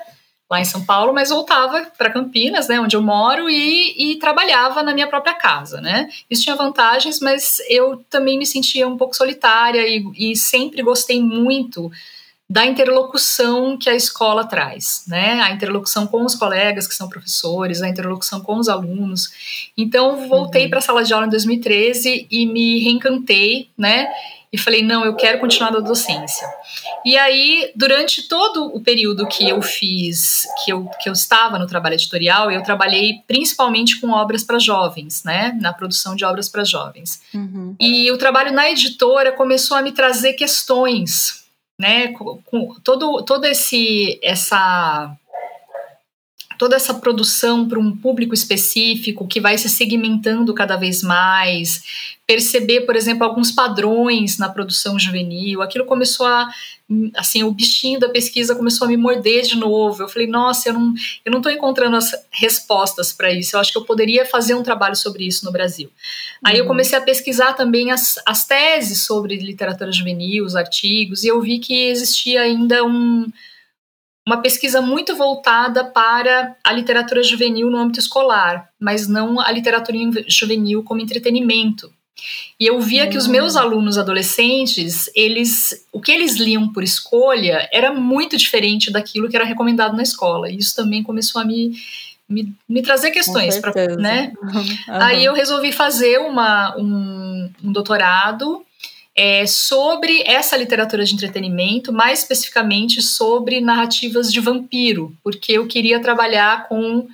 lá 0.49 0.61
em 0.61 0.65
São 0.65 0.85
Paulo, 0.85 1.13
mas 1.13 1.29
voltava 1.29 1.91
para 1.97 2.09
Campinas, 2.09 2.69
né, 2.69 2.79
onde 2.79 2.95
eu 2.95 3.01
moro, 3.01 3.49
e, 3.49 4.13
e, 4.13 4.15
trabalhava 4.15 4.81
na 4.81 4.93
minha 4.93 5.07
própria 5.07 5.33
casa, 5.33 5.81
né. 5.81 6.07
Isso 6.29 6.43
tinha 6.43 6.55
vantagens, 6.55 7.19
mas 7.19 7.57
eu 7.67 7.97
também 8.09 8.37
me 8.37 8.45
sentia 8.45 8.87
um 8.87 8.97
pouco 8.97 9.13
solitária 9.13 9.85
e, 9.85 10.31
e 10.31 10.35
sempre 10.37 10.81
gostei 10.81 11.21
muito 11.21 11.91
da 12.49 12.65
interlocução 12.65 13.77
que 13.77 13.89
a 13.89 13.95
escola 13.95 14.45
traz, 14.45 15.03
né? 15.05 15.41
A 15.41 15.51
interlocução 15.51 16.07
com 16.07 16.23
os 16.23 16.33
colegas 16.33 16.87
que 16.87 16.95
são 16.95 17.09
professores, 17.09 17.81
a 17.81 17.89
interlocução 17.89 18.39
com 18.39 18.57
os 18.57 18.69
alunos. 18.69 19.71
Então, 19.77 20.29
voltei 20.29 20.63
uhum. 20.63 20.69
para 20.69 20.79
a 20.79 20.81
sala 20.81 21.03
de 21.03 21.13
aula 21.13 21.27
em 21.27 21.29
2013 21.29 22.27
e 22.31 22.45
me 22.45 22.79
reencantei, 22.79 23.69
né? 23.77 24.07
e 24.51 24.57
falei: 24.57 24.81
não, 24.81 25.05
eu 25.05 25.15
quero 25.15 25.39
continuar 25.39 25.71
na 25.71 25.79
docência. 25.79 26.47
E 27.05 27.17
aí, 27.17 27.71
durante 27.75 28.27
todo 28.27 28.65
o 28.73 28.81
período 28.81 29.27
que 29.27 29.47
eu 29.47 29.61
fiz, 29.61 30.45
que 30.63 30.71
eu, 30.71 30.89
que 31.01 31.09
eu 31.09 31.13
estava 31.13 31.59
no 31.59 31.67
trabalho 31.67 31.95
editorial, 31.95 32.51
eu 32.51 32.63
trabalhei 32.63 33.21
principalmente 33.27 33.99
com 33.99 34.11
obras 34.11 34.43
para 34.43 34.59
jovens, 34.59 35.23
né? 35.23 35.57
Na 35.61 35.73
produção 35.73 36.15
de 36.15 36.23
obras 36.25 36.49
para 36.49 36.63
jovens. 36.63 37.21
Uhum. 37.33 37.75
E 37.79 38.09
o 38.11 38.17
trabalho 38.17 38.51
na 38.51 38.69
editora 38.69 39.31
começou 39.31 39.77
a 39.77 39.81
me 39.81 39.91
trazer 39.91 40.33
questões, 40.33 41.46
né? 41.79 42.09
Com, 42.09 42.41
com 42.43 42.79
todo, 42.81 43.23
todo 43.23 43.45
esse 43.45 44.19
essa 44.23 45.15
toda 46.57 46.75
essa 46.75 46.93
produção 46.93 47.67
para 47.67 47.79
um 47.79 47.95
público 47.95 48.33
específico 48.33 49.27
que 49.27 49.39
vai 49.39 49.57
se 49.57 49.69
segmentando 49.69 50.53
cada 50.53 50.75
vez 50.75 51.03
mais, 51.03 51.83
perceber, 52.25 52.81
por 52.81 52.95
exemplo, 52.95 53.23
alguns 53.25 53.51
padrões 53.51 54.37
na 54.37 54.49
produção 54.49 54.99
juvenil. 54.99 55.61
Aquilo 55.61 55.85
começou 55.85 56.25
a 56.25 56.49
assim, 57.15 57.43
o 57.43 57.51
bichinho 57.51 57.99
da 57.99 58.07
pesquisa 58.07 58.55
começou 58.55 58.85
a 58.85 58.87
me 58.87 58.95
morder 58.95 59.43
de 59.43 59.57
novo. 59.57 60.03
Eu 60.03 60.07
falei, 60.07 60.25
nossa, 60.25 60.69
eu 60.69 60.73
não, 60.73 60.93
eu 61.25 61.31
não 61.31 61.39
estou 61.39 61.51
encontrando 61.51 61.97
as 61.97 62.11
respostas 62.31 63.11
para 63.11 63.31
isso. 63.31 63.55
Eu 63.55 63.59
acho 63.59 63.73
que 63.73 63.77
eu 63.77 63.83
poderia 63.83 64.25
fazer 64.25 64.53
um 64.53 64.63
trabalho 64.63 64.95
sobre 64.95 65.25
isso 65.25 65.43
no 65.43 65.51
Brasil. 65.51 65.91
Aí 66.43 66.57
eu 66.57 66.63
uhum. 66.63 66.69
comecei 66.69 66.97
a 66.97 67.01
pesquisar 67.01 67.53
também 67.53 67.91
as, 67.91 68.17
as 68.25 68.45
teses 68.47 69.01
sobre 69.01 69.35
literatura 69.35 69.91
juvenil, 69.91 70.45
os 70.45 70.55
artigos, 70.55 71.23
e 71.23 71.27
eu 71.27 71.41
vi 71.41 71.59
que 71.59 71.89
existia 71.89 72.41
ainda 72.41 72.85
um, 72.85 73.29
uma 74.27 74.41
pesquisa 74.41 74.81
muito 74.81 75.15
voltada 75.15 75.85
para 75.85 76.53
a 76.61 76.73
literatura 76.73 77.23
juvenil 77.23 77.69
no 77.71 77.77
âmbito 77.77 78.01
escolar, 78.01 78.67
mas 78.77 79.07
não 79.07 79.39
a 79.39 79.49
literatura 79.49 79.97
juvenil 80.27 80.83
como 80.83 80.99
entretenimento. 80.99 81.89
E 82.59 82.65
eu 82.65 82.81
via 82.81 83.05
uhum. 83.05 83.09
que 83.09 83.17
os 83.17 83.25
meus 83.25 83.55
hum. 83.55 83.59
alunos 83.59 83.97
adolescentes, 83.97 85.09
eles, 85.15 85.85
o 85.93 86.01
que 86.01 86.11
eles 86.11 86.35
liam 86.35 86.73
por 86.73 86.83
escolha 86.83 87.69
era 87.71 87.93
muito 87.93 88.35
diferente 88.35 88.91
daquilo 88.91 89.29
que 89.29 89.35
era 89.37 89.45
recomendado 89.45 89.95
na 89.95 90.03
escola. 90.03 90.49
E 90.49 90.57
isso 90.57 90.75
também 90.75 91.03
começou 91.03 91.39
a 91.39 91.45
me, 91.45 91.71
me, 92.27 92.53
me 92.67 92.81
trazer 92.81 93.11
questões, 93.11 93.61
né? 93.97 94.33
Uhum. 94.43 94.65
Aí 94.89 95.23
eu 95.23 95.33
resolvi 95.33 95.71
fazer 95.71 96.17
uma, 96.17 96.75
um, 96.77 97.49
um 97.63 97.71
doutorado 97.71 98.66
é, 99.17 99.47
sobre 99.47 100.21
essa 100.27 100.55
literatura 100.55 101.03
de 101.03 101.15
entretenimento, 101.15 101.91
mais 101.91 102.19
especificamente 102.19 103.01
sobre 103.01 103.59
narrativas 103.59 104.31
de 104.31 104.39
vampiro, 104.39 105.11
porque 105.23 105.53
eu 105.53 105.67
queria 105.67 105.99
trabalhar 105.99 106.67
com. 106.67 107.07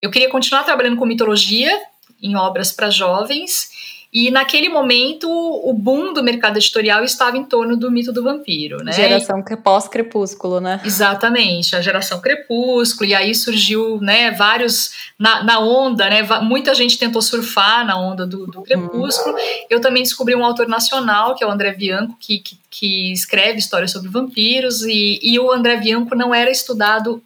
Eu 0.00 0.10
queria 0.10 0.30
continuar 0.30 0.62
trabalhando 0.62 0.96
com 0.96 1.04
mitologia 1.04 1.76
em 2.22 2.36
obras 2.36 2.70
para 2.70 2.88
jovens 2.88 3.68
e 4.12 4.28
naquele 4.30 4.68
momento, 4.68 5.28
o 5.30 5.72
boom 5.72 6.12
do 6.12 6.22
mercado 6.22 6.56
editorial 6.56 7.04
estava 7.04 7.36
em 7.36 7.44
torno 7.44 7.76
do 7.76 7.90
mito 7.92 8.12
do 8.12 8.24
vampiro, 8.24 8.82
né? 8.82 8.92
Geração 8.92 9.40
pós-crepúsculo, 9.62 10.60
né? 10.60 10.80
Exatamente, 10.84 11.76
a 11.76 11.80
geração 11.80 12.20
crepúsculo, 12.20 13.08
e 13.08 13.14
aí 13.14 13.32
surgiu, 13.34 14.00
né, 14.00 14.32
vários, 14.32 14.90
na, 15.16 15.44
na 15.44 15.60
onda, 15.60 16.10
né, 16.10 16.22
muita 16.42 16.74
gente 16.74 16.98
tentou 16.98 17.22
surfar 17.22 17.86
na 17.86 18.00
onda 18.00 18.26
do, 18.26 18.46
do 18.46 18.62
crepúsculo. 18.62 19.36
Hum. 19.36 19.64
Eu 19.70 19.80
também 19.80 20.02
descobri 20.02 20.34
um 20.34 20.44
autor 20.44 20.66
nacional, 20.66 21.36
que 21.36 21.44
é 21.44 21.46
o 21.46 21.50
André 21.50 21.72
Bianco, 21.72 22.16
que, 22.18 22.38
que, 22.40 22.58
que 22.68 23.12
escreve 23.12 23.58
histórias 23.58 23.92
sobre 23.92 24.08
vampiros, 24.08 24.82
e, 24.82 25.20
e 25.22 25.38
o 25.38 25.52
André 25.52 25.76
Bianco 25.76 26.16
não 26.16 26.34
era 26.34 26.50
estudado 26.50 27.22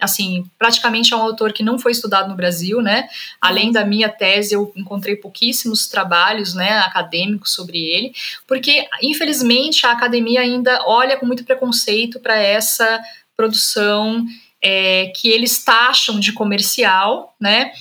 assim, 0.00 0.44
praticamente 0.58 1.12
é 1.12 1.16
um 1.16 1.22
autor 1.22 1.52
que 1.52 1.62
não 1.62 1.78
foi 1.78 1.92
estudado 1.92 2.28
no 2.28 2.34
Brasil, 2.34 2.82
né? 2.82 3.08
Além 3.40 3.72
da 3.72 3.84
minha 3.84 4.08
tese, 4.08 4.54
eu 4.54 4.72
encontrei 4.76 5.16
pouquíssimos 5.16 5.86
trabalhos, 5.86 6.54
né, 6.54 6.78
acadêmicos 6.78 7.52
sobre 7.52 7.78
ele, 7.78 8.12
porque 8.46 8.86
infelizmente 9.02 9.86
a 9.86 9.92
academia 9.92 10.40
ainda 10.40 10.84
olha 10.86 11.16
com 11.16 11.26
muito 11.26 11.44
preconceito 11.44 12.20
para 12.20 12.36
essa 12.36 13.00
produção 13.36 14.24
é, 14.62 15.12
que 15.14 15.28
eles 15.28 15.62
taxam 15.64 16.18
de 16.18 16.32
comercial, 16.32 17.34
né? 17.40 17.72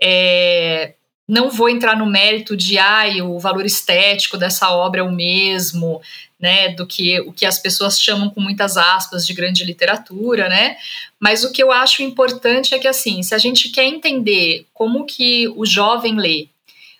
É, 0.00 0.94
não 1.30 1.48
vou 1.48 1.68
entrar 1.68 1.96
no 1.96 2.06
mérito 2.06 2.56
de 2.56 2.76
ai, 2.76 3.22
o 3.22 3.38
valor 3.38 3.64
estético 3.64 4.36
dessa 4.36 4.68
obra 4.70 5.00
é 5.00 5.04
o 5.04 5.12
mesmo, 5.12 6.02
né, 6.40 6.70
do 6.70 6.84
que 6.84 7.20
o 7.20 7.32
que 7.32 7.46
as 7.46 7.56
pessoas 7.56 8.00
chamam 8.00 8.28
com 8.28 8.40
muitas 8.40 8.76
aspas 8.76 9.24
de 9.24 9.32
grande 9.32 9.64
literatura, 9.64 10.48
né? 10.48 10.76
Mas 11.20 11.44
o 11.44 11.52
que 11.52 11.62
eu 11.62 11.70
acho 11.70 12.02
importante 12.02 12.74
é 12.74 12.80
que 12.80 12.88
assim, 12.88 13.22
se 13.22 13.32
a 13.32 13.38
gente 13.38 13.68
quer 13.68 13.84
entender 13.84 14.66
como 14.74 15.06
que 15.06 15.46
o 15.54 15.64
jovem 15.64 16.16
lê, 16.16 16.48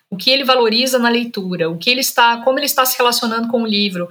o 0.09 0.15
que 0.15 0.29
ele 0.29 0.45
valoriza 0.45 0.97
na 0.97 1.09
leitura, 1.09 1.69
o 1.69 1.77
que 1.77 1.89
ele 1.89 2.01
está, 2.01 2.37
como 2.37 2.57
ele 2.57 2.65
está 2.65 2.85
se 2.85 2.97
relacionando 2.97 3.49
com 3.49 3.63
o 3.63 3.67
livro, 3.67 4.07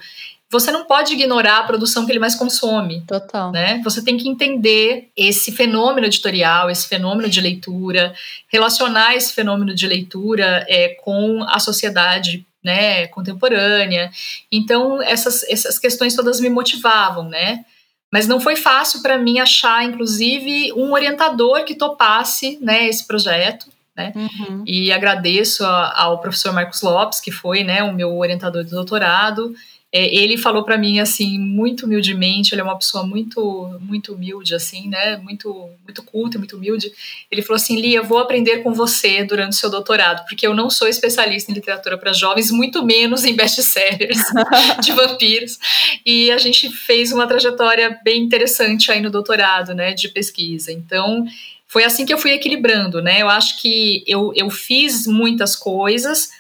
você 0.50 0.72
não 0.72 0.84
pode 0.84 1.12
ignorar 1.12 1.58
a 1.58 1.62
produção 1.62 2.04
que 2.04 2.10
ele 2.10 2.18
mais 2.18 2.34
consome. 2.34 3.02
Total. 3.06 3.52
Né? 3.52 3.80
Você 3.84 4.02
tem 4.02 4.16
que 4.16 4.28
entender 4.28 5.08
esse 5.16 5.52
fenômeno 5.52 6.06
editorial, 6.08 6.68
esse 6.68 6.88
fenômeno 6.88 7.28
de 7.28 7.40
leitura, 7.40 8.12
relacionar 8.48 9.14
esse 9.14 9.32
fenômeno 9.32 9.72
de 9.72 9.86
leitura 9.86 10.66
é, 10.68 10.88
com 11.04 11.44
a 11.44 11.60
sociedade 11.60 12.44
né, 12.64 13.06
contemporânea. 13.06 14.10
Então, 14.50 15.00
essas, 15.00 15.44
essas 15.44 15.78
questões 15.78 16.16
todas 16.16 16.40
me 16.40 16.50
motivavam, 16.50 17.28
né? 17.28 17.64
Mas 18.12 18.26
não 18.26 18.40
foi 18.40 18.56
fácil 18.56 19.02
para 19.02 19.16
mim 19.16 19.38
achar, 19.38 19.84
inclusive, 19.84 20.72
um 20.72 20.92
orientador 20.92 21.64
que 21.64 21.76
topasse 21.76 22.58
né, 22.60 22.88
esse 22.88 23.06
projeto. 23.06 23.66
Né? 23.96 24.12
Uhum. 24.16 24.64
E 24.66 24.90
agradeço 24.90 25.64
ao 25.64 26.18
professor 26.18 26.52
Marcos 26.52 26.82
Lopes, 26.82 27.20
que 27.20 27.30
foi 27.30 27.62
né, 27.62 27.84
o 27.84 27.92
meu 27.92 28.16
orientador 28.16 28.64
de 28.64 28.70
doutorado, 28.70 29.54
é, 29.92 30.14
ele 30.14 30.36
falou 30.36 30.62
para 30.62 30.78
mim 30.78 31.00
assim 31.00 31.36
muito 31.36 31.84
humildemente 31.84 32.54
ele 32.54 32.60
é 32.60 32.64
uma 32.64 32.78
pessoa 32.78 33.04
muito 33.04 33.76
muito 33.80 34.14
humilde 34.14 34.54
assim 34.54 34.88
né 34.88 35.16
muito 35.16 35.68
muito 35.84 36.02
culta 36.04 36.38
muito 36.38 36.56
humilde. 36.56 36.92
Ele 37.28 37.42
falou 37.42 37.56
assim 37.56 37.80
Lia 37.80 38.00
vou 38.00 38.18
aprender 38.18 38.58
com 38.58 38.72
você 38.72 39.24
durante 39.24 39.52
o 39.52 39.56
seu 39.56 39.68
doutorado 39.68 40.24
porque 40.26 40.46
eu 40.46 40.54
não 40.54 40.70
sou 40.70 40.86
especialista 40.86 41.50
em 41.50 41.54
literatura 41.54 41.98
para 41.98 42.12
jovens 42.12 42.52
muito 42.52 42.84
menos 42.84 43.24
em 43.24 43.34
best-sellers 43.34 44.22
de 44.80 44.92
vampiros. 44.92 45.58
E 46.06 46.30
a 46.30 46.38
gente 46.38 46.70
fez 46.70 47.10
uma 47.10 47.26
trajetória 47.26 47.98
bem 48.04 48.22
interessante 48.22 48.92
aí 48.92 49.00
no 49.00 49.10
doutorado 49.10 49.74
né 49.74 49.92
de 49.92 50.08
pesquisa. 50.08 50.70
Então 50.70 51.24
foi 51.66 51.82
assim 51.82 52.06
que 52.06 52.14
eu 52.14 52.18
fui 52.18 52.30
equilibrando 52.30 53.02
né. 53.02 53.20
Eu 53.22 53.28
acho 53.28 53.60
que 53.60 54.04
eu, 54.06 54.32
eu 54.36 54.50
fiz 54.50 55.08
muitas 55.08 55.56
coisas 55.56 56.30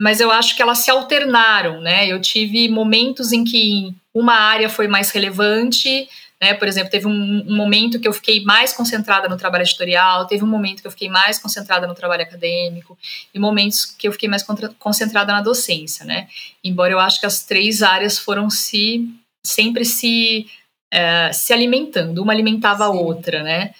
mas 0.00 0.20
eu 0.20 0.30
acho 0.30 0.54
que 0.54 0.62
elas 0.62 0.78
se 0.78 0.90
alternaram, 0.90 1.80
né? 1.80 2.06
Eu 2.06 2.20
tive 2.20 2.68
momentos 2.68 3.32
em 3.32 3.44
que 3.44 3.94
uma 4.14 4.34
área 4.34 4.68
foi 4.68 4.86
mais 4.86 5.10
relevante, 5.10 6.08
né? 6.40 6.52
Por 6.54 6.68
exemplo, 6.68 6.90
teve 6.90 7.06
um, 7.06 7.44
um, 7.46 7.56
momento 7.56 7.98
que 7.98 8.06
eu 8.06 8.12
fiquei 8.12 8.44
mais 8.44 8.72
concentrada 8.72 9.28
no 9.28 9.36
trabalho 9.36 9.62
editorial, 9.62 10.26
teve 10.26 10.44
um 10.44 10.48
momento 10.48 10.82
que 10.82 10.86
eu 10.86 10.90
fiquei 10.90 11.08
mais 11.08 11.38
concentrada 11.38 11.86
no 11.86 11.94
trabalho 11.94 12.22
acadêmico, 12.22 12.96
e 13.32 13.38
momentos 13.38 13.86
que 13.86 14.06
eu 14.06 14.12
fiquei 14.12 14.28
mais 14.28 14.44
concentrada 14.78 15.32
na 15.32 15.40
docência, 15.40 16.04
né? 16.04 16.28
Embora 16.62 16.92
eu 16.92 16.98
acho 16.98 17.18
que 17.18 17.26
as 17.26 17.44
três 17.44 17.82
áreas 17.82 18.18
foram 18.18 18.50
se 18.50 19.08
sempre 19.42 19.84
se 19.84 20.46
uh, 20.92 21.32
se 21.32 21.52
alimentando, 21.52 22.22
uma 22.22 22.32
alimentava 22.32 22.84
Sim. 22.84 22.90
a 22.90 22.92
outra, 22.92 23.42
né? 23.42 23.72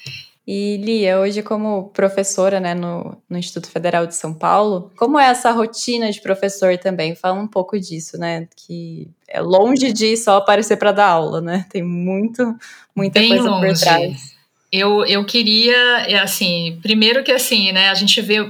E 0.47 0.77
Lia, 0.77 1.19
hoje 1.19 1.43
como 1.43 1.91
professora 1.91 2.61
né, 2.61 2.73
no, 2.73 3.21
no, 3.29 3.37
Instituto 3.37 3.69
Federal 3.69 4.07
de 4.07 4.15
São 4.15 4.33
Paulo, 4.33 4.93
como 4.97 5.19
é 5.19 5.27
essa 5.27 5.51
rotina 5.51 6.09
de 6.09 6.21
professor 6.21 6.79
também? 6.79 7.17
Fala 7.17 7.41
um 7.41 7.49
pouco 7.49 7.81
disso, 7.81 8.17
né? 8.17 8.47
Que 8.55 9.11
é 9.27 9.41
longe 9.41 9.93
de 9.93 10.17
só 10.17 10.37
aparecer 10.37 10.77
para 10.77 10.93
dar 10.93 11.09
aula, 11.09 11.41
né? 11.41 11.67
Tem 11.69 11.83
muito, 11.83 12.57
muita 12.95 13.19
Bem 13.19 13.31
coisa 13.31 13.51
longe. 13.51 13.73
por 13.73 13.81
trás. 13.81 14.37
Eu, 14.71 15.05
eu 15.05 15.25
queria, 15.25 16.07
é, 16.07 16.21
assim, 16.21 16.79
primeiro 16.81 17.25
que 17.25 17.33
assim, 17.33 17.73
né, 17.73 17.89
a 17.89 17.95
gente 17.95 18.21
vê 18.21 18.49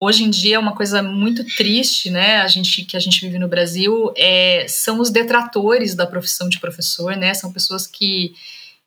hoje 0.00 0.24
em 0.24 0.30
dia 0.30 0.58
uma 0.58 0.74
coisa 0.74 1.00
muito 1.00 1.44
triste, 1.56 2.10
né, 2.10 2.38
a 2.38 2.48
gente 2.48 2.84
que 2.84 2.96
a 2.96 3.00
gente 3.00 3.20
vive 3.20 3.38
no 3.38 3.48
Brasil, 3.48 4.12
é, 4.16 4.66
são 4.68 5.00
os 5.00 5.10
detratores 5.10 5.94
da 5.94 6.06
profissão 6.06 6.48
de 6.48 6.58
professor, 6.58 7.16
né? 7.16 7.34
São 7.34 7.52
pessoas 7.52 7.86
que 7.86 8.34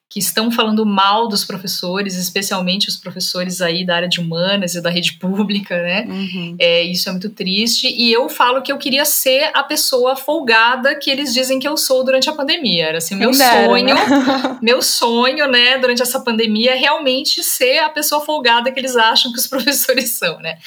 que 0.09 0.17
estão 0.17 0.51
falando 0.51 0.83
mal 0.87 1.27
dos 1.27 1.45
professores, 1.45 2.15
especialmente 2.15 2.89
os 2.89 2.97
professores 2.97 3.61
aí 3.61 3.85
da 3.85 3.95
área 3.95 4.09
de 4.09 4.19
humanas 4.19 4.73
e 4.73 4.81
da 4.81 4.89
rede 4.89 5.13
pública, 5.13 5.79
né? 5.79 6.07
Uhum. 6.09 6.55
É, 6.57 6.81
isso 6.81 7.07
é 7.07 7.11
muito 7.11 7.29
triste. 7.29 7.87
E 7.87 8.11
eu 8.11 8.27
falo 8.27 8.63
que 8.63 8.71
eu 8.71 8.79
queria 8.79 9.05
ser 9.05 9.51
a 9.53 9.61
pessoa 9.61 10.15
folgada 10.15 10.95
que 10.95 11.11
eles 11.11 11.31
dizem 11.31 11.59
que 11.59 11.67
eu 11.67 11.77
sou 11.77 12.03
durante 12.03 12.27
a 12.27 12.33
pandemia. 12.33 12.87
Era 12.87 12.97
assim, 12.97 13.13
meu 13.13 13.31
sonho, 13.31 13.93
né? 13.93 14.01
meu 14.63 14.81
sonho, 14.81 15.47
né, 15.47 15.77
durante 15.77 16.01
essa 16.01 16.19
pandemia 16.21 16.71
é 16.71 16.75
realmente 16.75 17.43
ser 17.43 17.77
a 17.77 17.89
pessoa 17.89 18.25
folgada 18.25 18.71
que 18.71 18.79
eles 18.79 18.95
acham 18.95 19.31
que 19.31 19.37
os 19.37 19.45
professores 19.47 20.09
são, 20.09 20.39
né? 20.39 20.57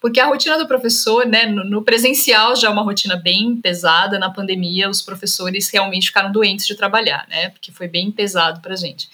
Porque 0.00 0.20
a 0.20 0.26
rotina 0.26 0.56
do 0.56 0.68
professor, 0.68 1.26
né, 1.26 1.46
no, 1.46 1.64
no 1.64 1.82
presencial 1.82 2.54
já 2.54 2.68
é 2.68 2.70
uma 2.70 2.82
rotina 2.82 3.16
bem 3.16 3.56
pesada, 3.56 4.16
na 4.16 4.30
pandemia 4.30 4.88
os 4.88 5.02
professores 5.02 5.68
realmente 5.70 6.06
ficaram 6.06 6.30
doentes 6.30 6.68
de 6.68 6.76
trabalhar, 6.76 7.26
né? 7.28 7.48
Porque 7.48 7.72
foi 7.72 7.88
bem 7.88 8.08
pesado 8.12 8.60
pra 8.60 8.76
gente 8.76 8.91
gente. 8.92 9.08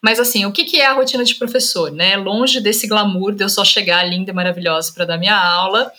Mas 0.00 0.18
assim, 0.18 0.44
o 0.44 0.52
que, 0.52 0.64
que 0.64 0.80
é 0.80 0.86
a 0.86 0.94
rotina 0.94 1.24
de 1.24 1.36
professor, 1.36 1.90
né? 1.92 2.16
Longe 2.16 2.60
desse 2.60 2.88
glamour 2.88 3.32
de 3.32 3.44
eu 3.44 3.48
só 3.48 3.64
chegar 3.64 4.02
linda 4.02 4.32
e 4.32 4.34
maravilhosa 4.34 4.92
para 4.92 5.04
dar 5.04 5.16
minha 5.16 5.36
aula. 5.36 5.92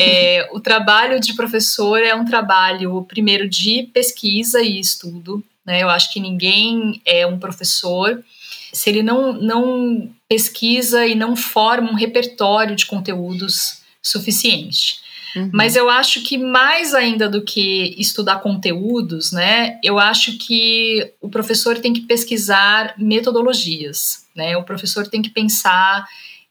É, 0.00 0.48
o 0.52 0.58
trabalho 0.58 1.20
de 1.20 1.34
professor 1.34 2.02
é 2.02 2.14
um 2.14 2.24
trabalho, 2.24 3.04
primeiro, 3.06 3.48
de 3.48 3.84
pesquisa 3.92 4.62
e 4.62 4.80
estudo. 4.80 5.44
Né? 5.64 5.82
Eu 5.82 5.90
acho 5.90 6.12
que 6.12 6.18
ninguém 6.18 7.00
é 7.04 7.26
um 7.26 7.38
professor 7.38 8.24
se 8.72 8.90
ele 8.90 9.04
não, 9.04 9.32
não 9.34 10.10
pesquisa 10.28 11.06
e 11.06 11.14
não 11.14 11.36
forma 11.36 11.92
um 11.92 11.94
repertório 11.94 12.74
de 12.74 12.86
conteúdos 12.86 13.82
suficiente. 14.02 15.03
Uhum. 15.34 15.50
Mas 15.52 15.74
eu 15.74 15.90
acho 15.90 16.22
que 16.22 16.38
mais 16.38 16.94
ainda 16.94 17.28
do 17.28 17.42
que 17.42 17.94
estudar 17.98 18.40
conteúdos, 18.40 19.32
né, 19.32 19.78
eu 19.82 19.98
acho 19.98 20.38
que 20.38 21.12
o 21.20 21.28
professor 21.28 21.78
tem 21.78 21.92
que 21.92 22.02
pesquisar 22.02 22.94
metodologias, 22.96 24.26
né? 24.34 24.56
O 24.56 24.62
professor 24.62 25.08
tem 25.08 25.20
que 25.22 25.30
pensar 25.30 26.06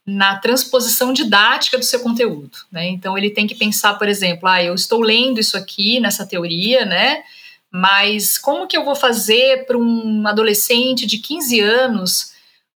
na 0.06 0.36
transposição 0.36 1.12
didática 1.12 1.78
do 1.78 1.84
seu 1.84 2.00
conteúdo, 2.00 2.58
né? 2.70 2.88
Então 2.88 3.16
ele 3.16 3.30
tem 3.30 3.46
que 3.46 3.54
pensar, 3.54 3.94
por 3.94 4.06
exemplo, 4.06 4.48
ah, 4.48 4.62
eu 4.62 4.74
estou 4.74 5.00
lendo 5.00 5.40
isso 5.40 5.56
aqui 5.56 5.98
nessa 5.98 6.26
teoria, 6.26 6.84
né? 6.84 7.22
Mas 7.70 8.38
como 8.38 8.66
que 8.66 8.76
eu 8.76 8.84
vou 8.84 8.94
fazer 8.94 9.66
para 9.66 9.78
um 9.78 10.26
adolescente 10.28 11.06
de 11.06 11.18
15 11.18 11.60
anos 11.60 12.32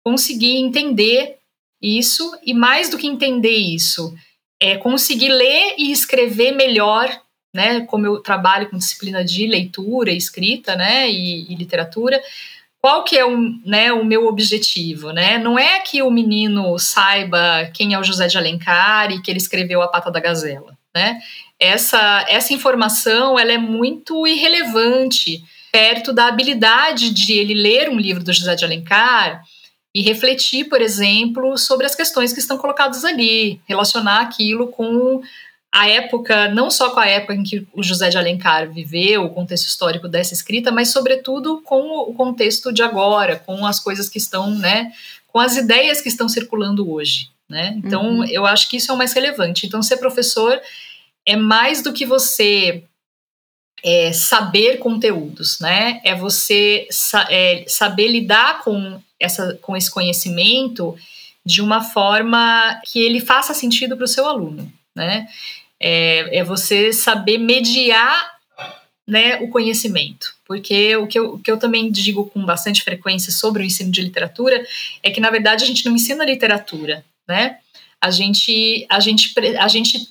conseguir 0.04 0.56
entender 0.56 1.36
isso 1.82 2.32
e 2.44 2.54
mais 2.54 2.88
do 2.88 2.96
que 2.96 3.06
entender 3.06 3.56
isso, 3.56 4.14
é, 4.60 4.76
conseguir 4.76 5.28
ler 5.28 5.74
e 5.78 5.90
escrever 5.90 6.52
melhor, 6.52 7.08
né? 7.54 7.80
Como 7.82 8.06
eu 8.06 8.20
trabalho 8.20 8.68
com 8.68 8.78
disciplina 8.78 9.24
de 9.24 9.46
leitura, 9.46 10.10
escrita, 10.10 10.76
né? 10.76 11.10
E, 11.10 11.52
e 11.52 11.54
literatura. 11.54 12.20
Qual 12.80 13.02
que 13.02 13.18
é 13.18 13.24
o, 13.24 13.36
né, 13.64 13.92
o 13.92 14.04
meu 14.04 14.26
objetivo, 14.26 15.10
né? 15.10 15.38
Não 15.38 15.58
é 15.58 15.80
que 15.80 16.02
o 16.02 16.10
menino 16.10 16.78
saiba 16.78 17.68
quem 17.74 17.94
é 17.94 17.98
o 17.98 18.04
José 18.04 18.28
de 18.28 18.38
Alencar 18.38 19.10
e 19.10 19.20
que 19.20 19.30
ele 19.30 19.38
escreveu 19.38 19.82
A 19.82 19.88
Pata 19.88 20.10
da 20.10 20.20
Gazela, 20.20 20.76
né? 20.94 21.18
Essa, 21.58 22.24
essa 22.28 22.52
informação, 22.52 23.38
ela 23.38 23.52
é 23.52 23.58
muito 23.58 24.26
irrelevante 24.26 25.42
perto 25.72 26.12
da 26.12 26.28
habilidade 26.28 27.10
de 27.10 27.32
ele 27.32 27.54
ler 27.54 27.88
um 27.88 27.98
livro 27.98 28.22
do 28.22 28.32
José 28.32 28.54
de 28.54 28.64
Alencar 28.64 29.42
e 29.96 30.02
refletir, 30.02 30.68
por 30.68 30.82
exemplo, 30.82 31.56
sobre 31.56 31.86
as 31.86 31.94
questões 31.94 32.30
que 32.30 32.38
estão 32.38 32.58
colocadas 32.58 33.02
ali, 33.02 33.62
relacionar 33.66 34.20
aquilo 34.20 34.68
com 34.68 35.22
a 35.72 35.88
época, 35.88 36.50
não 36.50 36.70
só 36.70 36.90
com 36.90 37.00
a 37.00 37.06
época 37.06 37.34
em 37.34 37.42
que 37.42 37.66
o 37.72 37.82
José 37.82 38.10
de 38.10 38.18
Alencar 38.18 38.70
viveu, 38.70 39.24
o 39.24 39.30
contexto 39.30 39.64
histórico 39.64 40.06
dessa 40.06 40.34
escrita, 40.34 40.70
mas 40.70 40.90
sobretudo 40.90 41.62
com 41.62 42.10
o 42.10 42.12
contexto 42.12 42.70
de 42.74 42.82
agora, 42.82 43.36
com 43.36 43.64
as 43.64 43.80
coisas 43.80 44.06
que 44.06 44.18
estão, 44.18 44.50
né, 44.50 44.92
com 45.28 45.40
as 45.40 45.56
ideias 45.56 46.02
que 46.02 46.10
estão 46.10 46.28
circulando 46.28 46.92
hoje, 46.92 47.30
né? 47.48 47.72
Então, 47.78 48.18
uhum. 48.18 48.24
eu 48.26 48.44
acho 48.44 48.68
que 48.68 48.76
isso 48.76 48.92
é 48.92 48.94
o 48.94 48.98
mais 48.98 49.14
relevante. 49.14 49.66
Então, 49.66 49.82
ser 49.82 49.96
professor 49.96 50.60
é 51.24 51.36
mais 51.36 51.82
do 51.82 51.94
que 51.94 52.04
você 52.04 52.84
é, 53.82 54.12
saber 54.12 54.76
conteúdos, 54.76 55.58
né? 55.58 56.02
É 56.04 56.14
você 56.14 56.86
sa 56.90 57.26
é, 57.30 57.64
saber 57.66 58.08
lidar 58.08 58.62
com 58.62 59.00
essa, 59.18 59.58
com 59.62 59.76
esse 59.76 59.90
conhecimento 59.90 60.96
de 61.44 61.62
uma 61.62 61.80
forma 61.82 62.80
que 62.84 62.98
ele 62.98 63.20
faça 63.20 63.54
sentido 63.54 63.96
para 63.96 64.04
o 64.04 64.08
seu 64.08 64.26
aluno, 64.26 64.70
né? 64.94 65.26
É, 65.78 66.38
é 66.38 66.44
você 66.44 66.92
saber 66.92 67.38
mediar 67.38 68.36
né, 69.06 69.36
o 69.36 69.48
conhecimento. 69.48 70.34
Porque 70.44 70.96
o 70.96 71.06
que, 71.06 71.18
eu, 71.18 71.34
o 71.34 71.38
que 71.38 71.50
eu 71.50 71.58
também 71.58 71.90
digo 71.90 72.28
com 72.30 72.44
bastante 72.44 72.82
frequência 72.82 73.30
sobre 73.32 73.62
o 73.62 73.66
ensino 73.66 73.90
de 73.90 74.02
literatura 74.02 74.64
é 75.02 75.10
que, 75.10 75.20
na 75.20 75.30
verdade, 75.30 75.64
a 75.64 75.66
gente 75.66 75.84
não 75.84 75.94
ensina 75.94 76.24
literatura, 76.24 77.04
né? 77.28 77.58
A 78.00 78.10
gente, 78.10 78.86
a 78.88 79.00
gente, 79.00 79.32
a 79.58 79.68
gente 79.68 80.08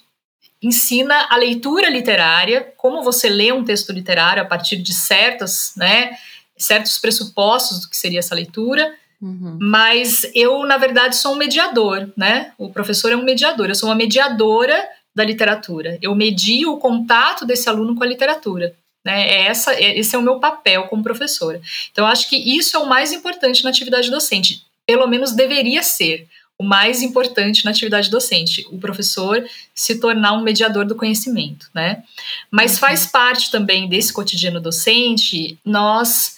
ensina 0.62 1.28
a 1.30 1.38
leitura 1.38 1.90
literária, 1.90 2.74
como 2.78 3.04
você 3.04 3.30
lê 3.30 3.52
um 3.52 3.64
texto 3.64 3.92
literário 3.92 4.42
a 4.42 4.46
partir 4.46 4.78
de 4.78 4.94
certas, 4.94 5.74
né, 5.76 6.18
certos 6.58 6.98
pressupostos 6.98 7.82
do 7.82 7.90
que 7.90 7.98
seria 7.98 8.20
essa 8.20 8.36
leitura, 8.36 8.94
Uhum. 9.22 9.58
Mas 9.60 10.30
eu, 10.36 10.66
na 10.66 10.78
verdade, 10.78 11.16
sou 11.16 11.34
um 11.34 11.38
mediador, 11.38 12.12
né? 12.16 12.52
O 12.58 12.70
professor 12.70 13.12
é 13.12 13.16
um 13.16 13.24
mediador. 13.24 13.70
Eu 13.70 13.76
sou 13.76 13.90
uma 13.90 13.96
mediadora 13.96 14.88
da 15.16 15.24
literatura. 15.24 15.98
Eu 16.02 16.14
medio 16.14 16.74
o 16.74 16.78
contato 16.78 17.46
desse 17.46 17.70
aluno 17.70 17.96
com 17.96 18.04
a 18.04 18.08
literatura. 18.08 18.76
Né? 19.04 19.28
É 19.28 19.42
essa, 19.48 19.74
é, 19.74 19.98
esse 19.98 20.16
é 20.16 20.20
o 20.20 20.22
meu 20.22 20.40
papel 20.40 20.84
como 20.84 21.04
professora. 21.04 21.62
Então, 21.92 22.06
acho 22.06 22.30
que 22.30 22.36
isso 22.36 22.76
é 22.76 22.80
o 22.80 22.88
mais 22.88 23.14
importante 23.14 23.64
na 23.64 23.70
atividade 23.70 24.12
docente. 24.12 24.64
Pelo 24.86 25.08
menos 25.08 25.32
deveria 25.32 25.82
ser 25.82 26.28
o 26.58 26.64
mais 26.64 27.02
importante 27.02 27.66
na 27.66 27.72
atividade 27.72 28.10
docente, 28.10 28.66
o 28.72 28.78
professor 28.78 29.46
se 29.74 30.00
tornar 30.00 30.34
um 30.34 30.42
mediador 30.42 30.86
do 30.86 30.96
conhecimento, 30.96 31.70
né? 31.74 32.02
Mas 32.50 32.74
uhum. 32.74 32.80
faz 32.80 33.06
parte 33.06 33.52
também 33.52 33.90
desse 33.90 34.14
cotidiano 34.14 34.62
docente 34.62 35.60
nós 35.66 36.35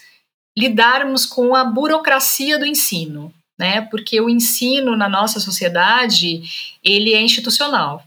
lidarmos 0.58 1.24
com 1.24 1.55
a 1.55 1.64
burocracia 1.64 2.58
do 2.58 2.66
ensino, 2.66 3.32
né? 3.60 3.82
Porque 3.82 4.20
o 4.20 4.28
ensino 4.28 4.97
na 4.97 5.08
nossa 5.08 5.39
sociedade, 5.39 6.41
ele 6.84 7.14
é 7.14 7.22
institucional. 7.22 8.03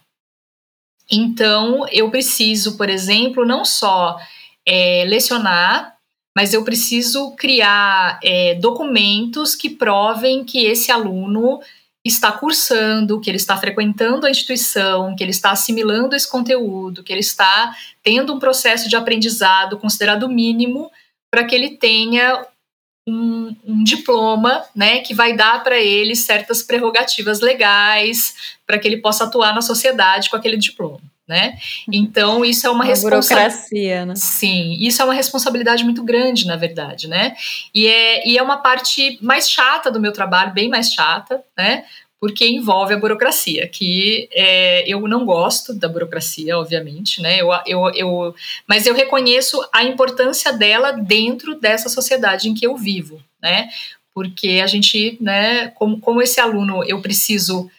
Então, 1.08 1.86
eu 1.90 2.10
preciso, 2.10 2.76
por 2.76 2.90
exemplo, 2.90 3.46
não 3.46 3.64
só 3.64 4.18
é, 4.66 5.04
lecionar, 5.06 5.96
mas 6.36 6.52
eu 6.52 6.64
preciso 6.64 7.32
criar 7.32 8.18
é, 8.22 8.56
documentos 8.56 9.54
que 9.54 9.70
provem 9.70 10.44
que 10.44 10.64
esse 10.64 10.90
aluno 10.90 11.60
está 12.04 12.32
cursando, 12.32 13.20
que 13.20 13.30
ele 13.30 13.36
está 13.36 13.56
frequentando 13.56 14.26
a 14.26 14.30
instituição, 14.30 15.14
que 15.14 15.22
ele 15.22 15.32
está 15.32 15.50
assimilando 15.50 16.16
esse 16.16 16.28
conteúdo, 16.28 17.04
que 17.04 17.12
ele 17.12 17.20
está 17.20 17.76
tendo 18.02 18.32
um 18.32 18.38
processo 18.38 18.88
de 18.88 18.96
aprendizado 18.96 19.78
considerado 19.78 20.28
mínimo 20.28 20.90
para 21.30 21.44
que 21.44 21.54
ele 21.54 21.76
tenha 21.76 22.44
um, 23.08 23.56
um, 23.64 23.84
diploma, 23.84 24.64
né, 24.74 25.00
que 25.00 25.14
vai 25.14 25.34
dar 25.34 25.62
para 25.62 25.78
ele 25.78 26.14
certas 26.14 26.62
prerrogativas 26.62 27.40
legais 27.40 28.34
para 28.66 28.78
que 28.78 28.86
ele 28.86 28.98
possa 28.98 29.24
atuar 29.24 29.54
na 29.54 29.62
sociedade 29.62 30.30
com 30.30 30.36
aquele 30.36 30.56
diploma 30.56 31.00
né? 31.30 31.56
Então, 31.90 32.44
isso 32.44 32.66
é 32.66 32.70
uma, 32.70 32.78
uma 32.78 32.84
responsabilidade. 32.84 33.54
né? 34.04 34.16
Sim, 34.16 34.76
isso 34.80 35.00
é 35.00 35.04
uma 35.04 35.14
responsabilidade 35.14 35.84
muito 35.84 36.02
grande, 36.02 36.44
na 36.44 36.56
verdade, 36.56 37.06
né? 37.06 37.36
E 37.72 37.86
é, 37.86 38.28
e 38.28 38.36
é 38.36 38.42
uma 38.42 38.56
parte 38.56 39.16
mais 39.22 39.48
chata 39.48 39.92
do 39.92 40.00
meu 40.00 40.12
trabalho, 40.12 40.52
bem 40.52 40.68
mais 40.68 40.92
chata, 40.92 41.40
né? 41.56 41.84
Porque 42.20 42.46
envolve 42.46 42.92
a 42.92 42.98
burocracia, 42.98 43.66
que 43.66 44.28
é, 44.32 44.86
eu 44.86 45.00
não 45.08 45.24
gosto 45.24 45.72
da 45.72 45.88
burocracia, 45.88 46.58
obviamente, 46.58 47.22
né? 47.22 47.40
Eu, 47.40 47.48
eu, 47.66 47.90
eu, 47.94 48.34
mas 48.66 48.86
eu 48.86 48.94
reconheço 48.94 49.58
a 49.72 49.82
importância 49.82 50.52
dela 50.52 50.92
dentro 50.92 51.58
dessa 51.58 51.88
sociedade 51.88 52.48
em 52.48 52.54
que 52.54 52.66
eu 52.66 52.76
vivo, 52.76 53.22
né? 53.42 53.70
Porque 54.12 54.60
a 54.62 54.66
gente, 54.66 55.16
né, 55.20 55.68
como, 55.68 55.98
como 55.98 56.20
esse 56.20 56.38
aluno, 56.38 56.84
eu 56.84 57.00
preciso 57.00 57.70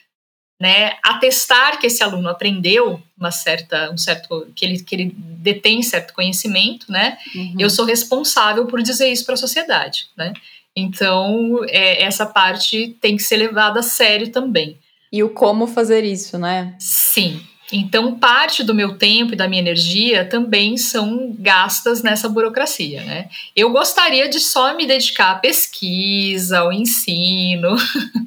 né, 0.61 0.91
atestar 1.03 1.79
que 1.79 1.87
esse 1.87 2.03
aluno 2.03 2.29
aprendeu 2.29 3.01
uma 3.17 3.31
certa, 3.31 3.89
um 3.91 3.97
certo, 3.97 4.47
que 4.55 4.63
ele, 4.63 4.79
que 4.83 4.93
ele 4.93 5.11
detém 5.17 5.81
certo 5.81 6.13
conhecimento, 6.13 6.91
né, 6.91 7.17
uhum. 7.35 7.55
eu 7.57 7.67
sou 7.67 7.83
responsável 7.83 8.67
por 8.67 8.79
dizer 8.83 9.11
isso 9.11 9.25
para 9.25 9.33
a 9.33 9.37
sociedade, 9.37 10.07
né. 10.15 10.33
Então, 10.75 11.63
é, 11.67 12.03
essa 12.03 12.25
parte 12.25 12.97
tem 13.01 13.17
que 13.17 13.23
ser 13.23 13.37
levada 13.37 13.79
a 13.79 13.83
sério 13.83 14.31
também. 14.31 14.77
E 15.11 15.21
o 15.23 15.29
como 15.29 15.67
fazer 15.67 16.05
isso, 16.05 16.37
né? 16.37 16.75
Sim, 16.79 17.41
então, 17.71 18.19
parte 18.19 18.63
do 18.63 18.75
meu 18.75 18.97
tempo 18.97 19.33
e 19.33 19.35
da 19.35 19.47
minha 19.47 19.61
energia 19.61 20.25
também 20.25 20.75
são 20.75 21.33
gastas 21.39 22.03
nessa 22.03 22.27
burocracia, 22.27 23.01
né? 23.03 23.29
Eu 23.55 23.71
gostaria 23.71 24.27
de 24.27 24.39
só 24.39 24.75
me 24.75 24.85
dedicar 24.85 25.31
à 25.31 25.35
pesquisa, 25.35 26.59
ao 26.59 26.73
ensino, 26.73 27.75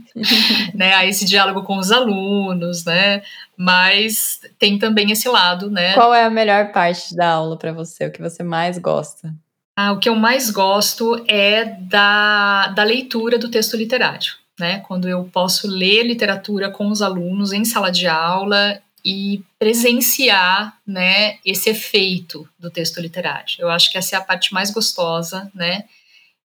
né, 0.73 0.95
a 0.95 1.05
esse 1.05 1.27
diálogo 1.27 1.63
com 1.63 1.77
os 1.77 1.93
alunos, 1.93 2.85
né? 2.85 3.23
Mas 3.57 4.41
tem 4.59 4.79
também 4.79 5.11
esse 5.11 5.29
lado, 5.29 5.71
né? 5.71 5.93
Qual 5.93 6.15
é 6.15 6.25
a 6.25 6.31
melhor 6.31 6.73
parte 6.73 7.15
da 7.15 7.33
aula 7.33 7.59
para 7.59 7.73
você? 7.73 8.07
O 8.07 8.11
que 8.11 8.23
você 8.23 8.43
mais 8.43 8.79
gosta? 8.79 9.35
Ah, 9.77 9.93
o 9.93 9.99
que 9.99 10.09
eu 10.09 10.15
mais 10.15 10.51
gosto 10.51 11.25
é 11.27 11.65
da, 11.65 12.69
da 12.69 12.85
leitura 12.85 13.39
do 13.39 13.51
texto 13.51 13.77
literário. 13.77 14.35
Né, 14.57 14.79
quando 14.87 15.09
eu 15.09 15.25
posso 15.33 15.67
ler 15.67 16.05
literatura 16.05 16.71
com 16.71 16.87
os 16.87 17.03
alunos 17.03 17.53
em 17.53 17.65
sala 17.65 17.91
de 17.91 18.07
aula 18.07 18.81
e 19.05 19.43
presenciar, 19.59 20.79
né, 20.87 21.39
esse 21.45 21.71
efeito 21.71 22.49
do 22.57 22.71
texto 22.71 23.01
literário. 23.01 23.57
Eu 23.59 23.69
acho 23.69 23.91
que 23.91 23.99
essa 23.99 24.15
é 24.15 24.19
a 24.19 24.23
parte 24.23 24.55
mais 24.55 24.71
gostosa, 24.71 25.51
né? 25.53 25.85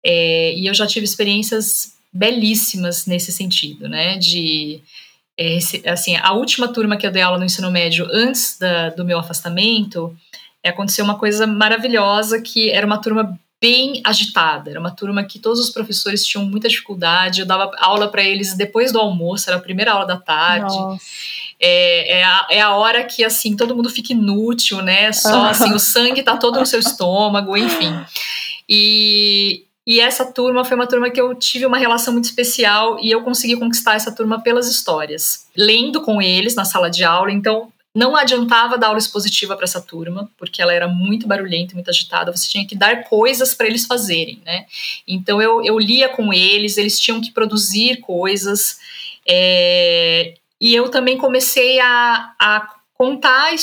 É, 0.05 0.53
e 0.53 0.67
eu 0.67 0.73
já 0.75 0.85
tive 0.85 1.03
experiências 1.03 1.95
belíssimas 2.13 3.07
nesse 3.07 3.31
sentido, 3.31 3.89
né? 3.89 4.19
De 4.19 4.81
é, 5.37 5.57
assim, 5.89 6.15
a 6.15 6.31
última 6.31 6.67
turma 6.67 6.95
que 6.95 7.05
eu 7.05 7.11
dei 7.11 7.21
aula 7.21 7.37
no 7.37 7.45
ensino 7.45 7.69
médio 7.69 8.07
antes 8.09 8.57
da, 8.57 8.89
do 8.89 9.03
meu 9.03 9.19
afastamento, 9.19 10.15
aconteceu 10.67 11.03
uma 11.05 11.17
coisa 11.17 11.45
maravilhosa 11.45 12.41
que 12.41 12.69
era 12.69 12.85
uma 12.85 12.97
turma 12.97 13.37
bem 13.59 14.01
agitada. 14.03 14.69
Era 14.69 14.79
uma 14.79 14.91
turma 14.91 15.23
que 15.23 15.39
todos 15.39 15.59
os 15.59 15.69
professores 15.69 16.25
tinham 16.25 16.45
muita 16.45 16.69
dificuldade. 16.69 17.41
Eu 17.41 17.45
dava 17.45 17.71
aula 17.79 18.07
para 18.07 18.23
eles 18.23 18.53
depois 18.53 18.91
do 18.91 18.99
almoço, 18.99 19.49
era 19.49 19.57
a 19.57 19.61
primeira 19.61 19.93
aula 19.93 20.05
da 20.05 20.17
tarde. 20.17 20.75
É, 21.59 22.19
é, 22.19 22.23
a, 22.23 22.47
é 22.49 22.61
a 22.61 22.75
hora 22.75 23.03
que, 23.03 23.23
assim, 23.23 23.55
todo 23.55 23.75
mundo 23.75 23.89
fica 23.89 24.13
inútil, 24.13 24.81
né? 24.81 25.11
Só, 25.11 25.45
assim, 25.45 25.73
o 25.73 25.79
sangue 25.79 26.21
tá 26.21 26.37
todo 26.37 26.59
no 26.59 26.65
seu 26.65 26.79
estômago, 26.79 27.55
enfim. 27.55 27.93
E, 28.67 29.63
e 29.87 29.99
essa 29.99 30.25
turma 30.25 30.65
foi 30.65 30.75
uma 30.75 30.87
turma 30.87 31.09
que 31.09 31.19
eu 31.19 31.33
tive 31.33 31.65
uma 31.65 31.77
relação 31.77 32.13
muito 32.13 32.25
especial 32.25 32.99
e 33.01 33.09
eu 33.09 33.23
consegui 33.23 33.55
conquistar 33.55 33.95
essa 33.95 34.11
turma 34.11 34.41
pelas 34.41 34.69
histórias. 34.69 35.47
Lendo 35.55 36.01
com 36.01 36.21
eles 36.21 36.55
na 36.55 36.65
sala 36.65 36.89
de 36.89 37.03
aula, 37.03 37.31
então 37.31 37.71
não 37.95 38.13
adiantava 38.13 38.77
dar 38.77 38.87
aula 38.87 38.99
expositiva 38.99 39.55
para 39.55 39.63
essa 39.63 39.81
turma, 39.81 40.29
porque 40.37 40.61
ela 40.61 40.73
era 40.73 40.85
muito 40.85 41.25
barulhenta, 41.25 41.73
muito 41.73 41.89
agitada, 41.89 42.29
você 42.29 42.45
tinha 42.45 42.67
que 42.67 42.75
dar 42.75 43.05
coisas 43.05 43.53
para 43.53 43.67
eles 43.67 43.85
fazerem, 43.85 44.41
né? 44.45 44.65
Então 45.07 45.41
eu, 45.41 45.63
eu 45.63 45.79
lia 45.79 46.09
com 46.09 46.33
eles, 46.33 46.77
eles 46.77 46.99
tinham 46.99 47.21
que 47.21 47.31
produzir 47.31 48.01
coisas. 48.01 48.77
É, 49.25 50.33
e 50.59 50.75
eu 50.75 50.89
também 50.89 51.17
comecei 51.17 51.79
a, 51.79 52.33
a 52.37 52.75
contar 52.93 53.53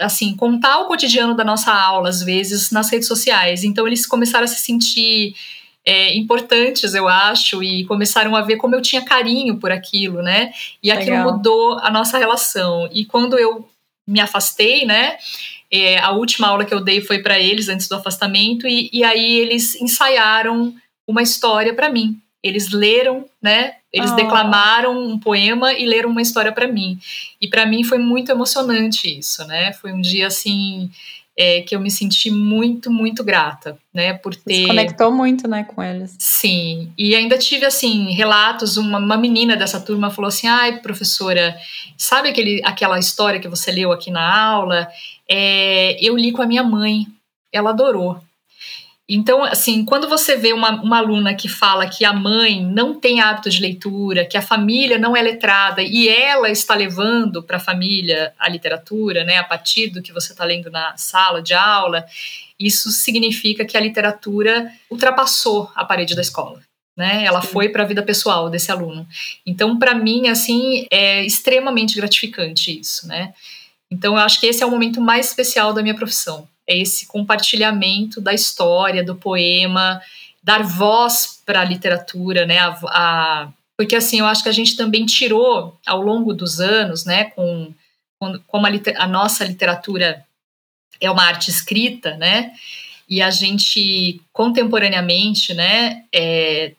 assim 0.00 0.36
contar 0.36 0.78
o 0.78 0.86
cotidiano 0.86 1.36
da 1.36 1.44
nossa 1.44 1.72
aula 1.72 2.08
às 2.08 2.22
vezes 2.22 2.72
nas 2.72 2.90
redes 2.90 3.06
sociais 3.06 3.62
então 3.62 3.86
eles 3.86 4.04
começaram 4.04 4.44
a 4.44 4.48
se 4.48 4.60
sentir 4.60 5.36
é, 5.88 6.14
importantes 6.14 6.92
eu 6.92 7.08
acho 7.08 7.62
e 7.62 7.84
começaram 7.86 8.36
a 8.36 8.42
ver 8.42 8.56
como 8.56 8.74
eu 8.74 8.82
tinha 8.82 9.02
carinho 9.02 9.56
por 9.56 9.72
aquilo 9.72 10.20
né 10.20 10.52
e 10.82 10.90
aquilo 10.90 11.16
Legal. 11.16 11.32
mudou 11.32 11.78
a 11.78 11.90
nossa 11.90 12.18
relação 12.18 12.88
e 12.92 13.06
quando 13.06 13.38
eu 13.38 13.66
me 14.06 14.20
afastei 14.20 14.84
né 14.84 15.16
é, 15.70 15.98
a 15.98 16.10
última 16.10 16.48
aula 16.48 16.66
que 16.66 16.74
eu 16.74 16.80
dei 16.80 17.00
foi 17.00 17.20
para 17.20 17.38
eles 17.38 17.70
antes 17.70 17.88
do 17.88 17.96
afastamento 17.96 18.68
e, 18.68 18.90
e 18.92 19.02
aí 19.02 19.38
eles 19.38 19.74
ensaiaram 19.80 20.74
uma 21.06 21.22
história 21.22 21.72
para 21.72 21.88
mim 21.88 22.20
eles 22.42 22.70
leram, 22.70 23.26
né? 23.42 23.74
Eles 23.92 24.12
oh. 24.12 24.14
declamaram 24.14 24.96
um 24.96 25.18
poema 25.18 25.72
e 25.72 25.84
leram 25.86 26.10
uma 26.10 26.22
história 26.22 26.52
para 26.52 26.68
mim. 26.68 26.98
E 27.40 27.48
para 27.48 27.66
mim 27.66 27.82
foi 27.82 27.98
muito 27.98 28.30
emocionante 28.30 29.18
isso, 29.18 29.44
né? 29.46 29.72
Foi 29.72 29.92
um 29.92 30.00
dia 30.00 30.28
assim 30.28 30.90
é, 31.40 31.62
que 31.62 31.76
eu 31.76 31.78
me 31.78 31.88
senti 31.88 32.32
muito, 32.32 32.90
muito 32.90 33.22
grata, 33.22 33.78
né? 33.94 34.12
Por 34.12 34.34
ter. 34.34 34.62
Você 34.62 34.66
conectou 34.66 35.12
muito, 35.12 35.46
né, 35.46 35.62
com 35.62 35.80
eles. 35.80 36.16
Sim. 36.18 36.92
E 36.98 37.14
ainda 37.14 37.38
tive 37.38 37.64
assim 37.64 38.10
relatos. 38.10 38.76
Uma, 38.76 38.98
uma 38.98 39.16
menina 39.16 39.56
dessa 39.56 39.80
turma 39.80 40.10
falou 40.10 40.26
assim: 40.28 40.48
"Ai, 40.48 40.80
professora, 40.80 41.56
sabe 41.96 42.28
aquele, 42.28 42.60
aquela 42.64 42.98
história 42.98 43.38
que 43.38 43.46
você 43.46 43.70
leu 43.70 43.92
aqui 43.92 44.10
na 44.10 44.36
aula? 44.36 44.88
É, 45.30 45.96
eu 46.04 46.16
li 46.16 46.32
com 46.32 46.42
a 46.42 46.46
minha 46.46 46.64
mãe. 46.64 47.06
Ela 47.52 47.70
adorou. 47.70 48.20
Então, 49.10 49.42
assim, 49.42 49.86
quando 49.86 50.06
você 50.06 50.36
vê 50.36 50.52
uma, 50.52 50.82
uma, 50.82 50.98
aluna 50.98 51.34
que 51.34 51.48
fala 51.48 51.88
que 51.88 52.04
a 52.04 52.12
mãe 52.12 52.62
não 52.62 53.00
tem 53.00 53.22
hábito 53.22 53.48
de 53.48 53.58
leitura, 53.58 54.26
que 54.26 54.36
a 54.36 54.42
família 54.42 54.98
não 54.98 55.16
é 55.16 55.22
letrada 55.22 55.80
e 55.80 56.10
ela 56.10 56.50
está 56.50 56.74
levando 56.74 57.42
para 57.42 57.56
a 57.56 57.60
família 57.60 58.34
a 58.38 58.50
literatura, 58.50 59.24
né, 59.24 59.38
a 59.38 59.44
partir 59.44 59.88
do 59.88 60.02
que 60.02 60.12
você 60.12 60.32
está 60.32 60.44
lendo 60.44 60.70
na 60.70 60.94
sala 60.98 61.40
de 61.40 61.54
aula, 61.54 62.04
isso 62.60 62.90
significa 62.90 63.64
que 63.64 63.78
a 63.78 63.80
literatura 63.80 64.70
ultrapassou 64.90 65.70
a 65.74 65.86
parede 65.86 66.14
da 66.14 66.20
escola. 66.20 66.60
Né? 66.94 67.24
Ela 67.24 67.40
Sim. 67.40 67.48
foi 67.48 67.68
para 67.70 67.84
a 67.84 67.86
vida 67.86 68.02
pessoal 68.02 68.50
desse 68.50 68.70
aluno. 68.70 69.06
Então, 69.46 69.78
para 69.78 69.94
mim, 69.94 70.28
assim, 70.28 70.86
é 70.90 71.24
extremamente 71.24 71.96
gratificante 71.96 72.78
isso, 72.78 73.06
né? 73.06 73.32
Então, 73.90 74.14
eu 74.14 74.20
acho 74.20 74.38
que 74.38 74.46
esse 74.46 74.62
é 74.62 74.66
o 74.66 74.70
momento 74.70 75.00
mais 75.00 75.28
especial 75.28 75.72
da 75.72 75.80
minha 75.80 75.94
profissão. 75.94 76.46
É 76.68 76.76
esse 76.76 77.06
compartilhamento 77.06 78.20
da 78.20 78.34
história, 78.34 79.02
do 79.02 79.16
poema, 79.16 80.02
dar 80.42 80.62
voz 80.62 81.42
para 81.44 81.60
a 81.62 81.64
literatura, 81.64 82.46
né? 82.46 82.58
A, 82.58 82.78
a, 82.84 83.48
porque, 83.76 83.96
assim, 83.96 84.18
eu 84.20 84.26
acho 84.26 84.42
que 84.42 84.48
a 84.48 84.52
gente 84.52 84.76
também 84.76 85.06
tirou, 85.06 85.78
ao 85.86 86.02
longo 86.02 86.34
dos 86.34 86.60
anos, 86.60 87.04
né, 87.04 87.24
com, 87.24 87.72
com 88.20 88.38
como 88.46 88.66
a, 88.66 88.70
a 88.98 89.06
nossa 89.06 89.44
literatura 89.44 90.24
é 91.00 91.10
uma 91.10 91.24
arte 91.24 91.48
escrita, 91.48 92.16
né? 92.16 92.52
E 93.08 93.22
a 93.22 93.30
gente, 93.30 94.20
contemporaneamente, 94.32 95.54
né, 95.54 96.04
é, 96.12 96.74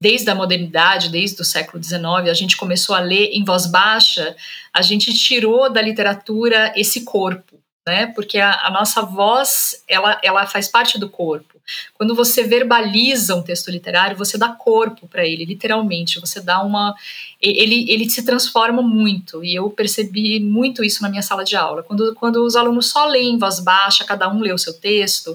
desde 0.00 0.30
a 0.30 0.34
modernidade, 0.34 1.10
desde 1.10 1.40
o 1.42 1.44
século 1.44 1.82
XIX, 1.82 2.30
a 2.30 2.34
gente 2.34 2.56
começou 2.56 2.94
a 2.94 3.00
ler 3.00 3.30
em 3.32 3.44
voz 3.44 3.66
baixa, 3.66 4.36
a 4.72 4.80
gente 4.80 5.12
tirou 5.12 5.70
da 5.70 5.82
literatura 5.82 6.72
esse 6.76 7.04
corpo, 7.04 7.60
né? 7.88 8.06
Porque 8.08 8.38
a, 8.38 8.66
a, 8.66 8.70
nossa 8.70 9.00
voz, 9.00 9.82
ela, 9.88 10.20
ela 10.22 10.46
faz 10.46 10.68
parte 10.68 10.98
do 10.98 11.08
corpo. 11.08 11.58
Quando 11.94 12.14
você 12.14 12.42
verbaliza 12.44 13.34
um 13.34 13.42
texto 13.42 13.70
literário, 13.70 14.14
você 14.14 14.36
dá 14.36 14.50
corpo 14.50 15.08
para 15.08 15.26
ele, 15.26 15.46
literalmente. 15.46 16.20
Você 16.20 16.38
dá 16.38 16.62
uma, 16.62 16.94
ele, 17.40 17.90
ele 17.90 18.08
se 18.10 18.22
transforma 18.22 18.82
muito. 18.82 19.42
E 19.42 19.54
eu 19.54 19.70
percebi 19.70 20.38
muito 20.38 20.84
isso 20.84 21.02
na 21.02 21.08
minha 21.08 21.22
sala 21.22 21.44
de 21.44 21.56
aula. 21.56 21.82
Quando, 21.82 22.14
quando 22.14 22.44
os 22.44 22.54
alunos 22.54 22.90
só 22.90 23.06
leem 23.06 23.34
em 23.34 23.38
voz 23.38 23.58
baixa, 23.58 24.04
cada 24.04 24.28
um 24.28 24.40
lê 24.40 24.52
o 24.52 24.58
seu 24.58 24.74
texto, 24.74 25.34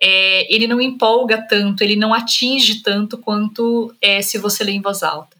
é, 0.00 0.52
ele 0.52 0.66
não 0.66 0.80
empolga 0.80 1.46
tanto, 1.46 1.84
ele 1.84 1.94
não 1.94 2.14
atinge 2.14 2.82
tanto 2.82 3.18
quanto 3.18 3.94
é, 4.00 4.22
se 4.22 4.38
você 4.38 4.64
lê 4.64 4.72
em 4.72 4.80
voz 4.80 5.02
alta. 5.02 5.36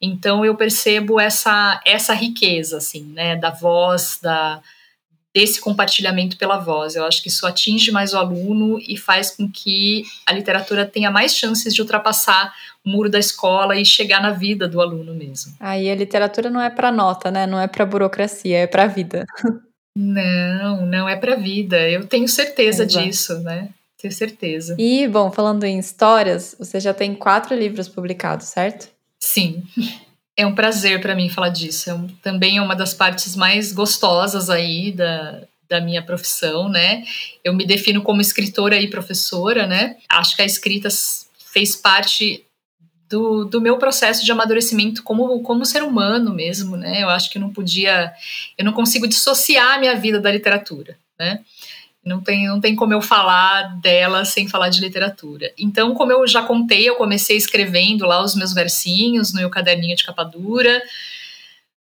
Então 0.00 0.44
eu 0.44 0.54
percebo 0.54 1.18
essa 1.18 1.80
essa 1.84 2.14
riqueza 2.14 2.76
assim, 2.76 3.02
né, 3.02 3.34
da 3.34 3.50
voz, 3.50 4.20
da 4.22 4.62
desse 5.38 5.60
compartilhamento 5.60 6.36
pela 6.36 6.58
voz. 6.58 6.96
Eu 6.96 7.04
acho 7.04 7.22
que 7.22 7.28
isso 7.28 7.46
atinge 7.46 7.92
mais 7.92 8.12
o 8.12 8.18
aluno 8.18 8.76
e 8.80 8.96
faz 8.96 9.30
com 9.30 9.48
que 9.48 10.02
a 10.26 10.32
literatura 10.32 10.84
tenha 10.84 11.12
mais 11.12 11.36
chances 11.36 11.72
de 11.72 11.80
ultrapassar 11.80 12.52
o 12.84 12.90
muro 12.90 13.08
da 13.08 13.20
escola 13.20 13.76
e 13.76 13.84
chegar 13.84 14.20
na 14.20 14.32
vida 14.32 14.66
do 14.66 14.80
aluno 14.80 15.14
mesmo. 15.14 15.54
Aí 15.60 15.88
a 15.88 15.94
literatura 15.94 16.50
não 16.50 16.60
é 16.60 16.68
para 16.68 16.90
nota, 16.90 17.30
né? 17.30 17.46
Não 17.46 17.60
é 17.60 17.68
para 17.68 17.86
burocracia, 17.86 18.58
é 18.58 18.66
para 18.66 18.88
vida. 18.88 19.24
Não, 19.94 20.84
não 20.84 21.08
é 21.08 21.14
para 21.14 21.36
vida. 21.36 21.88
Eu 21.88 22.04
tenho 22.04 22.26
certeza 22.26 22.82
Exato. 22.82 23.06
disso, 23.06 23.38
né? 23.38 23.68
Tenho 23.96 24.12
certeza. 24.12 24.74
E, 24.76 25.06
bom, 25.06 25.30
falando 25.30 25.62
em 25.62 25.78
histórias, 25.78 26.56
você 26.58 26.80
já 26.80 26.92
tem 26.92 27.14
quatro 27.14 27.54
livros 27.54 27.88
publicados, 27.88 28.46
certo? 28.46 28.88
Sim. 29.20 29.62
É 30.38 30.46
um 30.46 30.54
prazer 30.54 31.00
para 31.00 31.16
mim 31.16 31.28
falar 31.28 31.48
disso. 31.48 31.90
É 31.90 31.94
um, 31.94 32.06
também 32.22 32.58
é 32.58 32.62
uma 32.62 32.76
das 32.76 32.94
partes 32.94 33.34
mais 33.34 33.72
gostosas 33.72 34.48
aí 34.48 34.92
da, 34.92 35.42
da 35.68 35.80
minha 35.80 36.00
profissão, 36.00 36.68
né? 36.68 37.02
Eu 37.42 37.52
me 37.52 37.66
defino 37.66 38.00
como 38.02 38.20
escritora 38.20 38.80
e 38.80 38.88
professora, 38.88 39.66
né? 39.66 39.96
Acho 40.08 40.36
que 40.36 40.42
a 40.42 40.46
escrita 40.46 40.88
fez 41.52 41.74
parte 41.74 42.44
do, 43.08 43.46
do 43.46 43.60
meu 43.60 43.78
processo 43.78 44.24
de 44.24 44.30
amadurecimento 44.30 45.02
como, 45.02 45.42
como 45.42 45.66
ser 45.66 45.82
humano 45.82 46.32
mesmo, 46.32 46.76
né? 46.76 47.02
Eu 47.02 47.08
acho 47.08 47.30
que 47.30 47.38
eu 47.38 47.42
não 47.42 47.52
podia, 47.52 48.12
eu 48.56 48.64
não 48.64 48.72
consigo 48.72 49.08
dissociar 49.08 49.74
a 49.74 49.80
minha 49.80 49.96
vida 49.96 50.20
da 50.20 50.30
literatura, 50.30 50.96
né? 51.18 51.40
Não 52.08 52.20
tem, 52.20 52.46
não 52.46 52.60
tem 52.60 52.74
como 52.74 52.92
eu 52.92 53.00
falar 53.00 53.78
dela 53.80 54.24
sem 54.24 54.48
falar 54.48 54.70
de 54.70 54.80
literatura. 54.80 55.52
Então, 55.58 55.94
como 55.94 56.10
eu 56.10 56.26
já 56.26 56.42
contei, 56.42 56.88
eu 56.88 56.96
comecei 56.96 57.36
escrevendo 57.36 58.06
lá 58.06 58.22
os 58.22 58.34
meus 58.34 58.54
versinhos 58.54 59.32
no 59.32 59.40
meu 59.40 59.50
caderninho 59.50 59.94
de 59.94 60.04
capa 60.04 60.24
dura. 60.24 60.82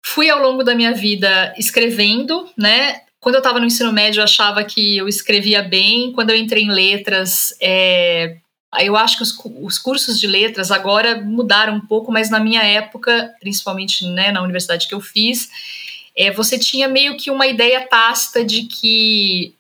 Fui 0.02 0.30
ao 0.30 0.42
longo 0.42 0.64
da 0.64 0.74
minha 0.74 0.94
vida 0.94 1.54
escrevendo, 1.58 2.50
né? 2.58 3.02
Quando 3.20 3.36
eu 3.36 3.40
estava 3.40 3.60
no 3.60 3.66
ensino 3.66 3.94
médio, 3.94 4.20
eu 4.20 4.24
achava 4.24 4.64
que 4.64 4.98
eu 4.98 5.08
escrevia 5.08 5.62
bem. 5.62 6.12
Quando 6.12 6.32
eu 6.32 6.36
entrei 6.36 6.64
em 6.64 6.72
letras, 6.72 7.54
é, 7.62 8.38
eu 8.82 8.98
acho 8.98 9.18
que 9.18 9.24
os, 9.24 9.38
os, 9.62 9.78
cursos 9.78 10.20
de 10.20 10.28
letras 10.28 10.72
agora 10.72 11.22
mudaram 11.22 11.76
um 11.76 11.82
pouco, 11.82 12.12
mas 12.12 12.30
na 12.30 12.40
minha 12.40 12.64
época, 12.64 13.34
principalmente 13.40 14.06
né, 14.08 14.32
na 14.32 14.42
universidade 14.42 14.88
que 14.88 14.96
eu 14.96 15.00
fiz, 15.00 15.50
é, 16.16 16.32
você 16.32 16.58
tinha 16.58 16.88
meio 16.88 17.18
que 17.18 17.30
uma 17.30 17.48
ideia 17.48 17.88
tácita 17.88 18.44
de 18.44 18.64
que 18.64 19.56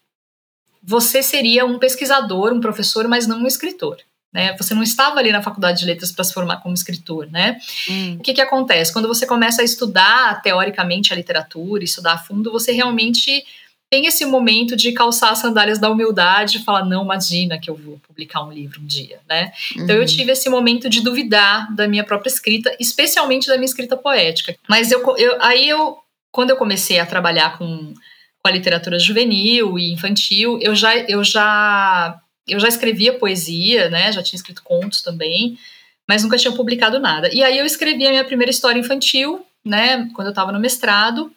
você 0.84 1.23
seria 1.23 1.65
um 1.65 1.79
pesquisador, 1.79 2.51
um 2.51 2.59
professor, 2.59 3.07
mas 3.07 3.25
não 3.25 3.43
um 3.43 3.47
escritor. 3.47 3.97
Né? 4.34 4.55
Você 4.57 4.73
não 4.73 4.81
estava 4.81 5.19
ali 5.19 5.31
na 5.31 5.43
faculdade 5.43 5.79
de 5.79 5.86
letras 5.86 6.11
para 6.11 6.23
se 6.23 6.34
formar 6.34 6.57
como 6.57 6.73
escritor, 6.73 7.29
né? 7.31 7.59
Hum. 7.88 8.15
O 8.15 8.23
que, 8.23 8.34
que 8.34 8.41
acontece? 8.41 8.91
Quando 8.91 9.07
você 9.07 9.27
começa 9.27 9.61
a 9.61 9.65
estudar 9.65 10.41
teoricamente 10.41 11.13
a 11.13 11.15
literatura, 11.15 11.84
estudar 11.84 12.13
a 12.13 12.17
fundo, 12.17 12.51
você 12.51 12.71
realmente 12.71 13.45
tem 13.91 14.07
esse 14.07 14.25
momento 14.25 14.75
de 14.75 14.91
calçar 14.91 15.29
as 15.29 15.38
sandálias 15.38 15.77
da 15.77 15.88
humildade 15.88 16.57
e 16.57 16.63
falar, 16.63 16.84
não, 16.84 17.03
imagina 17.03 17.59
que 17.59 17.69
eu 17.69 17.75
vou 17.75 17.99
publicar 18.07 18.43
um 18.43 18.51
livro 18.51 18.81
um 18.81 18.86
dia, 18.88 19.19
né? 19.29 19.53
Uhum. 19.75 19.84
Então 19.84 19.95
eu 19.95 20.01
uhum. 20.01 20.07
tive 20.07 20.31
esse 20.31 20.49
momento 20.49 20.89
de 20.89 20.99
duvidar 21.01 21.71
da 21.75 21.88
minha 21.88 22.03
própria 22.03 22.27
escrita, 22.27 22.75
especialmente 22.79 23.47
da 23.47 23.53
minha 23.53 23.65
escrita 23.65 23.95
poética. 23.95 24.57
Mas 24.67 24.91
eu, 24.91 25.03
eu 25.15 25.38
aí 25.39 25.69
eu, 25.69 25.99
quando 26.31 26.49
eu 26.49 26.57
comecei 26.57 26.99
a 26.99 27.05
trabalhar 27.05 27.55
com 27.59 27.93
com 28.44 28.50
a 28.50 28.52
literatura 28.52 29.00
juvenil 29.00 29.80
e 29.80 29.94
infantil. 29.94 30.60
Eu 30.62 30.76
já, 30.76 30.98
eu 30.98 31.24
já, 31.24 32.20
eu 32.46 32.60
já 32.60 32.68
escrevia 32.68 33.18
poesia, 33.18 33.89
né? 33.89 34.12
Já 34.12 34.22
tinha 34.22 34.38
escrito 34.38 34.62
contos 34.62 35.02
também, 35.02 35.58
mas 36.08 36.24
nunca 36.24 36.38
tinha 36.38 36.52
publicado 36.52 37.00
nada. 37.00 37.34
E 37.34 37.41
aí 37.41 37.58
eu 37.58 37.66
escrevi 37.66 38.06
a 38.06 38.10
minha 38.10 38.26
primeira 38.26 38.52
história 38.52 38.78
infantil, 38.78 39.46
né? 39.64 40.10
Quando 40.14 40.28
eu 40.28 40.32
estava 40.32 40.52
no 40.52 40.60
mestrado. 40.60 41.32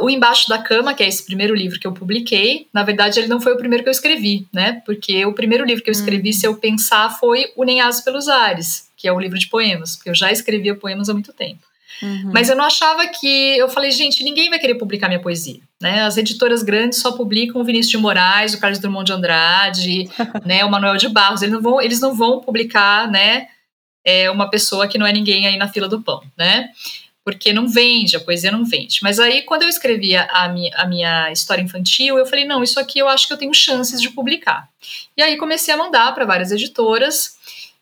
O 0.00 0.08
Embaixo 0.08 0.48
da 0.48 0.58
Cama, 0.58 0.94
que 0.94 1.02
é 1.02 1.08
esse 1.08 1.26
primeiro 1.26 1.52
livro 1.52 1.80
que 1.80 1.88
eu 1.88 1.92
publiquei, 1.92 2.68
na 2.72 2.84
verdade 2.84 3.18
ele 3.18 3.26
não 3.26 3.40
foi 3.40 3.52
o 3.52 3.58
primeiro 3.58 3.82
que 3.82 3.88
eu 3.88 3.92
escrevi, 3.92 4.46
né? 4.52 4.80
Porque 4.86 5.26
o 5.26 5.34
primeiro 5.34 5.64
livro 5.64 5.82
que 5.82 5.90
eu 5.90 5.92
escrevi, 5.92 6.30
hum. 6.30 6.32
se 6.32 6.46
eu 6.46 6.56
pensar, 6.56 7.10
foi 7.18 7.52
O 7.56 7.64
Nem 7.64 7.80
Aso 7.80 8.04
pelos 8.04 8.28
Ares, 8.28 8.88
que 8.96 9.08
é 9.08 9.12
o 9.12 9.18
livro 9.18 9.36
de 9.36 9.48
poemas, 9.48 9.96
porque 9.96 10.08
eu 10.08 10.14
já 10.14 10.30
escrevia 10.30 10.76
poemas 10.76 11.08
há 11.08 11.12
muito 11.12 11.32
tempo. 11.32 11.66
Uhum. 12.02 12.30
Mas 12.32 12.48
eu 12.48 12.56
não 12.56 12.64
achava 12.64 13.06
que. 13.06 13.56
Eu 13.58 13.68
falei, 13.68 13.90
gente, 13.90 14.22
ninguém 14.22 14.50
vai 14.50 14.58
querer 14.58 14.74
publicar 14.74 15.08
minha 15.08 15.20
poesia. 15.20 15.60
Né? 15.80 16.02
As 16.02 16.16
editoras 16.16 16.62
grandes 16.62 17.00
só 17.00 17.12
publicam 17.12 17.60
o 17.60 17.64
Vinícius 17.64 17.90
de 17.90 17.98
Moraes, 17.98 18.54
o 18.54 18.60
Carlos 18.60 18.78
Drummond 18.78 19.06
de 19.06 19.12
Andrade, 19.12 20.10
né, 20.44 20.64
o 20.64 20.70
Manuel 20.70 20.96
de 20.96 21.08
Barros. 21.08 21.42
Eles 21.42 21.54
não 21.54 21.62
vão, 21.62 21.80
eles 21.80 22.00
não 22.00 22.14
vão 22.14 22.40
publicar 22.40 23.10
né, 23.10 23.48
é, 24.04 24.30
uma 24.30 24.50
pessoa 24.50 24.88
que 24.88 24.98
não 24.98 25.06
é 25.06 25.12
ninguém 25.12 25.46
aí 25.46 25.56
na 25.56 25.68
fila 25.68 25.88
do 25.88 26.02
pão. 26.02 26.22
Né? 26.36 26.68
Porque 27.24 27.52
não 27.52 27.66
vende, 27.66 28.16
a 28.16 28.20
poesia 28.20 28.52
não 28.52 28.64
vende. 28.64 29.00
Mas 29.02 29.18
aí, 29.18 29.42
quando 29.42 29.64
eu 29.64 29.68
escrevia 29.68 30.28
a 30.30 30.48
minha, 30.48 30.70
a 30.76 30.86
minha 30.86 31.32
história 31.32 31.60
infantil, 31.60 32.16
eu 32.16 32.24
falei, 32.24 32.44
não, 32.44 32.62
isso 32.62 32.78
aqui 32.78 33.00
eu 33.00 33.08
acho 33.08 33.26
que 33.26 33.32
eu 33.32 33.36
tenho 33.36 33.52
chances 33.52 34.00
de 34.00 34.10
publicar. 34.10 34.68
E 35.16 35.22
aí 35.22 35.36
comecei 35.36 35.74
a 35.74 35.76
mandar 35.76 36.14
para 36.14 36.24
várias 36.24 36.52
editoras 36.52 37.36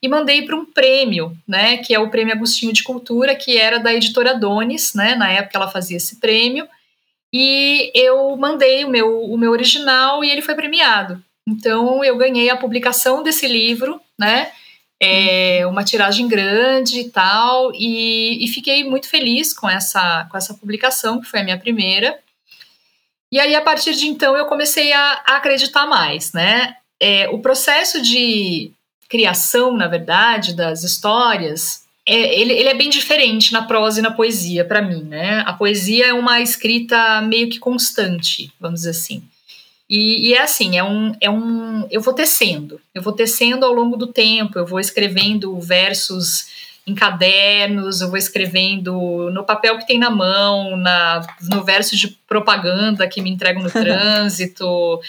e 0.05 0.09
mandei 0.09 0.43
para 0.43 0.55
um 0.55 0.67
prêmio, 0.67 1.35
né, 1.49 1.79
que 1.79 1.95
é 1.95 1.99
o 1.99 2.11
Prêmio 2.11 2.35
Agostinho 2.35 2.75
de 2.75 2.83
Cultura, 2.83 3.35
que 3.35 3.57
era 3.57 3.79
da 3.79 3.91
editora 3.91 4.39
Donis, 4.39 4.93
né, 4.93 5.15
na 5.15 5.31
época 5.31 5.57
ela 5.57 5.71
fazia 5.71 5.97
esse 5.97 6.21
prêmio, 6.21 6.69
e 7.33 7.91
eu 7.95 8.37
mandei 8.37 8.85
o 8.85 8.91
meu, 8.91 9.23
o 9.23 9.39
meu 9.39 9.51
original 9.51 10.23
e 10.23 10.31
ele 10.31 10.43
foi 10.43 10.55
premiado. 10.55 11.25
Então 11.49 12.05
eu 12.05 12.19
ganhei 12.19 12.51
a 12.51 12.57
publicação 12.57 13.23
desse 13.23 13.49
livro, 13.49 13.99
né, 14.19 14.53
é, 15.01 15.67
uma 15.67 15.83
tiragem 15.83 16.29
grande 16.29 17.01
e 17.01 17.09
tal, 17.09 17.73
e, 17.75 18.45
e 18.45 18.49
fiquei 18.49 18.85
muito 18.85 19.09
feliz 19.09 19.55
com 19.55 19.71
essa, 19.71 20.29
com 20.31 20.37
essa 20.37 20.53
publicação, 20.53 21.19
que 21.19 21.27
foi 21.27 21.41
a 21.41 21.45
minha 21.45 21.59
primeira. 21.59 22.19
E 23.33 23.41
aí, 23.41 23.55
a 23.55 23.63
partir 23.63 23.95
de 23.95 24.07
então, 24.07 24.37
eu 24.37 24.45
comecei 24.45 24.93
a, 24.93 25.23
a 25.27 25.37
acreditar 25.37 25.87
mais, 25.87 26.35
né? 26.35 26.77
É, 27.01 27.29
o 27.31 27.39
processo 27.39 28.03
de 28.03 28.71
criação, 29.15 29.77
na 29.77 29.87
verdade, 29.87 30.55
das 30.55 30.83
histórias, 30.83 31.85
é, 32.05 32.41
ele, 32.41 32.53
ele, 32.53 32.69
é 32.69 32.75
bem 32.75 32.91
diferente 32.91 33.53
na 33.53 33.63
prosa 33.63 34.01
e 34.01 34.03
na 34.03 34.11
poesia, 34.11 34.65
para 34.65 34.83
mim, 34.83 35.05
né? 35.05 35.45
A 35.47 35.53
poesia 35.53 36.07
é 36.09 36.13
uma 36.13 36.41
escrita 36.41 37.21
meio 37.21 37.49
que 37.49 37.61
constante, 37.61 38.53
vamos 38.59 38.81
dizer 38.81 38.91
assim. 38.91 39.23
E, 39.89 40.31
e, 40.31 40.35
é 40.35 40.43
assim, 40.43 40.77
é 40.77 40.83
um, 40.83 41.15
é 41.21 41.31
um. 41.31 41.87
Eu 41.93 42.01
vou 42.01 42.13
tecendo, 42.13 42.81
eu 42.93 43.01
vou 43.01 43.13
tecendo 43.13 43.65
ao 43.65 43.73
longo 43.73 43.97
do 43.97 44.09
tempo, 44.09 44.59
eu 44.59 44.67
vou 44.67 44.81
escrevendo 44.81 45.61
versos 45.61 46.47
em 46.85 46.95
cadernos, 46.95 48.01
eu 48.01 48.09
vou 48.09 48.19
escrevendo 48.19 49.31
no 49.31 49.45
papel 49.45 49.79
que 49.79 49.87
tem 49.87 49.99
na 49.99 50.11
mão, 50.11 50.77
na, 50.77 51.25
no 51.41 51.63
verso 51.63 51.97
de 51.97 52.09
propaganda 52.29 53.07
que 53.07 53.23
me 53.23 53.31
entregam 53.31 53.63
no 53.63 53.71
trânsito. 53.73 55.01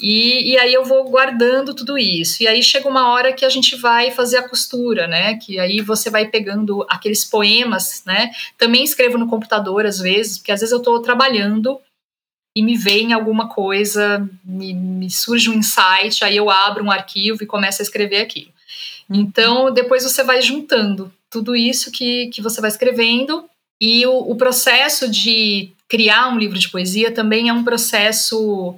E, 0.00 0.52
e 0.52 0.58
aí 0.58 0.74
eu 0.74 0.84
vou 0.84 1.04
guardando 1.08 1.74
tudo 1.74 1.96
isso. 1.96 2.42
E 2.42 2.48
aí 2.48 2.62
chega 2.62 2.88
uma 2.88 3.08
hora 3.12 3.32
que 3.32 3.44
a 3.44 3.48
gente 3.48 3.76
vai 3.76 4.10
fazer 4.10 4.38
a 4.38 4.48
costura, 4.48 5.06
né? 5.06 5.36
Que 5.36 5.58
aí 5.58 5.80
você 5.80 6.10
vai 6.10 6.28
pegando 6.28 6.84
aqueles 6.88 7.24
poemas, 7.24 8.02
né? 8.04 8.30
Também 8.58 8.82
escrevo 8.82 9.16
no 9.16 9.28
computador 9.28 9.86
às 9.86 9.98
vezes, 9.98 10.38
porque 10.38 10.52
às 10.52 10.60
vezes 10.60 10.72
eu 10.72 10.78
estou 10.78 11.00
trabalhando 11.00 11.80
e 12.56 12.62
me 12.62 12.76
vem 12.76 13.12
alguma 13.12 13.48
coisa, 13.48 14.28
me, 14.44 14.72
me, 14.72 15.10
surge 15.10 15.50
um 15.50 15.54
insight, 15.54 16.24
aí 16.24 16.36
eu 16.36 16.48
abro 16.48 16.84
um 16.84 16.90
arquivo 16.90 17.42
e 17.42 17.46
começo 17.46 17.82
a 17.82 17.84
escrever 17.84 18.20
aquilo. 18.20 18.52
Uhum. 19.10 19.20
Então, 19.20 19.72
depois 19.72 20.04
você 20.04 20.22
vai 20.22 20.40
juntando 20.40 21.12
tudo 21.28 21.56
isso 21.56 21.90
que, 21.90 22.28
que 22.28 22.40
você 22.40 22.60
vai 22.60 22.70
escrevendo 22.70 23.44
e 23.80 24.06
o, 24.06 24.30
o 24.30 24.36
processo 24.36 25.10
de 25.10 25.72
criar 25.88 26.28
um 26.28 26.38
livro 26.38 26.58
de 26.58 26.70
poesia 26.70 27.12
também 27.12 27.48
é 27.48 27.52
um 27.52 27.64
processo. 27.64 28.74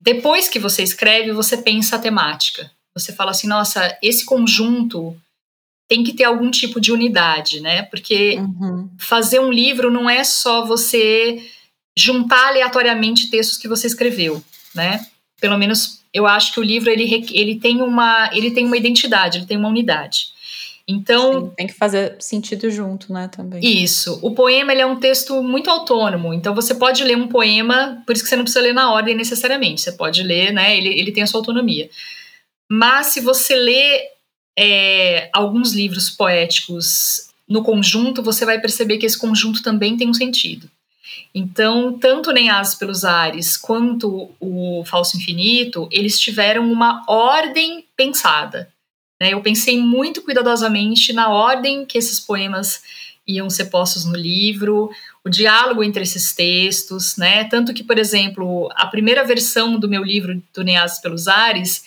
Depois 0.00 0.48
que 0.48 0.58
você 0.58 0.82
escreve, 0.82 1.32
você 1.32 1.56
pensa 1.56 1.96
a 1.96 1.98
temática. 1.98 2.70
Você 2.94 3.12
fala 3.12 3.30
assim, 3.30 3.46
nossa, 3.46 3.96
esse 4.02 4.24
conjunto 4.24 5.16
tem 5.88 6.04
que 6.04 6.12
ter 6.12 6.24
algum 6.24 6.50
tipo 6.50 6.80
de 6.80 6.92
unidade, 6.92 7.60
né? 7.60 7.82
Porque 7.82 8.36
uhum. 8.38 8.90
fazer 8.98 9.40
um 9.40 9.50
livro 9.50 9.90
não 9.90 10.08
é 10.08 10.22
só 10.22 10.66
você 10.66 11.42
juntar 11.96 12.48
aleatoriamente 12.48 13.30
textos 13.30 13.58
que 13.58 13.66
você 13.66 13.86
escreveu, 13.86 14.42
né? 14.74 15.06
Pelo 15.40 15.56
menos 15.56 16.00
eu 16.12 16.26
acho 16.26 16.52
que 16.52 16.60
o 16.60 16.62
livro 16.62 16.90
ele, 16.90 17.26
ele 17.32 17.58
tem 17.58 17.80
uma 17.82 18.30
ele 18.32 18.50
tem 18.50 18.66
uma 18.66 18.76
identidade, 18.76 19.38
ele 19.38 19.46
tem 19.46 19.56
uma 19.56 19.68
unidade. 19.68 20.28
Então 20.88 21.32
Sim, 21.32 21.52
tem 21.54 21.66
que 21.66 21.74
fazer 21.74 22.16
sentido 22.18 22.70
junto, 22.70 23.12
né? 23.12 23.28
Também. 23.28 23.60
Isso. 23.62 24.18
O 24.22 24.30
poema 24.30 24.72
ele 24.72 24.80
é 24.80 24.86
um 24.86 24.98
texto 24.98 25.42
muito 25.42 25.68
autônomo. 25.68 26.32
Então 26.32 26.54
você 26.54 26.74
pode 26.74 27.04
ler 27.04 27.16
um 27.16 27.28
poema, 27.28 28.02
por 28.06 28.14
isso 28.14 28.24
que 28.24 28.30
você 28.30 28.36
não 28.36 28.44
precisa 28.44 28.62
ler 28.62 28.72
na 28.72 28.90
ordem 28.90 29.14
necessariamente. 29.14 29.82
Você 29.82 29.92
pode 29.92 30.22
ler, 30.22 30.50
né? 30.50 30.74
Ele, 30.74 30.88
ele 30.88 31.12
tem 31.12 31.22
a 31.22 31.26
sua 31.26 31.40
autonomia. 31.40 31.90
Mas 32.70 33.08
se 33.08 33.20
você 33.20 33.54
lê 33.54 34.00
é, 34.58 35.28
alguns 35.34 35.74
livros 35.74 36.08
poéticos 36.08 37.28
no 37.46 37.62
conjunto, 37.62 38.22
você 38.22 38.46
vai 38.46 38.58
perceber 38.58 38.96
que 38.96 39.04
esse 39.04 39.18
conjunto 39.18 39.62
também 39.62 39.94
tem 39.94 40.08
um 40.08 40.14
sentido. 40.14 40.70
Então, 41.34 41.98
tanto 41.98 42.32
Nem 42.32 42.48
Asas 42.48 42.74
pelos 42.74 43.04
Ares 43.04 43.58
quanto 43.58 44.30
o 44.40 44.82
Falso 44.86 45.18
Infinito, 45.18 45.86
eles 45.92 46.18
tiveram 46.18 46.70
uma 46.70 47.04
ordem 47.06 47.84
pensada. 47.94 48.68
Né? 49.20 49.32
Eu 49.32 49.40
pensei 49.40 49.80
muito 49.80 50.22
cuidadosamente 50.22 51.12
na 51.12 51.28
ordem 51.28 51.84
que 51.84 51.98
esses 51.98 52.20
poemas 52.20 52.82
iam 53.26 53.50
ser 53.50 53.66
postos 53.66 54.06
no 54.06 54.16
livro, 54.16 54.90
o 55.22 55.28
diálogo 55.28 55.84
entre 55.84 56.02
esses 56.02 56.32
textos, 56.32 57.16
né? 57.18 57.44
Tanto 57.44 57.74
que, 57.74 57.84
por 57.84 57.98
exemplo, 57.98 58.70
a 58.74 58.86
primeira 58.86 59.22
versão 59.22 59.78
do 59.78 59.88
meu 59.88 60.02
livro 60.02 60.42
Asas 60.82 60.98
pelos 61.00 61.28
Ares 61.28 61.84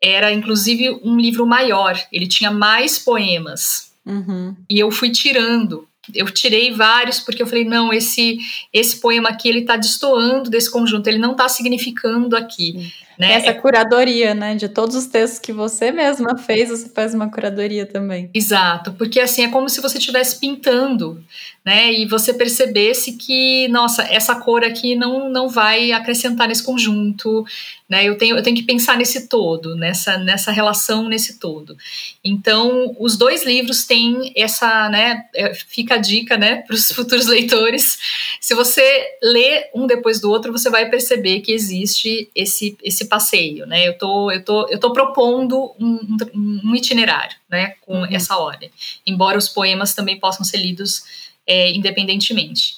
era 0.00 0.32
inclusive 0.32 1.00
um 1.02 1.16
livro 1.18 1.46
maior, 1.46 1.98
ele 2.12 2.28
tinha 2.28 2.50
mais 2.50 2.98
poemas. 2.98 3.92
Uhum. 4.06 4.54
E 4.68 4.78
eu 4.78 4.90
fui 4.90 5.10
tirando. 5.10 5.88
Eu 6.14 6.30
tirei 6.30 6.70
vários 6.70 7.18
porque 7.18 7.42
eu 7.42 7.46
falei, 7.46 7.64
não, 7.64 7.90
esse 7.90 8.38
esse 8.70 9.00
poema 9.00 9.30
aqui 9.30 9.48
ele 9.48 9.60
está 9.60 9.76
destoando 9.76 10.50
desse 10.50 10.70
conjunto, 10.70 11.06
ele 11.08 11.18
não 11.18 11.32
está 11.32 11.48
significando 11.48 12.36
aqui. 12.36 12.92
Né? 13.18 13.34
Essa 13.34 13.48
é 13.48 13.54
curadoria, 13.54 14.34
né? 14.34 14.54
De 14.54 14.68
todos 14.68 14.96
os 14.96 15.06
textos 15.06 15.38
que 15.38 15.52
você 15.52 15.90
mesma 15.92 16.36
fez, 16.36 16.68
você 16.68 16.88
faz 16.88 17.14
uma 17.14 17.30
curadoria 17.30 17.86
também. 17.86 18.30
Exato, 18.34 18.92
porque 18.92 19.20
assim 19.20 19.44
é 19.44 19.48
como 19.48 19.68
se 19.68 19.80
você 19.80 19.98
estivesse 19.98 20.38
pintando, 20.40 21.22
né? 21.64 21.92
E 21.92 22.06
você 22.06 22.34
percebesse 22.34 23.12
que, 23.12 23.68
nossa, 23.68 24.02
essa 24.02 24.34
cor 24.34 24.62
aqui 24.62 24.94
não, 24.94 25.30
não 25.30 25.48
vai 25.48 25.92
acrescentar 25.92 26.46
nesse 26.46 26.62
conjunto, 26.62 27.44
né? 27.88 28.04
Eu 28.04 28.18
tenho, 28.18 28.36
eu 28.36 28.42
tenho 28.42 28.56
que 28.56 28.62
pensar 28.62 28.98
nesse 28.98 29.28
todo, 29.28 29.74
nessa, 29.76 30.18
nessa 30.18 30.50
relação 30.50 31.08
nesse 31.08 31.38
todo. 31.38 31.76
Então, 32.22 32.94
os 32.98 33.16
dois 33.16 33.46
livros 33.46 33.84
têm 33.84 34.32
essa, 34.36 34.88
né? 34.88 35.24
É, 35.34 35.54
fica 35.54 35.94
a 35.94 35.98
dica, 35.98 36.36
né, 36.36 36.56
para 36.66 36.74
os 36.74 36.90
futuros 36.92 37.26
leitores. 37.26 37.98
Se 38.40 38.54
você 38.54 38.82
lê 39.22 39.70
um 39.74 39.86
depois 39.86 40.20
do 40.20 40.30
outro, 40.30 40.52
você 40.52 40.68
vai 40.68 40.90
perceber 40.90 41.40
que 41.40 41.52
existe 41.52 42.28
esse, 42.34 42.76
esse 42.82 43.03
passeio, 43.06 43.66
né? 43.66 43.86
Eu 43.86 43.96
tô, 43.96 44.30
eu 44.30 44.44
tô, 44.44 44.68
eu 44.68 44.78
tô 44.78 44.92
propondo 44.92 45.74
um, 45.78 46.16
um 46.64 46.74
itinerário, 46.74 47.36
né, 47.48 47.74
com 47.80 48.00
uhum. 48.00 48.06
essa 48.10 48.36
ordem. 48.36 48.70
Embora 49.06 49.38
os 49.38 49.48
poemas 49.48 49.94
também 49.94 50.18
possam 50.18 50.44
ser 50.44 50.58
lidos 50.58 51.04
é, 51.46 51.72
independentemente. 51.72 52.76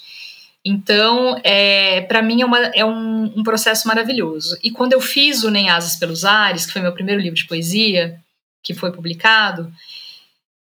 Então, 0.64 1.41
é, 1.45 2.01
para 2.03 2.20
mim 2.20 2.43
é, 2.43 2.45
uma, 2.45 2.59
é 2.59 2.85
um, 2.85 3.24
um, 3.37 3.43
processo 3.45 3.87
maravilhoso. 3.87 4.59
E 4.62 4.70
quando 4.70 4.95
eu 4.95 5.01
fiz 5.01 5.45
o 5.45 5.51
Nem 5.51 5.70
Asas 5.70 5.95
pelos 5.95 6.24
Ares, 6.24 6.66
que 6.66 6.72
foi 6.72 6.83
meu 6.83 6.93
primeiro 6.93 7.20
livro 7.20 7.37
de 7.37 7.47
poesia, 7.47 8.18
que 8.64 8.74
foi 8.74 8.91
publicado, 8.91 9.72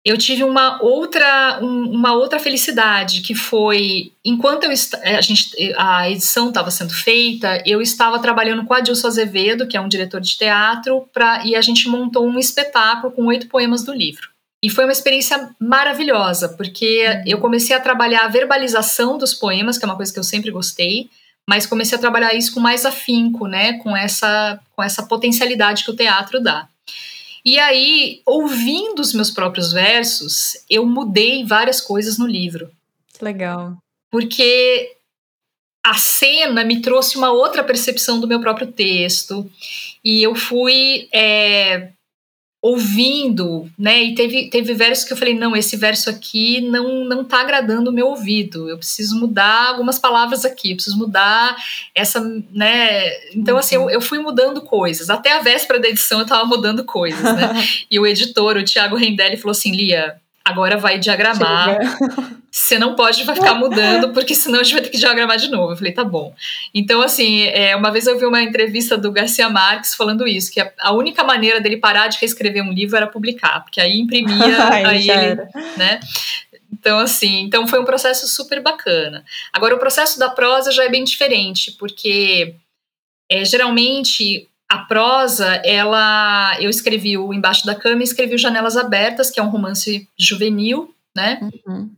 eu 0.05 0.16
tive 0.16 0.44
uma 0.44 0.82
outra, 0.82 1.59
um, 1.62 1.90
uma 1.90 2.14
outra 2.14 2.38
felicidade, 2.38 3.20
que 3.20 3.34
foi, 3.34 4.12
enquanto 4.24 4.64
eu, 4.64 4.70
a, 4.70 5.20
gente, 5.20 5.74
a 5.76 6.11
edição 6.11 6.49
estava 6.49 6.70
sendo 6.70 6.94
feita, 6.94 7.62
eu 7.66 7.82
estava 7.82 8.18
trabalhando 8.18 8.64
com 8.64 8.74
Adilson 8.74 9.09
Azevedo, 9.09 9.66
que 9.66 9.76
é 9.76 9.80
um 9.80 9.88
diretor 9.88 10.20
de 10.20 10.36
teatro, 10.36 11.09
pra, 11.12 11.44
e 11.44 11.55
a 11.55 11.61
gente 11.61 11.88
montou 11.88 12.26
um 12.26 12.38
espetáculo 12.38 13.12
com 13.12 13.26
oito 13.26 13.49
poemas 13.49 13.84
do 13.84 13.92
livro. 13.92 14.28
E 14.62 14.70
foi 14.70 14.84
uma 14.84 14.92
experiência 14.92 15.55
maravilhosa, 15.61 16.49
porque 16.49 17.07
uhum. 17.07 17.22
eu 17.26 17.38
comecei 17.38 17.76
a 17.76 17.80
trabalhar 17.80 18.24
a 18.24 18.28
verbalização 18.28 19.18
dos 19.18 19.34
poemas, 19.34 19.78
que 19.78 19.84
é 19.84 19.88
uma 19.88 19.96
coisa 19.96 20.12
que 20.12 20.18
eu 20.18 20.24
sempre 20.24 20.51
gostei, 20.51 21.11
mas 21.49 21.66
comecei 21.66 21.96
a 21.96 22.01
trabalhar 22.01 22.34
isso 22.34 22.53
com 22.53 22.61
mais 22.61 22.84
afinco, 22.84 23.46
né, 23.46 23.74
com 23.74 23.96
essa, 23.96 24.61
com 24.74 24.82
essa 24.82 25.03
potencialidade 25.03 25.84
que 25.84 25.90
o 25.90 25.96
teatro 25.96 26.40
dá. 26.42 26.68
E 27.45 27.59
aí, 27.59 28.20
ouvindo 28.26 29.01
os 29.01 29.12
meus 29.12 29.30
próprios 29.30 29.72
versos, 29.72 30.64
eu 30.68 30.84
mudei 30.84 31.45
várias 31.45 31.80
coisas 31.80 32.18
no 32.18 32.26
livro. 32.26 32.70
Legal. 33.20 33.76
Porque 34.11 34.97
a 35.84 35.95
cena 35.95 36.64
me 36.64 36.80
trouxe 36.80 37.16
uma 37.16 37.30
outra 37.30 37.64
percepção 37.64 38.20
do 38.20 38.28
meu 38.28 38.41
próprio 38.41 38.66
texto. 38.66 39.51
E 40.05 40.22
eu 40.22 40.34
fui 40.34 41.09
é, 41.12 41.93
ouvindo, 42.61 43.70
né? 43.78 44.02
E 44.02 44.14
teve, 44.14 44.50
teve 44.50 44.74
versos 44.74 45.04
que 45.04 45.12
eu 45.12 45.16
falei, 45.16 45.32
não, 45.32 45.54
esse 45.54 45.76
verso 45.76 46.11
aqui 46.11 46.61
não 46.61 47.04
não 47.04 47.24
tá 47.24 47.40
agradando 47.40 47.90
o 47.90 47.92
meu 47.92 48.09
ouvido. 48.09 48.68
Eu 48.68 48.76
preciso 48.76 49.18
mudar 49.18 49.68
algumas 49.68 49.98
palavras 49.98 50.44
aqui, 50.44 50.74
preciso 50.74 50.98
mudar 50.98 51.56
essa, 51.94 52.20
né? 52.50 53.11
Então, 53.34 53.54
uhum. 53.54 53.61
assim, 53.61 53.74
eu, 53.76 53.88
eu 53.88 54.00
fui 54.00 54.18
mudando 54.18 54.61
coisas. 54.62 55.09
Até 55.09 55.36
a 55.36 55.40
véspera 55.40 55.78
da 55.78 55.88
edição 55.88 56.18
eu 56.18 56.26
tava 56.26 56.44
mudando 56.44 56.84
coisas, 56.84 57.22
né? 57.22 57.64
e 57.88 57.98
o 57.98 58.06
editor, 58.06 58.56
o 58.56 58.64
Thiago 58.64 58.96
Rendelli, 58.96 59.36
falou 59.36 59.52
assim, 59.52 59.70
Lia, 59.70 60.20
agora 60.49 60.76
vai 60.76 60.99
diagramar. 60.99 61.78
Você 62.51 62.78
não 62.78 62.94
pode 62.94 63.24
vai 63.24 63.34
ficar 63.34 63.55
mudando, 63.55 64.12
porque 64.12 64.34
senão 64.34 64.61
a 64.61 64.62
gente 64.62 64.72
vai 64.72 64.82
ter 64.82 64.88
que 64.88 64.99
diagramar 64.99 65.36
de 65.36 65.49
novo. 65.49 65.72
Eu 65.72 65.76
falei, 65.76 65.92
tá 65.92 66.03
bom. 66.03 66.34
Então, 66.74 67.03
assim, 67.03 67.42
é, 67.42 67.76
uma 67.76 67.90
vez 67.90 68.07
eu 68.07 68.18
vi 68.18 68.24
uma 68.24 68.42
entrevista 68.42 68.96
do 68.96 69.12
Garcia 69.12 69.49
Marques 69.51 69.94
falando 69.94 70.26
isso, 70.26 70.51
que 70.51 70.61
a, 70.61 70.72
a 70.80 70.92
única 70.92 71.22
maneira 71.22 71.61
dele 71.61 71.76
parar 71.76 72.09
de 72.09 72.18
reescrever 72.18 72.62
um 72.62 72.72
livro 72.72 72.96
era 72.96 73.07
publicar, 73.07 73.61
porque 73.61 73.80
aí 73.80 73.99
imprimia, 73.99 74.68
aí 74.88 75.11
ele, 75.11 75.36
né? 75.76 76.01
Então, 76.72 76.99
assim, 76.99 77.40
então 77.40 77.66
foi 77.66 77.80
um 77.80 77.84
processo 77.84 78.26
super 78.26 78.62
bacana. 78.62 79.24
Agora, 79.53 79.74
o 79.74 79.78
processo 79.78 80.18
da 80.18 80.28
prosa 80.28 80.70
já 80.70 80.84
é 80.84 80.88
bem 80.88 81.05
diferente, 81.05 81.72
porque 81.72 82.55
é, 83.30 83.44
geralmente 83.44 84.49
a 84.69 84.79
prosa, 84.79 85.47
ela, 85.64 86.57
eu 86.61 86.69
escrevi 86.69 87.16
o 87.16 87.33
Embaixo 87.33 87.64
da 87.64 87.75
Cama 87.75 88.03
e 88.03 88.05
escrevi 88.05 88.35
o 88.35 88.39
Janelas 88.39 88.77
Abertas, 88.77 89.31
que 89.31 89.41
é 89.41 89.43
um 89.43 89.49
romance 89.49 90.07
juvenil, 90.19 90.95
né? 91.16 91.41
Uhum. 91.66 91.91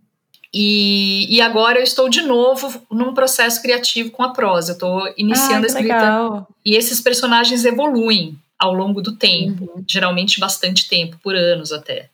E, 0.55 1.27
e 1.35 1.41
agora 1.41 1.79
eu 1.79 1.85
estou 1.85 2.09
de 2.09 2.23
novo 2.23 2.83
num 2.91 3.13
processo 3.13 3.61
criativo 3.61 4.11
com 4.11 4.23
a 4.23 4.33
prosa. 4.33 4.73
Eu 4.73 4.75
estou 4.75 5.15
iniciando 5.17 5.61
ah, 5.61 5.65
a 5.65 5.67
escrita. 5.67 5.95
Legal. 5.95 6.49
E 6.65 6.77
esses 6.77 7.01
personagens 7.01 7.65
evoluem 7.65 8.39
ao 8.59 8.73
longo 8.73 9.01
do 9.01 9.17
tempo, 9.17 9.65
uhum. 9.65 9.85
geralmente 9.89 10.39
bastante 10.39 10.89
tempo, 10.89 11.19
por 11.23 11.35
anos 11.35 11.73
até. 11.73 12.09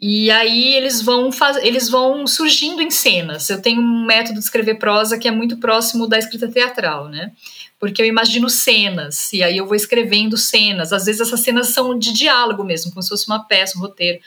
E 0.00 0.30
aí 0.30 0.74
eles 0.74 1.00
vão 1.00 1.30
faz... 1.30 1.56
eles 1.58 1.88
vão 1.88 2.26
surgindo 2.26 2.82
em 2.82 2.90
cenas. 2.90 3.48
Eu 3.48 3.60
tenho 3.60 3.80
um 3.80 4.04
método 4.04 4.38
de 4.38 4.44
escrever 4.44 4.74
prosa 4.74 5.18
que 5.18 5.28
é 5.28 5.30
muito 5.30 5.58
próximo 5.58 6.06
da 6.06 6.18
escrita 6.18 6.48
teatral, 6.48 7.08
né? 7.08 7.30
Porque 7.82 8.00
eu 8.00 8.06
imagino 8.06 8.48
cenas, 8.48 9.32
e 9.32 9.42
aí 9.42 9.56
eu 9.56 9.66
vou 9.66 9.74
escrevendo 9.74 10.38
cenas. 10.38 10.92
Às 10.92 11.06
vezes 11.06 11.20
essas 11.20 11.40
cenas 11.40 11.70
são 11.70 11.98
de 11.98 12.12
diálogo 12.12 12.62
mesmo, 12.62 12.92
como 12.92 13.02
se 13.02 13.08
fosse 13.08 13.26
uma 13.26 13.40
peça, 13.40 13.76
um 13.76 13.80
roteiro. 13.80 14.20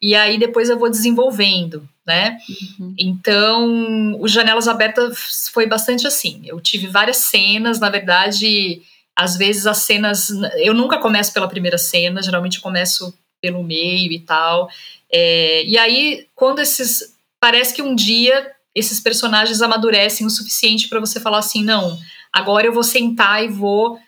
E 0.00 0.14
aí 0.14 0.38
depois 0.38 0.70
eu 0.70 0.78
vou 0.78 0.88
desenvolvendo, 0.88 1.82
né? 2.06 2.38
Uhum. 2.78 2.94
Então, 2.96 4.20
o 4.20 4.28
Janelas 4.28 4.68
Abertas 4.68 5.50
foi 5.52 5.66
bastante 5.66 6.06
assim. 6.06 6.42
Eu 6.44 6.60
tive 6.60 6.86
várias 6.86 7.16
cenas, 7.16 7.80
na 7.80 7.90
verdade, 7.90 8.80
às 9.16 9.36
vezes 9.36 9.66
as 9.66 9.78
cenas. 9.78 10.28
Eu 10.58 10.72
nunca 10.72 10.96
começo 10.98 11.32
pela 11.32 11.48
primeira 11.48 11.78
cena, 11.78 12.22
geralmente 12.22 12.58
eu 12.58 12.62
começo 12.62 13.12
pelo 13.40 13.64
meio 13.64 14.12
e 14.12 14.20
tal. 14.20 14.68
É, 15.12 15.64
e 15.64 15.76
aí, 15.76 16.28
quando 16.36 16.60
esses. 16.60 17.16
Parece 17.40 17.74
que 17.74 17.82
um 17.82 17.96
dia 17.96 18.52
esses 18.72 19.00
personagens 19.00 19.60
amadurecem 19.60 20.24
o 20.24 20.30
suficiente 20.30 20.88
para 20.88 21.00
você 21.00 21.18
falar 21.18 21.38
assim: 21.38 21.64
não, 21.64 21.98
Agora 22.32 22.66
eu 22.66 22.72
vou 22.72 22.82
sentar 22.82 23.44
e 23.44 23.48
vou 23.48 23.98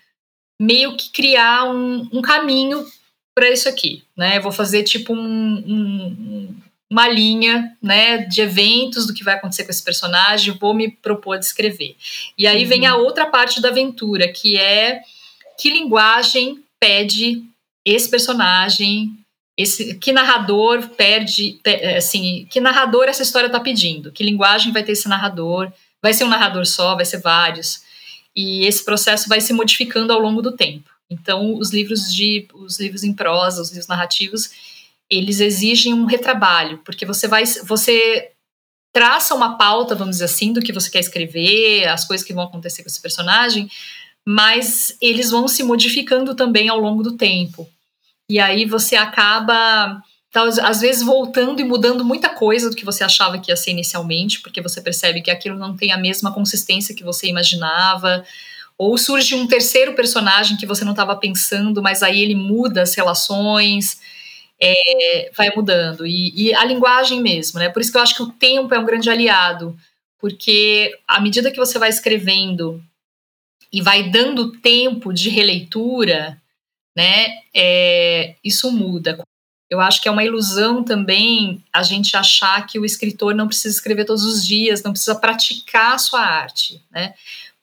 meio 0.61 0.97
que 0.97 1.11
criar 1.11 1.65
um, 1.65 2.09
um 2.13 2.23
caminho 2.23 2.87
para 3.35 3.51
isso 3.51 3.69
aqui, 3.69 4.05
né? 4.17 4.39
Eu 4.39 4.43
vou 4.43 4.53
fazer 4.53 4.85
tipo 4.85 5.13
um, 5.13 5.19
um, 5.19 6.55
uma 6.91 7.09
linha, 7.09 7.77
né, 7.83 8.19
de 8.19 8.41
eventos 8.41 9.07
do 9.07 9.13
que 9.13 9.25
vai 9.25 9.35
acontecer 9.35 9.65
com 9.65 9.71
esse 9.71 9.83
personagem, 9.83 10.57
vou 10.59 10.73
me 10.73 10.91
propor 10.91 11.35
a 11.35 11.39
descrever. 11.39 11.97
E 12.39 12.47
aí 12.47 12.63
uhum. 12.63 12.69
vem 12.69 12.87
a 12.87 12.97
outra 12.97 13.27
parte 13.27 13.61
da 13.61 13.71
aventura, 13.71 14.29
que 14.29 14.57
é 14.57 15.03
que 15.59 15.71
linguagem 15.71 16.63
pede 16.79 17.43
esse 17.85 18.09
personagem, 18.09 19.13
esse 19.57 19.95
que 19.97 20.13
narrador 20.13 20.89
perde, 20.91 21.61
assim, 21.97 22.47
que 22.51 22.61
narrador 22.61 23.05
essa 23.05 23.23
história 23.23 23.47
está 23.47 23.61
pedindo, 23.61 24.11
que 24.11 24.25
linguagem 24.25 24.73
vai 24.73 24.83
ter 24.83 24.93
esse 24.93 25.09
narrador, 25.09 25.73
vai 26.03 26.13
ser 26.13 26.25
um 26.25 26.29
narrador 26.29 26.67
só, 26.67 26.95
vai 26.95 27.05
ser 27.05 27.21
vários. 27.21 27.83
E 28.35 28.65
esse 28.67 28.85
processo 28.85 29.29
vai 29.29 29.41
se 29.41 29.53
modificando 29.53 30.13
ao 30.13 30.21
longo 30.21 30.43
do 30.43 30.53
tempo. 30.53 30.91
Então, 31.09 31.55
os 31.57 31.73
livros 31.73 32.13
de 32.13 32.49
os 32.55 32.81
livros 32.81 33.05
em 33.05 33.13
prosa, 33.13 33.63
os 33.63 33.69
livros 33.69 33.87
narrativos, 33.87 34.51
eles 35.09 35.41
exigem 35.41 35.95
um 35.95 36.07
retrabalho, 36.07 36.79
porque 36.85 37.07
você 37.07 37.29
vai 37.29 37.45
você 37.65 38.31
traça 38.93 39.35
uma 39.35 39.59
pauta, 39.59 39.95
vamos 39.95 40.17
dizer 40.17 40.27
assim, 40.27 40.53
do 40.53 40.61
que 40.61 40.73
você 40.73 40.89
quer 40.89 41.01
escrever, 41.01 41.89
as 41.89 42.05
coisas 42.05 42.25
que 42.25 42.33
vão 42.33 42.45
acontecer 42.45 42.83
com 42.83 42.89
esse 42.89 43.03
personagem, 43.03 43.69
mas 44.25 44.97
eles 45.01 45.31
vão 45.31 45.49
se 45.49 45.63
modificando 45.65 46.35
também 46.35 46.69
ao 46.69 46.79
longo 46.79 47.03
do 47.03 47.17
tempo. 47.17 47.69
E 48.29 48.39
aí 48.39 48.65
você 48.65 48.97
acaba 48.97 50.01
às 50.35 50.81
vezes 50.81 51.03
voltando 51.03 51.61
e 51.61 51.65
mudando 51.65 52.05
muita 52.05 52.29
coisa 52.29 52.69
do 52.69 52.75
que 52.75 52.85
você 52.85 53.05
achava 53.05 53.39
que 53.39 53.53
ia 53.53 53.57
ser 53.57 53.71
inicialmente, 53.71 54.41
porque 54.41 54.61
você 54.61 54.81
percebe 54.81 55.23
que 55.23 55.31
aquilo 55.31 55.57
não 55.57 55.77
tem 55.77 55.93
a 55.93 55.97
mesma 55.97 56.33
consistência 56.33 56.95
que 56.95 57.05
você 57.05 57.29
imaginava, 57.29 58.25
ou 58.77 58.99
surge 58.99 59.35
um 59.35 59.47
terceiro 59.47 59.95
personagem 59.95 60.57
que 60.57 60.67
você 60.67 60.85
não 60.85 60.93
estava 60.93 61.15
pensando, 61.17 61.81
mas 61.81 62.03
aí 62.03 62.21
ele 62.21 62.35
muda 62.35 62.83
as 62.83 62.95
relações, 62.95 64.01
é, 64.61 65.31
vai 65.37 65.53
mudando. 65.55 66.07
E, 66.07 66.49
e, 66.49 66.55
a 66.55 66.65
linguagem 66.65 67.21
mesmo, 67.21 67.61
né? 67.61 67.69
Por 67.69 67.81
isso 67.81 67.93
que 67.93 67.99
eu 67.99 68.03
acho 68.03 68.17
que 68.17 68.23
o 68.23 68.33
tempo 68.33 68.75
é 68.75 68.79
um 68.79 68.85
grande 68.85 69.09
aliado, 69.09 69.77
porque 70.19 70.99
à 71.07 71.21
medida 71.21 71.53
que 71.53 71.59
você 71.59 71.79
vai 71.79 71.89
escrevendo 71.89 72.83
e 73.73 73.81
vai 73.81 74.11
dando 74.11 74.53
tempo 74.53 75.13
de 75.13 75.29
releitura, 75.29 76.41
né? 76.97 77.27
É, 77.55 78.35
isso 78.43 78.73
muda. 78.73 79.19
Eu 79.71 79.81
acho 79.81 80.01
que 80.01 80.09
é 80.09 80.11
uma 80.11 80.25
ilusão 80.25 80.85
também 80.85 81.63
a 81.73 81.83
gente 81.83 82.17
achar 82.17 82.67
que 82.67 82.79
o 82.79 82.85
escritor 82.85 83.35
não 83.35 83.47
precisa 83.47 83.75
escrever 83.75 84.05
todos 84.05 84.25
os 84.25 84.47
dias, 84.47 84.83
não 84.83 84.93
precisa 84.93 85.15
praticar 85.15 85.95
a 85.95 85.99
sua 85.99 86.21
arte, 86.21 86.83
né? 86.91 87.15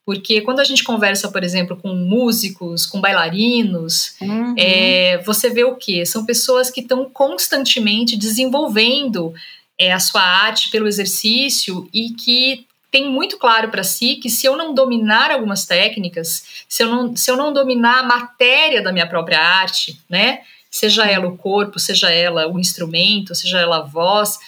Porque 0.04 0.41
quando 0.41 0.60
a 0.60 0.64
gente 0.64 0.84
conversa, 0.84 1.32
por 1.32 1.43
exemplo, 1.43 1.78
com 1.78 1.93
músicos, 1.93 2.86
com 2.86 2.99
bailarinos, 2.99 4.16
uhum. 4.20 4.56
é, 4.58 5.20
você 5.20 5.49
vê 5.49 5.64
o 5.64 5.76
quê? 5.76 6.06
São 6.06 6.26
pessoas 6.26 6.72
que 6.72 6.82
estão 6.82 7.10
constantemente 7.10 8.18
desenvolvendo 8.18 9.34
é, 9.78 9.93
a 9.93 9.99
sua 9.99 10.22
arte 10.22 10.70
pelo 10.70 10.88
exercício 10.88 11.88
e 11.93 12.10
que 12.10 12.66
tem 12.91 13.10
muito 13.10 13.38
claro 13.38 13.70
para 13.70 13.84
si 13.84 14.18
que 14.18 14.30
se 14.30 14.45
eu 14.45 14.58
não 14.58 14.74
dominar 14.74 15.32
algumas 15.32 15.66
técnicas, 15.66 16.66
se 16.68 16.84
eu 16.84 16.89
não, 16.89 17.16
se 17.16 17.32
eu 17.32 17.38
não 17.38 17.54
dominar 17.54 17.99
a 17.99 18.04
matéria 18.04 18.82
da 18.82 18.91
minha 18.91 19.08
própria 19.08 19.39
arte, 19.39 19.99
né? 20.10 20.41
Seja 20.72 21.05
ela 21.05 21.28
o 21.28 21.38
corpo, 21.38 21.78
seja 21.80 22.09
ela 22.09 22.47
o 22.47 22.57
instrumento, 22.57 23.36
seja 23.36 23.59
ela 23.59 23.78
a 23.78 23.82
voz, 23.82 24.39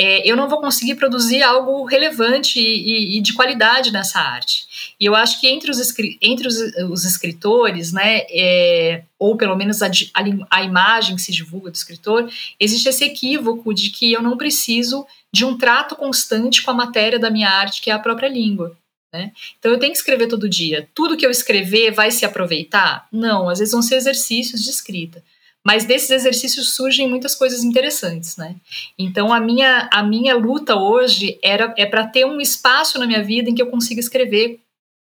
é, 0.00 0.22
eu 0.24 0.36
não 0.36 0.48
vou 0.48 0.60
conseguir 0.60 0.94
produzir 0.94 1.42
algo 1.42 1.84
relevante 1.84 2.60
e, 2.60 3.18
e, 3.18 3.20
de 3.20 3.32
qualidade 3.32 3.90
nessa 3.90 4.20
arte. 4.20 4.94
E 4.98 5.04
eu 5.04 5.12
acho 5.16 5.40
que 5.40 5.48
entre 5.48 5.72
os, 5.72 5.92
entre 6.22 6.46
os, 6.46 6.56
os 6.88 7.04
escritores, 7.04 7.92
né, 7.92 8.20
é, 8.30 9.02
ou 9.18 9.36
pelo 9.36 9.56
menos 9.56 9.82
a, 9.82 9.88
a, 9.88 10.22
a, 10.50 10.62
imagem 10.62 11.16
que 11.16 11.22
se 11.22 11.32
divulga 11.32 11.72
do 11.72 11.74
escritor, 11.74 12.30
existe 12.60 12.88
esse 12.88 13.04
equívoco 13.04 13.74
de 13.74 13.90
que 13.90 14.12
eu 14.12 14.22
não 14.22 14.36
preciso 14.36 15.04
de 15.32 15.44
um 15.44 15.58
trato 15.58 15.96
constante 15.96 16.62
com 16.62 16.70
a 16.70 16.74
matéria 16.74 17.18
da 17.18 17.28
minha 17.28 17.50
arte, 17.50 17.82
que 17.82 17.90
é 17.90 17.92
a 17.92 17.98
própria 17.98 18.28
língua. 18.28 18.78
Né? 19.12 19.32
Então 19.58 19.72
eu 19.72 19.80
tenho 19.80 19.90
que 19.92 19.98
escrever 19.98 20.28
todo 20.28 20.48
dia. 20.48 20.88
Tudo 20.94 21.16
que 21.16 21.26
eu 21.26 21.30
escrever 21.30 21.90
vai 21.90 22.12
se 22.12 22.24
aproveitar? 22.24 23.08
Não, 23.10 23.48
às 23.48 23.58
vezes 23.58 23.72
vão 23.72 23.82
ser 23.82 23.96
exercícios 23.96 24.62
de 24.62 24.70
escrita. 24.70 25.24
Mas 25.66 25.84
desses 25.84 26.10
exercícios 26.10 26.74
surgem 26.74 27.08
muitas 27.08 27.34
coisas 27.34 27.62
interessantes, 27.62 28.36
né? 28.36 28.56
Então 28.98 29.32
a 29.32 29.40
minha 29.40 29.88
a 29.92 30.02
minha 30.02 30.34
luta 30.34 30.76
hoje 30.76 31.38
era 31.42 31.74
é 31.76 31.84
para 31.84 32.06
ter 32.06 32.24
um 32.24 32.40
espaço 32.40 32.98
na 32.98 33.06
minha 33.06 33.22
vida 33.22 33.50
em 33.50 33.54
que 33.54 33.62
eu 33.62 33.70
consiga 33.70 34.00
escrever 34.00 34.60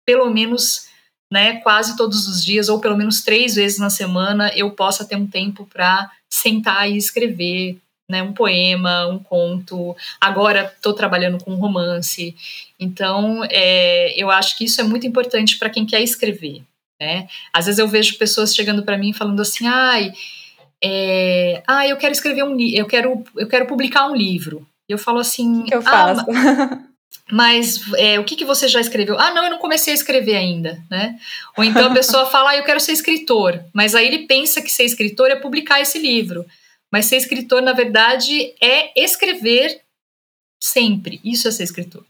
pelo 0.06 0.30
menos 0.30 0.88
né, 1.32 1.58
quase 1.58 1.98
todos 1.98 2.28
os 2.28 2.44
dias 2.44 2.70
ou 2.70 2.80
pelo 2.80 2.96
menos 2.96 3.22
três 3.22 3.56
vezes 3.56 3.78
na 3.78 3.90
semana 3.90 4.50
eu 4.56 4.72
possa 4.72 5.04
ter 5.04 5.18
um 5.18 5.28
tempo 5.28 5.66
para 5.66 6.10
sentar 6.30 6.90
e 6.90 6.96
escrever 6.96 7.78
né, 8.10 8.24
um 8.24 8.34
poema, 8.34 9.08
um 9.08 9.20
conto. 9.20 9.96
Agora 10.20 10.72
estou 10.74 10.94
trabalhando 10.94 11.44
com 11.44 11.56
romance. 11.56 12.36
Então, 12.80 13.44
é, 13.50 14.14
eu 14.16 14.32
acho 14.32 14.58
que 14.58 14.64
isso 14.64 14.80
é 14.80 14.84
muito 14.84 15.06
importante 15.06 15.58
para 15.58 15.70
quem 15.70 15.86
quer 15.86 16.02
escrever. 16.02 16.64
Né? 17.00 17.28
Às 17.54 17.66
vezes 17.66 17.80
eu 17.80 17.88
vejo 17.88 18.18
pessoas 18.18 18.56
chegando 18.56 18.84
para 18.84 18.98
mim 18.98 19.14
falando 19.14 19.42
assim, 19.42 19.68
ai, 19.68 20.12
é, 20.84 21.64
ah, 21.68 21.88
eu 21.88 21.98
quero 21.98 22.12
escrever 22.12 22.44
um 22.44 22.56
livro, 22.56 22.80
eu 22.80 22.86
quero, 22.86 23.24
eu 23.36 23.48
quero 23.48 23.68
publicar 23.68 24.08
um 24.08 24.16
livro. 24.16 24.68
E 24.90 24.94
eu 24.94 24.98
falo 24.98 25.20
assim, 25.20 25.64
que 25.64 25.76
eu 25.76 25.82
faço? 25.82 26.26
Ah, 26.32 26.84
mas 27.32 27.82
é, 27.98 28.20
o 28.20 28.24
que, 28.24 28.36
que 28.36 28.46
você 28.46 28.68
já 28.68 28.80
escreveu? 28.80 29.20
Ah, 29.20 29.34
não, 29.34 29.44
eu 29.44 29.52
não 29.52 29.58
comecei 29.58 29.92
a 29.92 29.96
escrever 29.96 30.36
ainda, 30.36 30.82
né? 30.90 31.20
Ou 31.58 31.64
então 31.64 31.92
a 31.92 31.94
pessoa 31.94 32.26
fala, 32.32 32.52
ah, 32.52 32.58
eu 32.58 32.64
quero 32.64 32.80
ser 32.80 32.94
escritor, 32.94 33.64
mas 33.74 33.96
aí 33.96 34.08
ele 34.08 34.28
pensa 34.28 34.62
que 34.62 34.72
ser 34.72 34.84
escritor 34.84 35.30
é 35.30 35.36
publicar 35.36 35.82
esse 35.82 36.00
livro. 36.00 36.46
Mas 36.92 37.06
ser 37.06 37.18
escritor, 37.18 37.62
na 37.62 37.74
verdade, 37.74 38.54
é 38.62 39.04
escrever 39.04 39.82
sempre. 40.64 41.20
Isso 41.24 41.48
é 41.48 41.52
ser 41.52 41.64
escritor? 41.64 42.06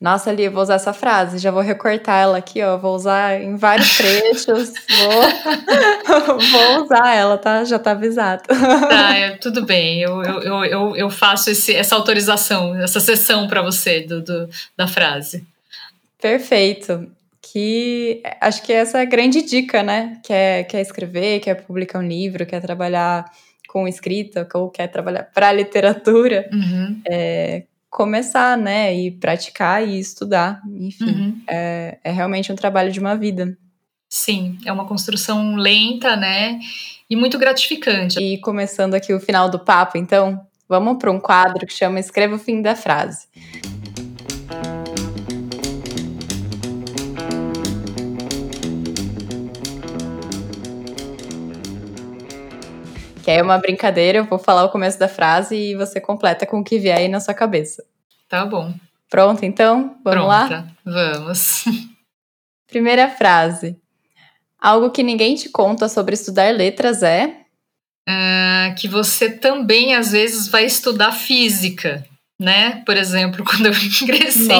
Nossa, 0.00 0.30
Ali, 0.30 0.44
eu 0.44 0.50
vou 0.50 0.62
usar 0.62 0.76
essa 0.76 0.94
frase, 0.94 1.36
já 1.36 1.50
vou 1.50 1.60
recortar 1.60 2.22
ela 2.22 2.38
aqui, 2.38 2.62
ó. 2.62 2.78
Vou 2.78 2.94
usar 2.94 3.38
em 3.38 3.54
vários 3.56 3.98
trechos. 3.98 4.72
vou, 4.88 6.38
vou 6.40 6.84
usar 6.84 7.14
ela, 7.14 7.36
tá? 7.36 7.64
Já 7.64 7.78
tá 7.78 7.90
avisado. 7.90 8.44
Tá, 8.48 9.14
é, 9.14 9.32
tudo 9.32 9.66
bem. 9.66 10.00
Eu, 10.00 10.22
eu, 10.22 10.64
eu, 10.64 10.96
eu 10.96 11.10
faço 11.10 11.50
esse, 11.50 11.74
essa 11.74 11.94
autorização, 11.96 12.74
essa 12.80 12.98
sessão 12.98 13.46
para 13.46 13.60
você 13.60 14.00
do, 14.00 14.22
do, 14.22 14.48
da 14.74 14.88
frase. 14.88 15.44
Perfeito. 16.18 17.06
Que 17.42 18.22
acho 18.40 18.62
que 18.62 18.72
essa 18.72 19.00
é 19.00 19.02
a 19.02 19.06
grande 19.06 19.42
dica, 19.42 19.82
né? 19.82 20.18
Quer, 20.24 20.64
quer 20.64 20.80
escrever, 20.80 21.40
quer 21.40 21.56
publicar 21.56 21.98
um 21.98 22.08
livro, 22.08 22.46
quer 22.46 22.62
trabalhar 22.62 23.30
com 23.68 23.86
escrita, 23.86 24.48
ou 24.54 24.70
quer 24.70 24.86
trabalhar 24.86 25.24
para 25.24 25.52
literatura. 25.52 26.48
Uhum. 26.52 27.02
É, 27.06 27.64
começar, 27.90 28.56
né? 28.56 28.94
E 28.94 29.10
praticar 29.10 29.86
e 29.86 29.98
estudar. 29.98 30.62
Enfim, 30.72 31.04
uhum. 31.04 31.42
é, 31.48 31.98
é 32.02 32.12
realmente 32.12 32.52
um 32.52 32.56
trabalho 32.56 32.92
de 32.92 33.00
uma 33.00 33.16
vida. 33.16 33.58
Sim, 34.08 34.58
é 34.64 34.72
uma 34.72 34.86
construção 34.86 35.56
lenta, 35.56 36.16
né? 36.16 36.58
E 37.08 37.16
muito 37.16 37.38
gratificante. 37.38 38.18
E 38.20 38.38
começando 38.38 38.94
aqui 38.94 39.12
o 39.12 39.20
final 39.20 39.48
do 39.50 39.58
papo, 39.58 39.98
então, 39.98 40.40
vamos 40.68 40.98
para 40.98 41.10
um 41.10 41.20
quadro 41.20 41.66
que 41.66 41.72
chama 41.72 42.00
Escreva 42.00 42.36
o 42.36 42.38
fim 42.38 42.62
da 42.62 42.76
frase. 42.76 43.26
Que 53.30 53.36
é 53.36 53.42
uma 53.42 53.58
brincadeira, 53.58 54.18
eu 54.18 54.24
vou 54.24 54.40
falar 54.40 54.64
o 54.64 54.70
começo 54.70 54.98
da 54.98 55.06
frase 55.06 55.54
e 55.54 55.76
você 55.76 56.00
completa 56.00 56.44
com 56.44 56.58
o 56.58 56.64
que 56.64 56.80
vier 56.80 56.98
aí 56.98 57.06
na 57.06 57.20
sua 57.20 57.32
cabeça. 57.32 57.84
Tá 58.28 58.44
bom. 58.44 58.74
Pronto, 59.08 59.44
então? 59.44 59.96
Vamos 60.02 60.26
Pronta. 60.26 60.26
lá? 60.26 60.66
Vamos. 60.84 61.64
Primeira 62.66 63.08
frase. 63.08 63.76
Algo 64.60 64.90
que 64.90 65.04
ninguém 65.04 65.36
te 65.36 65.48
conta 65.48 65.88
sobre 65.88 66.14
estudar 66.14 66.52
letras 66.52 67.04
é? 67.04 67.36
Uh, 68.08 68.74
que 68.76 68.88
você 68.88 69.30
também, 69.30 69.94
às 69.94 70.10
vezes, 70.10 70.48
vai 70.48 70.64
estudar 70.64 71.12
física 71.12 72.04
né? 72.40 72.82
Por 72.86 72.96
exemplo, 72.96 73.44
quando 73.44 73.66
eu 73.66 73.72
ingressei 73.72 74.56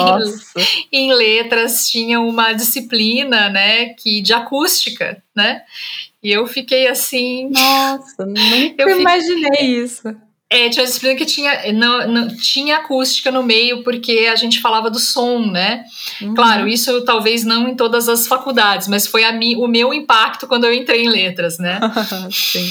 em, 0.91 1.07
em 1.07 1.13
letras, 1.13 1.89
tinha 1.89 2.21
uma 2.21 2.53
disciplina, 2.53 3.49
né, 3.49 3.95
que 3.95 4.21
de 4.21 4.33
acústica, 4.33 5.21
né? 5.35 5.63
E 6.23 6.31
eu 6.31 6.45
fiquei 6.45 6.87
assim, 6.87 7.49
nossa, 7.49 8.25
nunca 8.25 8.75
eu 8.77 8.99
imaginei 8.99 9.51
fiquei, 9.51 9.83
isso. 9.83 10.15
É, 10.49 10.69
tinha 10.69 10.85
disciplina 10.85 11.15
que 11.15 11.25
tinha, 11.25 11.71
não, 11.71 12.07
não, 12.07 12.27
tinha 12.35 12.77
acústica 12.77 13.31
no 13.31 13.41
meio, 13.41 13.83
porque 13.83 14.29
a 14.31 14.35
gente 14.35 14.59
falava 14.59 14.89
do 14.89 14.99
som, 14.99 15.49
né? 15.49 15.85
Uhum. 16.21 16.33
Claro, 16.35 16.67
isso 16.67 17.05
talvez 17.05 17.45
não 17.45 17.69
em 17.69 17.75
todas 17.75 18.09
as 18.09 18.27
faculdades, 18.27 18.87
mas 18.89 19.07
foi 19.07 19.23
a 19.23 19.31
mi, 19.31 19.55
o 19.55 19.65
meu 19.65 19.93
impacto 19.93 20.47
quando 20.47 20.65
eu 20.65 20.73
entrei 20.73 21.03
em 21.03 21.09
letras, 21.09 21.57
né? 21.57 21.79
Sim. 22.29 22.69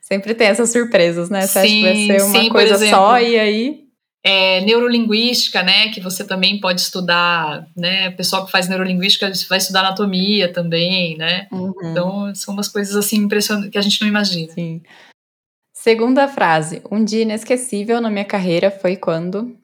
Sempre 0.00 0.34
tem 0.34 0.48
essas 0.48 0.70
surpresas, 0.70 1.30
né? 1.30 1.46
Você 1.46 1.62
sim, 1.62 1.86
acha 1.86 1.94
que 1.94 2.06
vai 2.08 2.18
ser 2.18 2.24
uma 2.24 2.40
sim, 2.42 2.48
coisa 2.48 2.74
exemplo, 2.74 2.96
só 2.96 3.20
e 3.20 3.38
aí 3.38 3.89
é, 4.22 4.60
neurolinguística, 4.60 5.62
né, 5.62 5.88
que 5.88 6.00
você 6.00 6.24
também 6.24 6.60
pode 6.60 6.80
estudar, 6.80 7.66
né, 7.74 8.10
o 8.10 8.16
pessoal 8.16 8.44
que 8.44 8.52
faz 8.52 8.68
neurolinguística 8.68 9.30
vai 9.48 9.58
estudar 9.58 9.80
anatomia 9.80 10.52
também, 10.52 11.16
né, 11.16 11.48
uhum. 11.50 11.72
então 11.82 12.34
são 12.34 12.52
umas 12.52 12.68
coisas 12.68 12.94
assim 12.94 13.16
impressionantes 13.16 13.70
que 13.70 13.78
a 13.78 13.82
gente 13.82 14.00
não 14.00 14.08
imagina. 14.08 14.52
Sim. 14.52 14.82
Segunda 15.74 16.28
frase, 16.28 16.82
um 16.90 17.02
dia 17.02 17.22
inesquecível 17.22 18.00
na 18.00 18.10
minha 18.10 18.24
carreira 18.24 18.70
foi 18.70 18.96
quando? 18.96 19.56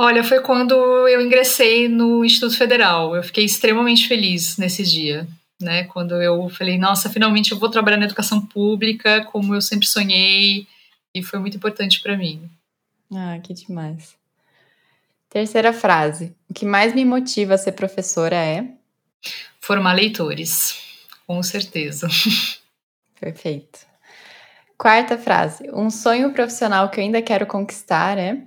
Olha, 0.00 0.24
foi 0.24 0.40
quando 0.40 0.74
eu 0.74 1.20
ingressei 1.20 1.86
no 1.86 2.24
Instituto 2.24 2.56
Federal, 2.56 3.14
eu 3.14 3.22
fiquei 3.22 3.44
extremamente 3.44 4.08
feliz 4.08 4.56
nesse 4.56 4.82
dia, 4.82 5.26
né, 5.60 5.84
quando 5.84 6.14
eu 6.22 6.48
falei, 6.48 6.78
nossa, 6.78 7.10
finalmente 7.10 7.52
eu 7.52 7.58
vou 7.58 7.68
trabalhar 7.68 7.98
na 7.98 8.06
educação 8.06 8.40
pública 8.40 9.22
como 9.26 9.54
eu 9.54 9.60
sempre 9.60 9.86
sonhei, 9.86 10.66
e 11.14 11.22
foi 11.22 11.38
muito 11.38 11.58
importante 11.58 12.00
para 12.00 12.16
mim. 12.16 12.48
Ah, 13.14 13.38
que 13.42 13.52
demais. 13.52 14.16
Terceira 15.28 15.72
frase. 15.72 16.34
O 16.48 16.54
que 16.54 16.64
mais 16.64 16.94
me 16.94 17.04
motiva 17.04 17.54
a 17.54 17.58
ser 17.58 17.72
professora 17.72 18.36
é? 18.36 18.66
Formar 19.60 19.94
leitores, 19.94 20.78
com 21.26 21.42
certeza. 21.42 22.08
Perfeito. 23.20 23.80
Quarta 24.76 25.16
frase. 25.16 25.70
Um 25.72 25.88
sonho 25.90 26.32
profissional 26.32 26.88
que 26.90 26.98
eu 26.98 27.04
ainda 27.04 27.22
quero 27.22 27.46
conquistar 27.46 28.18
é? 28.18 28.42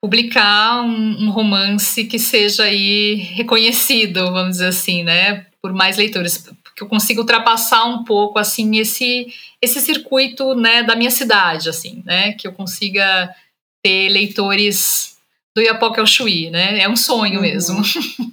Publicar 0.00 0.82
um, 0.82 1.26
um 1.26 1.30
romance 1.30 2.04
que 2.04 2.18
seja 2.18 2.64
aí 2.64 3.14
reconhecido, 3.14 4.30
vamos 4.32 4.52
dizer 4.52 4.66
assim, 4.66 5.02
né? 5.02 5.46
Por 5.62 5.72
mais 5.72 5.96
leitores. 5.96 6.50
Que 6.76 6.82
eu 6.82 6.88
consiga 6.88 7.20
ultrapassar 7.20 7.84
um 7.86 8.04
pouco, 8.04 8.38
assim, 8.38 8.76
esse, 8.78 9.32
esse 9.62 9.80
circuito, 9.80 10.54
né, 10.54 10.82
da 10.82 10.94
minha 10.94 11.10
cidade, 11.10 11.68
assim, 11.68 12.02
né? 12.04 12.32
Que 12.32 12.46
eu 12.46 12.52
consiga 12.52 13.34
ter 13.82 14.08
leitores 14.08 15.16
do 15.54 15.62
Iapoque 15.62 16.00
ao 16.00 16.06
Chuí, 16.06 16.50
né? 16.50 16.80
É 16.80 16.88
um 16.88 16.96
sonho 16.96 17.36
uhum. 17.36 17.40
mesmo. 17.40 17.82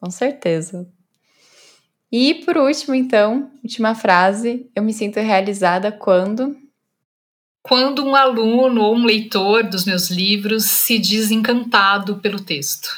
Com 0.00 0.10
certeza. 0.10 0.86
E 2.10 2.34
por 2.44 2.56
último, 2.56 2.94
então, 2.94 3.50
última 3.62 3.94
frase, 3.94 4.66
eu 4.74 4.82
me 4.82 4.92
sinto 4.92 5.18
realizada 5.20 5.90
quando 5.90 6.56
quando 7.62 8.04
um 8.04 8.14
aluno 8.14 8.80
ou 8.82 8.94
um 8.94 9.04
leitor 9.04 9.64
dos 9.64 9.84
meus 9.84 10.08
livros 10.08 10.64
se 10.64 11.00
diz 11.00 11.32
encantado 11.32 12.18
pelo 12.18 12.38
texto. 12.38 12.88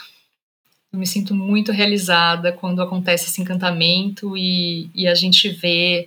Eu 0.93 0.99
me 0.99 1.07
sinto 1.07 1.35
muito 1.35 1.73
realizada 1.73 2.53
quando 2.53 2.83
acontece 2.83 3.31
esse 3.31 3.41
encantamento 3.41 4.37
e, 4.37 4.91
e 4.95 5.09
a 5.09 5.15
gente 5.15 5.49
vê 5.49 6.07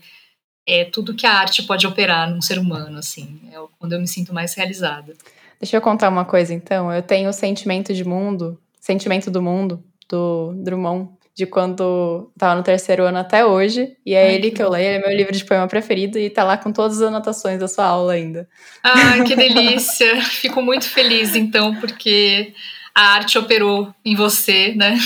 é, 0.68 0.86
tudo 0.86 1.16
que 1.16 1.26
a 1.26 1.34
arte 1.34 1.64
pode 1.64 1.86
operar 1.88 2.30
num 2.30 2.42
ser 2.42 2.58
humano, 2.60 2.98
assim. 2.98 3.40
É 3.52 3.56
quando 3.80 3.94
eu 3.94 4.00
me 4.00 4.08
sinto 4.08 4.34
mais 4.34 4.54
realizada. 4.54 5.14
Deixa 5.60 5.78
eu 5.78 5.82
contar 5.82 6.10
uma 6.10 6.26
coisa, 6.26 6.54
então. 6.54 6.92
Eu 6.92 7.02
tenho 7.02 7.30
o 7.30 7.34
sentimento 7.34 7.94
de 7.94 8.04
mundo, 8.04 8.60
sentimento 8.80 9.30
do 9.30 9.42
mundo, 9.42 9.84
do 10.10 10.54
Drummond, 10.56 11.10
de 11.36 11.46
quando 11.46 12.32
tava 12.38 12.56
no 12.56 12.64
terceiro 12.64 13.04
ano 13.04 13.18
até 13.18 13.46
hoje. 13.46 13.96
E 14.06 14.14
é 14.14 14.24
Ai, 14.24 14.36
ele 14.36 14.50
que, 14.50 14.58
que 14.58 14.64
eu 14.64 14.70
leio, 14.70 14.88
ele 14.88 15.04
é 15.04 15.08
meu 15.08 15.18
livro 15.18 15.34
de 15.34 15.46
poema 15.46 15.68
preferido 15.68 16.18
e 16.18 16.30
tá 16.30 16.44
lá 16.44 16.58
com 16.58 16.72
todas 16.72 17.02
as 17.02 17.08
anotações 17.08 17.60
da 17.60 17.68
sua 17.68 17.86
aula 17.86 18.14
ainda. 18.14 18.48
Ai, 18.84 19.24
que 19.24 19.36
delícia! 19.38 20.22
Fico 20.22 20.62
muito 20.62 20.90
feliz, 20.90 21.36
então, 21.36 21.76
porque 21.76 22.54
a 22.94 23.14
arte 23.14 23.38
operou 23.38 23.94
em 24.04 24.16
você, 24.16 24.74
né? 24.76 24.98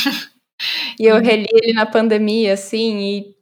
E 1.00 1.06
eu 1.06 1.22
reli 1.22 1.48
ele 1.52 1.74
na 1.74 1.86
pandemia, 1.86 2.54
assim, 2.54 3.00
e. 3.00 3.36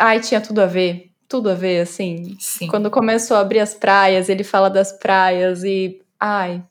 Ai, 0.00 0.18
tinha 0.20 0.40
tudo 0.40 0.60
a 0.60 0.66
ver. 0.66 1.13
Tudo 1.28 1.50
a 1.50 1.54
ver, 1.54 1.80
assim. 1.80 2.36
Sim. 2.38 2.66
Quando 2.68 2.90
começou 2.90 3.36
a 3.36 3.40
abrir 3.40 3.60
as 3.60 3.74
praias, 3.74 4.28
ele 4.28 4.44
fala 4.44 4.68
das 4.68 4.92
praias 4.92 5.64
e 5.64 6.00
ai, 6.20 6.62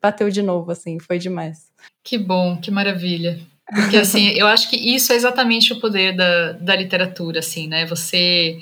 bateu 0.00 0.30
de 0.30 0.42
novo, 0.42 0.70
assim, 0.70 0.98
foi 0.98 1.18
demais. 1.18 1.70
Que 2.02 2.18
bom, 2.18 2.56
que 2.56 2.70
maravilha. 2.70 3.38
Porque, 3.74 3.96
assim, 3.96 4.28
eu 4.38 4.46
acho 4.46 4.70
que 4.70 4.76
isso 4.76 5.12
é 5.12 5.16
exatamente 5.16 5.72
o 5.72 5.80
poder 5.80 6.14
da, 6.14 6.52
da 6.52 6.76
literatura, 6.76 7.40
assim, 7.40 7.66
né? 7.66 7.86
Você. 7.86 8.58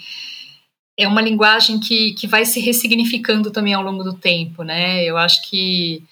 É 0.97 1.09
uma 1.09 1.21
linguagem 1.21 1.81
que, 1.81 2.13
que 2.15 2.27
vai 2.27 2.45
se 2.45 2.61
ressignificando 2.61 3.51
também 3.51 3.75
ao 3.75 3.83
longo 3.83 4.05
do 4.05 4.15
tempo, 4.15 4.63
né? 4.63 5.05
Eu 5.05 5.17
acho 5.17 5.49
que. 5.49 6.03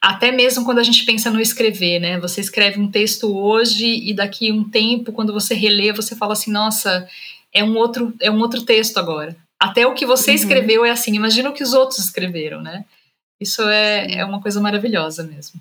Até 0.00 0.30
mesmo 0.30 0.66
quando 0.66 0.78
a 0.78 0.82
gente 0.82 1.04
pensa 1.04 1.30
no 1.30 1.40
escrever, 1.40 1.98
né? 1.98 2.20
Você 2.20 2.40
escreve 2.40 2.78
um 2.78 2.90
texto 2.90 3.34
hoje 3.36 3.86
e 3.86 4.12
daqui 4.12 4.52
um 4.52 4.62
tempo, 4.62 5.12
quando 5.12 5.32
você 5.32 5.54
relê, 5.54 5.92
você 5.92 6.14
fala 6.14 6.34
assim: 6.34 6.52
nossa, 6.52 7.08
é 7.54 7.62
um 7.62 7.76
outro, 7.76 8.14
é 8.20 8.30
um 8.30 8.40
outro 8.40 8.62
texto 8.62 8.98
agora. 8.98 9.36
Até 9.60 9.86
o 9.86 9.94
que 9.94 10.04
você 10.04 10.32
uhum. 10.32 10.36
escreveu 10.36 10.84
é 10.84 10.90
assim, 10.90 11.14
imagina 11.14 11.48
o 11.48 11.54
que 11.54 11.62
os 11.62 11.72
outros 11.72 12.00
escreveram, 12.00 12.60
né? 12.60 12.84
Isso 13.40 13.62
é, 13.62 14.16
é 14.16 14.24
uma 14.24 14.42
coisa 14.42 14.60
maravilhosa 14.60 15.22
mesmo. 15.22 15.60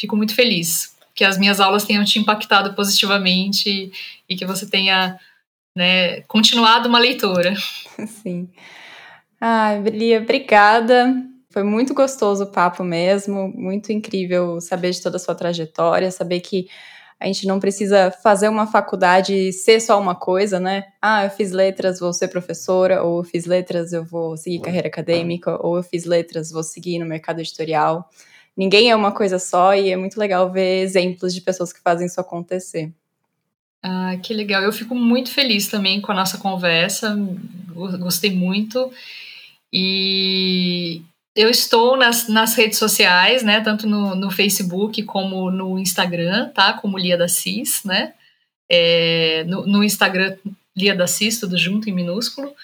Fico 0.00 0.16
muito 0.16 0.34
feliz 0.34 0.94
que 1.14 1.24
as 1.24 1.38
minhas 1.38 1.60
aulas 1.60 1.84
tenham 1.84 2.04
te 2.04 2.18
impactado 2.18 2.74
positivamente 2.74 3.92
e 4.28 4.36
que 4.36 4.44
você 4.44 4.66
tenha 4.66 5.18
né, 5.76 6.22
continuado 6.22 6.88
uma 6.88 6.98
leitora. 6.98 7.54
Sim. 8.22 8.48
Ah, 9.40 9.74
Lia, 9.76 10.20
obrigada. 10.20 11.14
Foi 11.52 11.62
muito 11.62 11.94
gostoso 11.94 12.44
o 12.44 12.50
papo 12.50 12.82
mesmo, 12.82 13.52
muito 13.54 13.92
incrível 13.92 14.60
saber 14.60 14.90
de 14.90 15.00
toda 15.00 15.16
a 15.16 15.20
sua 15.20 15.36
trajetória, 15.36 16.10
saber 16.10 16.40
que 16.40 16.68
a 17.24 17.26
gente 17.26 17.46
não 17.46 17.58
precisa 17.58 18.10
fazer 18.10 18.50
uma 18.50 18.66
faculdade 18.66 19.32
e 19.32 19.50
ser 19.50 19.80
só 19.80 19.98
uma 19.98 20.14
coisa, 20.14 20.60
né? 20.60 20.84
Ah, 21.00 21.24
eu 21.24 21.30
fiz 21.30 21.52
letras, 21.52 21.98
vou 21.98 22.12
ser 22.12 22.28
professora, 22.28 23.02
ou 23.02 23.20
eu 23.20 23.24
fiz 23.24 23.46
letras, 23.46 23.94
eu 23.94 24.04
vou 24.04 24.36
seguir 24.36 24.60
carreira 24.60 24.88
acadêmica, 24.88 25.58
ou 25.66 25.78
eu 25.78 25.82
fiz 25.82 26.04
letras, 26.04 26.50
vou 26.50 26.62
seguir 26.62 26.98
no 26.98 27.06
mercado 27.06 27.40
editorial. 27.40 28.10
Ninguém 28.54 28.90
é 28.90 28.94
uma 28.94 29.10
coisa 29.10 29.38
só 29.38 29.74
e 29.74 29.88
é 29.90 29.96
muito 29.96 30.20
legal 30.20 30.52
ver 30.52 30.82
exemplos 30.82 31.32
de 31.34 31.40
pessoas 31.40 31.72
que 31.72 31.80
fazem 31.80 32.06
isso 32.06 32.20
acontecer. 32.20 32.92
Ah, 33.82 34.18
que 34.22 34.34
legal. 34.34 34.62
Eu 34.62 34.72
fico 34.72 34.94
muito 34.94 35.30
feliz 35.30 35.66
também 35.68 36.02
com 36.02 36.12
a 36.12 36.14
nossa 36.14 36.36
conversa, 36.36 37.16
gostei 37.98 38.36
muito. 38.36 38.92
E 39.72 41.00
eu 41.34 41.50
estou 41.50 41.96
nas, 41.96 42.28
nas 42.28 42.54
redes 42.54 42.78
sociais, 42.78 43.42
né? 43.42 43.60
Tanto 43.60 43.86
no, 43.88 44.14
no 44.14 44.30
Facebook 44.30 45.02
como 45.02 45.50
no 45.50 45.78
Instagram, 45.78 46.50
tá? 46.50 46.74
Como 46.74 46.98
Lia 46.98 47.16
da 47.16 47.26
Cis, 47.26 47.82
né? 47.84 48.14
É, 48.70 49.44
no, 49.44 49.66
no, 49.66 49.82
Instagram, 49.82 50.36
Lia 50.76 50.94
da 50.94 51.06
Cis, 51.06 51.40
tudo 51.40 51.58
junto 51.58 51.90
em 51.90 51.92
minúsculo. 51.92 52.54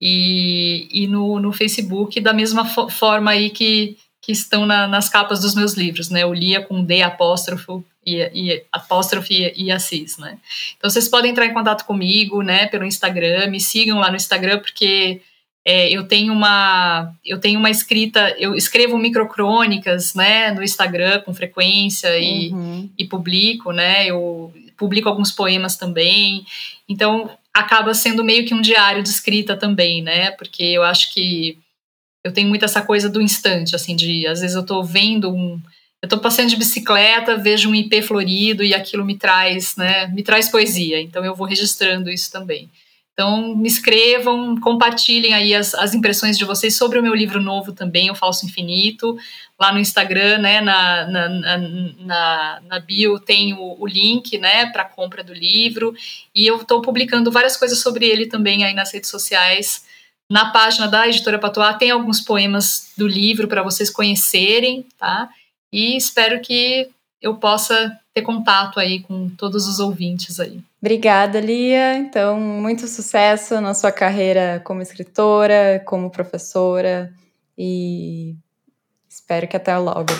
E, 0.00 0.88
e 0.92 1.06
no, 1.08 1.40
no 1.40 1.52
Facebook, 1.52 2.20
da 2.20 2.32
mesma 2.32 2.64
fo 2.64 2.88
forma 2.88 3.32
aí 3.32 3.50
que, 3.50 3.98
que 4.22 4.32
estão 4.32 4.64
na, 4.64 4.86
nas 4.86 5.08
capas 5.08 5.40
dos 5.40 5.54
meus 5.54 5.74
livros, 5.74 6.08
né? 6.08 6.24
O 6.24 6.32
Lia 6.32 6.62
com 6.62 6.84
D 6.84 7.02
apóstrofo 7.02 7.84
e, 8.06 8.16
e 8.32 8.64
apóstrofe 8.70 9.52
e 9.56 9.72
Assis, 9.72 10.18
né? 10.18 10.38
Então 10.78 10.88
vocês 10.88 11.08
podem 11.08 11.32
entrar 11.32 11.46
em 11.46 11.52
contato 11.52 11.84
comigo, 11.84 12.42
né? 12.42 12.66
Pelo 12.68 12.84
Instagram, 12.84 13.48
me 13.48 13.60
sigam 13.60 13.98
lá 13.98 14.08
no 14.08 14.16
Instagram, 14.16 14.60
porque 14.60 15.20
é, 15.64 15.90
eu 15.90 16.04
tenho 16.04 16.32
uma 16.32 17.12
eu 17.24 17.38
tenho 17.38 17.58
uma 17.58 17.70
escrita, 17.70 18.34
eu 18.38 18.54
escrevo 18.54 18.96
microcrônicas, 18.96 20.14
né, 20.14 20.52
no 20.52 20.62
Instagram 20.62 21.20
com 21.20 21.34
frequência 21.34 22.18
e, 22.18 22.50
uhum. 22.50 22.88
e 22.98 23.04
publico, 23.04 23.72
né, 23.72 24.06
eu 24.06 24.52
publico 24.76 25.08
alguns 25.08 25.30
poemas 25.30 25.76
também, 25.76 26.44
então 26.88 27.30
acaba 27.52 27.92
sendo 27.92 28.24
meio 28.24 28.46
que 28.46 28.54
um 28.54 28.62
diário 28.62 29.02
de 29.02 29.10
escrita 29.10 29.56
também, 29.56 30.02
né, 30.02 30.30
porque 30.32 30.62
eu 30.62 30.82
acho 30.82 31.12
que 31.12 31.58
eu 32.24 32.32
tenho 32.32 32.48
muito 32.48 32.64
essa 32.64 32.82
coisa 32.82 33.08
do 33.08 33.20
instante, 33.20 33.74
assim, 33.74 33.94
de 33.94 34.26
às 34.26 34.40
vezes 34.40 34.56
eu 34.56 34.62
estou 34.62 34.82
vendo 34.82 35.30
um 35.30 35.60
eu 36.02 36.06
estou 36.06 36.18
passeando 36.18 36.48
de 36.48 36.56
bicicleta, 36.56 37.36
vejo 37.36 37.68
um 37.68 37.74
ipê 37.74 38.00
florido 38.00 38.64
e 38.64 38.72
aquilo 38.72 39.04
me 39.04 39.18
traz, 39.18 39.76
né, 39.76 40.06
me 40.06 40.22
traz 40.22 40.48
poesia, 40.48 40.98
então 40.98 41.22
eu 41.22 41.34
vou 41.34 41.46
registrando 41.46 42.10
isso 42.10 42.32
também. 42.32 42.70
Então, 43.20 43.54
me 43.54 43.68
escrevam, 43.68 44.58
compartilhem 44.58 45.34
aí 45.34 45.54
as, 45.54 45.74
as 45.74 45.92
impressões 45.92 46.38
de 46.38 46.44
vocês 46.46 46.74
sobre 46.74 46.98
o 46.98 47.02
meu 47.02 47.14
livro 47.14 47.38
novo 47.38 47.70
também, 47.70 48.10
O 48.10 48.14
Falso 48.14 48.46
Infinito. 48.46 49.14
Lá 49.60 49.74
no 49.74 49.78
Instagram, 49.78 50.38
né, 50.38 50.62
na, 50.62 51.06
na, 51.06 51.28
na, 51.98 52.60
na 52.66 52.78
bio 52.80 53.20
tem 53.20 53.52
o, 53.52 53.76
o 53.78 53.86
link, 53.86 54.38
né, 54.38 54.72
para 54.72 54.86
compra 54.86 55.22
do 55.22 55.34
livro. 55.34 55.94
E 56.34 56.46
eu 56.46 56.62
estou 56.62 56.80
publicando 56.80 57.30
várias 57.30 57.58
coisas 57.58 57.80
sobre 57.80 58.06
ele 58.06 58.24
também 58.24 58.64
aí 58.64 58.72
nas 58.72 58.90
redes 58.90 59.10
sociais. 59.10 59.84
Na 60.30 60.50
página 60.50 60.88
da 60.88 61.06
Editora 61.06 61.38
Patois 61.38 61.76
tem 61.76 61.90
alguns 61.90 62.22
poemas 62.22 62.90
do 62.96 63.06
livro 63.06 63.46
para 63.46 63.62
vocês 63.62 63.90
conhecerem, 63.90 64.86
tá? 64.98 65.28
E 65.70 65.94
espero 65.94 66.40
que 66.40 66.88
eu 67.20 67.34
possa 67.34 68.00
ter 68.14 68.22
contato 68.22 68.80
aí 68.80 69.00
com 69.00 69.28
todos 69.28 69.68
os 69.68 69.78
ouvintes 69.78 70.40
aí. 70.40 70.62
Obrigada, 70.80 71.38
Lia. 71.38 71.96
Então, 71.96 72.40
muito 72.40 72.88
sucesso 72.88 73.60
na 73.60 73.74
sua 73.74 73.92
carreira 73.92 74.62
como 74.64 74.80
escritora, 74.80 75.82
como 75.84 76.10
professora 76.10 77.12
e 77.56 78.34
espero 79.06 79.46
que 79.46 79.56
até 79.56 79.76
logo. 79.76 80.12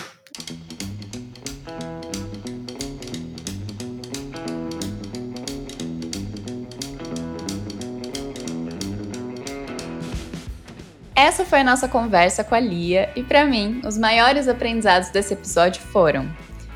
Essa 11.17 11.45
foi 11.45 11.61
a 11.61 11.65
nossa 11.65 11.89
conversa 11.89 12.45
com 12.45 12.55
a 12.55 12.61
Lia 12.61 13.11
e 13.17 13.23
para 13.23 13.47
mim, 13.47 13.81
os 13.87 13.97
maiores 13.97 14.47
aprendizados 14.47 15.09
desse 15.09 15.33
episódio 15.33 15.81
foram: 15.81 16.31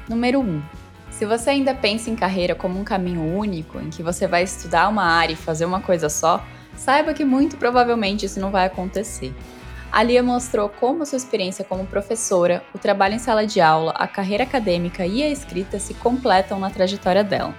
número 0.09 0.41
1, 0.41 0.43
um, 0.43 0.63
se 1.19 1.25
você 1.25 1.51
ainda 1.51 1.73
pensa 1.73 2.11
em 2.11 2.17
carreira 2.17 2.57
como 2.57 2.79
um 2.79 2.83
caminho 2.83 3.37
único, 3.37 3.79
em 3.79 3.89
que 3.89 4.03
você 4.03 4.27
vai 4.27 4.43
estudar 4.43 4.89
uma 4.89 5.05
área 5.05 5.33
e 5.33 5.37
fazer 5.37 5.65
uma 5.65 5.81
coisa 5.81 6.09
só, 6.09 6.45
saiba 6.77 7.15
que 7.15 7.25
muito 7.25 7.57
provavelmente 7.57 8.27
isso 8.27 8.41
não 8.41 8.51
vai 8.51 8.67
acontecer. 8.67 9.33
A 9.93 10.03
Lia 10.03 10.25
mostrou 10.25 10.69
como 10.69 11.07
sua 11.07 11.17
experiência 11.17 11.65
como 11.65 11.87
professora, 11.87 12.65
o 12.75 12.79
trabalho 12.79 13.15
em 13.15 13.21
sala 13.21 13.47
de 13.47 13.61
aula, 13.61 13.93
a 13.93 14.09
carreira 14.09 14.43
acadêmica 14.43 15.07
e 15.07 15.23
a 15.23 15.29
escrita 15.29 15.79
se 15.79 15.95
completam 15.95 16.59
na 16.59 16.69
trajetória 16.69 17.23
dela. 17.23 17.55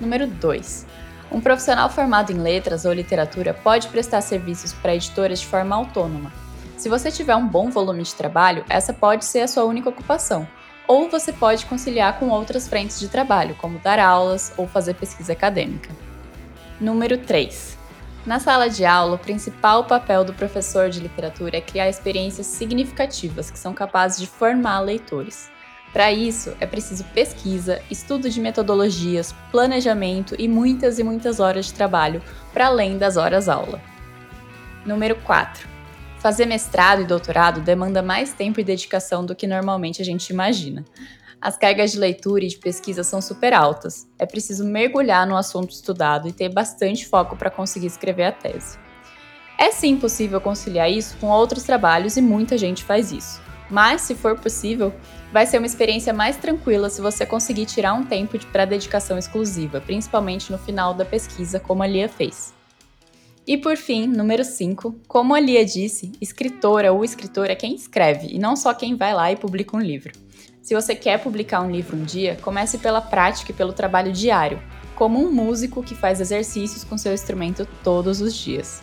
Número 0.00 0.26
2. 0.26 0.86
Um 1.30 1.42
profissional 1.42 1.90
formado 1.90 2.32
em 2.32 2.38
letras 2.38 2.86
ou 2.86 2.92
literatura 2.94 3.52
pode 3.52 3.88
prestar 3.88 4.22
serviços 4.22 4.72
para 4.72 4.94
editoras 4.94 5.40
de 5.40 5.46
forma 5.46 5.76
autônoma, 5.76 6.32
Se 6.78 6.88
você 6.88 7.10
tiver 7.10 7.36
um 7.36 7.46
bom 7.46 7.68
volume 7.68 8.02
de 8.02 8.14
trabalho, 8.14 8.64
essa 8.66 8.94
pode 8.94 9.26
ser 9.26 9.40
a 9.40 9.48
sua 9.48 9.64
única 9.64 9.90
ocupação, 9.90 10.48
ou 10.90 11.08
você 11.08 11.32
pode 11.32 11.66
conciliar 11.66 12.18
com 12.18 12.30
outras 12.30 12.66
frentes 12.66 12.98
de 12.98 13.06
trabalho, 13.06 13.54
como 13.54 13.78
dar 13.78 14.00
aulas 14.00 14.52
ou 14.56 14.66
fazer 14.66 14.94
pesquisa 14.94 15.34
acadêmica. 15.34 15.88
Número 16.80 17.16
3. 17.16 17.78
Na 18.26 18.40
sala 18.40 18.68
de 18.68 18.84
aula, 18.84 19.14
o 19.14 19.18
principal 19.18 19.84
papel 19.84 20.24
do 20.24 20.34
professor 20.34 20.90
de 20.90 20.98
literatura 20.98 21.58
é 21.58 21.60
criar 21.60 21.88
experiências 21.88 22.48
significativas 22.48 23.52
que 23.52 23.58
são 23.58 23.72
capazes 23.72 24.18
de 24.18 24.26
formar 24.26 24.80
leitores. 24.80 25.48
Para 25.92 26.10
isso, 26.10 26.56
é 26.58 26.66
preciso 26.66 27.04
pesquisa, 27.14 27.80
estudo 27.88 28.28
de 28.28 28.40
metodologias, 28.40 29.32
planejamento 29.52 30.34
e 30.40 30.48
muitas 30.48 30.98
e 30.98 31.04
muitas 31.04 31.38
horas 31.38 31.66
de 31.66 31.74
trabalho, 31.74 32.20
para 32.52 32.66
além 32.66 32.98
das 32.98 33.16
horas 33.16 33.48
aula. 33.48 33.80
Número 34.84 35.14
4. 35.14 35.68
Fazer 36.20 36.44
mestrado 36.44 37.00
e 37.00 37.06
doutorado 37.06 37.62
demanda 37.62 38.02
mais 38.02 38.30
tempo 38.34 38.60
e 38.60 38.64
dedicação 38.64 39.24
do 39.24 39.34
que 39.34 39.46
normalmente 39.46 40.02
a 40.02 40.04
gente 40.04 40.28
imagina. 40.28 40.84
As 41.40 41.56
cargas 41.56 41.92
de 41.92 41.98
leitura 41.98 42.44
e 42.44 42.48
de 42.48 42.58
pesquisa 42.58 43.02
são 43.02 43.22
super 43.22 43.54
altas. 43.54 44.06
É 44.18 44.26
preciso 44.26 44.62
mergulhar 44.66 45.26
no 45.26 45.34
assunto 45.34 45.70
estudado 45.70 46.28
e 46.28 46.32
ter 46.32 46.50
bastante 46.50 47.08
foco 47.08 47.36
para 47.36 47.48
conseguir 47.48 47.86
escrever 47.86 48.24
a 48.24 48.32
tese. 48.32 48.78
É 49.58 49.70
sim 49.70 49.96
possível 49.96 50.42
conciliar 50.42 50.90
isso 50.90 51.16
com 51.16 51.28
outros 51.28 51.62
trabalhos 51.62 52.18
e 52.18 52.20
muita 52.20 52.58
gente 52.58 52.84
faz 52.84 53.10
isso. 53.10 53.40
Mas, 53.70 54.02
se 54.02 54.14
for 54.14 54.38
possível, 54.38 54.92
vai 55.32 55.46
ser 55.46 55.56
uma 55.56 55.66
experiência 55.66 56.12
mais 56.12 56.36
tranquila 56.36 56.90
se 56.90 57.00
você 57.00 57.24
conseguir 57.24 57.64
tirar 57.64 57.94
um 57.94 58.04
tempo 58.04 58.38
para 58.48 58.66
dedicação 58.66 59.16
exclusiva, 59.16 59.80
principalmente 59.80 60.52
no 60.52 60.58
final 60.58 60.92
da 60.92 61.04
pesquisa, 61.06 61.58
como 61.58 61.82
a 61.82 61.86
Lia 61.86 62.10
fez. 62.10 62.59
E 63.46 63.56
por 63.56 63.76
fim, 63.76 64.06
número 64.06 64.44
5, 64.44 64.94
como 65.08 65.34
a 65.34 65.40
Lia 65.40 65.64
disse, 65.64 66.12
escritora 66.20 66.92
ou 66.92 67.04
escritor 67.04 67.50
é 67.50 67.54
quem 67.54 67.74
escreve 67.74 68.28
e 68.30 68.38
não 68.38 68.54
só 68.54 68.74
quem 68.74 68.94
vai 68.94 69.14
lá 69.14 69.32
e 69.32 69.36
publica 69.36 69.76
um 69.76 69.80
livro. 69.80 70.12
Se 70.62 70.74
você 70.74 70.94
quer 70.94 71.22
publicar 71.22 71.62
um 71.62 71.70
livro 71.70 71.96
um 71.96 72.04
dia, 72.04 72.38
comece 72.42 72.78
pela 72.78 73.00
prática 73.00 73.50
e 73.50 73.54
pelo 73.54 73.72
trabalho 73.72 74.12
diário, 74.12 74.62
como 74.94 75.18
um 75.18 75.32
músico 75.32 75.82
que 75.82 75.94
faz 75.94 76.20
exercícios 76.20 76.84
com 76.84 76.98
seu 76.98 77.14
instrumento 77.14 77.66
todos 77.82 78.20
os 78.20 78.34
dias. 78.34 78.82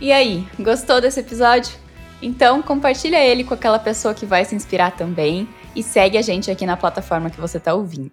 E 0.00 0.12
aí, 0.12 0.46
gostou 0.60 1.00
desse 1.00 1.20
episódio? 1.20 1.74
Então 2.20 2.62
compartilha 2.62 3.24
ele 3.24 3.42
com 3.42 3.54
aquela 3.54 3.78
pessoa 3.78 4.14
que 4.14 4.26
vai 4.26 4.44
se 4.44 4.54
inspirar 4.54 4.94
também 4.94 5.48
e 5.74 5.82
segue 5.82 6.18
a 6.18 6.22
gente 6.22 6.50
aqui 6.50 6.66
na 6.66 6.76
plataforma 6.76 7.30
que 7.30 7.40
você 7.40 7.56
está 7.56 7.74
ouvindo. 7.74 8.12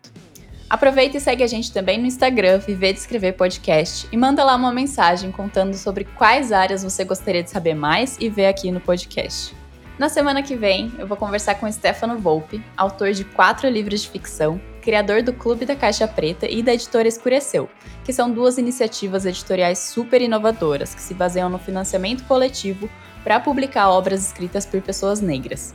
Aproveita 0.74 1.18
e 1.18 1.22
segue 1.22 1.44
a 1.44 1.48
gente 1.48 1.72
também 1.72 2.00
no 2.00 2.08
Instagram, 2.08 2.58
Viver 2.58 2.94
de 2.94 3.00
Escrever 3.00 3.34
Podcast, 3.34 4.10
e 4.12 4.18
manda 4.18 4.44
lá 4.44 4.56
uma 4.56 4.74
mensagem 4.74 5.32
contando 5.32 5.76
sobre 5.76 6.04
quais 6.04 6.52
áreas 6.52 6.84
você 6.84 7.04
gostaria 7.04 7.44
de 7.44 7.52
saber 7.52 7.76
mais 7.76 8.18
e 8.20 8.28
ver 8.28 8.48
aqui 8.48 8.72
no 8.72 8.80
podcast. 8.80 9.56
Na 10.00 10.10
semana 10.10 10.42
que 10.42 10.56
vem, 10.56 10.92
eu 10.98 11.06
vou 11.06 11.16
conversar 11.16 11.54
com 11.60 11.72
Stefano 11.72 12.18
Volpe, 12.18 12.60
autor 12.76 13.12
de 13.12 13.24
quatro 13.24 13.70
livros 13.70 14.02
de 14.02 14.10
ficção, 14.10 14.60
criador 14.82 15.22
do 15.22 15.32
Clube 15.32 15.64
da 15.64 15.76
Caixa 15.76 16.08
Preta 16.08 16.48
e 16.50 16.64
da 16.64 16.74
editora 16.74 17.08
Escureceu, 17.08 17.70
que 18.04 18.12
são 18.12 18.32
duas 18.32 18.58
iniciativas 18.58 19.28
editoriais 19.28 19.78
super 19.78 20.24
inovadoras 20.24 20.96
que 20.96 21.02
se 21.02 21.14
baseiam 21.14 21.50
no 21.50 21.60
financiamento 21.60 22.24
coletivo 22.24 22.90
para 23.24 23.40
publicar 23.40 23.92
obras 23.92 24.26
escritas 24.26 24.66
por 24.66 24.82
pessoas 24.82 25.22
negras. 25.22 25.72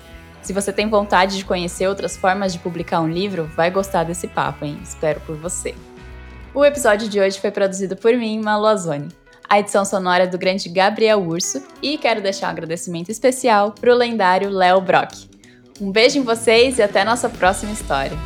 Se 0.49 0.55
você 0.55 0.73
tem 0.73 0.89
vontade 0.89 1.37
de 1.37 1.45
conhecer 1.45 1.87
outras 1.87 2.17
formas 2.17 2.55
de 2.55 2.59
publicar 2.59 3.03
um 3.03 3.07
livro, 3.07 3.45
vai 3.55 3.71
gostar 3.71 4.05
desse 4.05 4.27
papo, 4.27 4.65
hein? 4.65 4.79
Espero 4.83 5.21
por 5.21 5.37
você. 5.37 5.75
O 6.55 6.65
episódio 6.65 7.07
de 7.07 7.21
hoje 7.21 7.39
foi 7.39 7.51
produzido 7.51 7.95
por 7.95 8.15
mim, 8.17 8.41
Malu 8.41 8.65
Azoni. 8.65 9.09
A 9.47 9.61
edição 9.61 9.85
sonora 9.85 10.25
é 10.25 10.27
do 10.27 10.39
grande 10.39 10.71
Gabriel 10.71 11.21
Urso 11.21 11.63
e 11.83 11.99
quero 11.99 12.23
deixar 12.23 12.47
um 12.47 12.53
agradecimento 12.53 13.11
especial 13.11 13.73
para 13.79 13.93
o 13.93 13.95
lendário 13.95 14.49
Léo 14.49 14.81
Brock. 14.81 15.29
Um 15.79 15.93
beijo 15.93 16.19
em 16.19 16.23
vocês 16.23 16.79
e 16.79 16.83
até 16.83 17.05
nossa 17.05 17.29
próxima 17.29 17.73
história. 17.73 18.17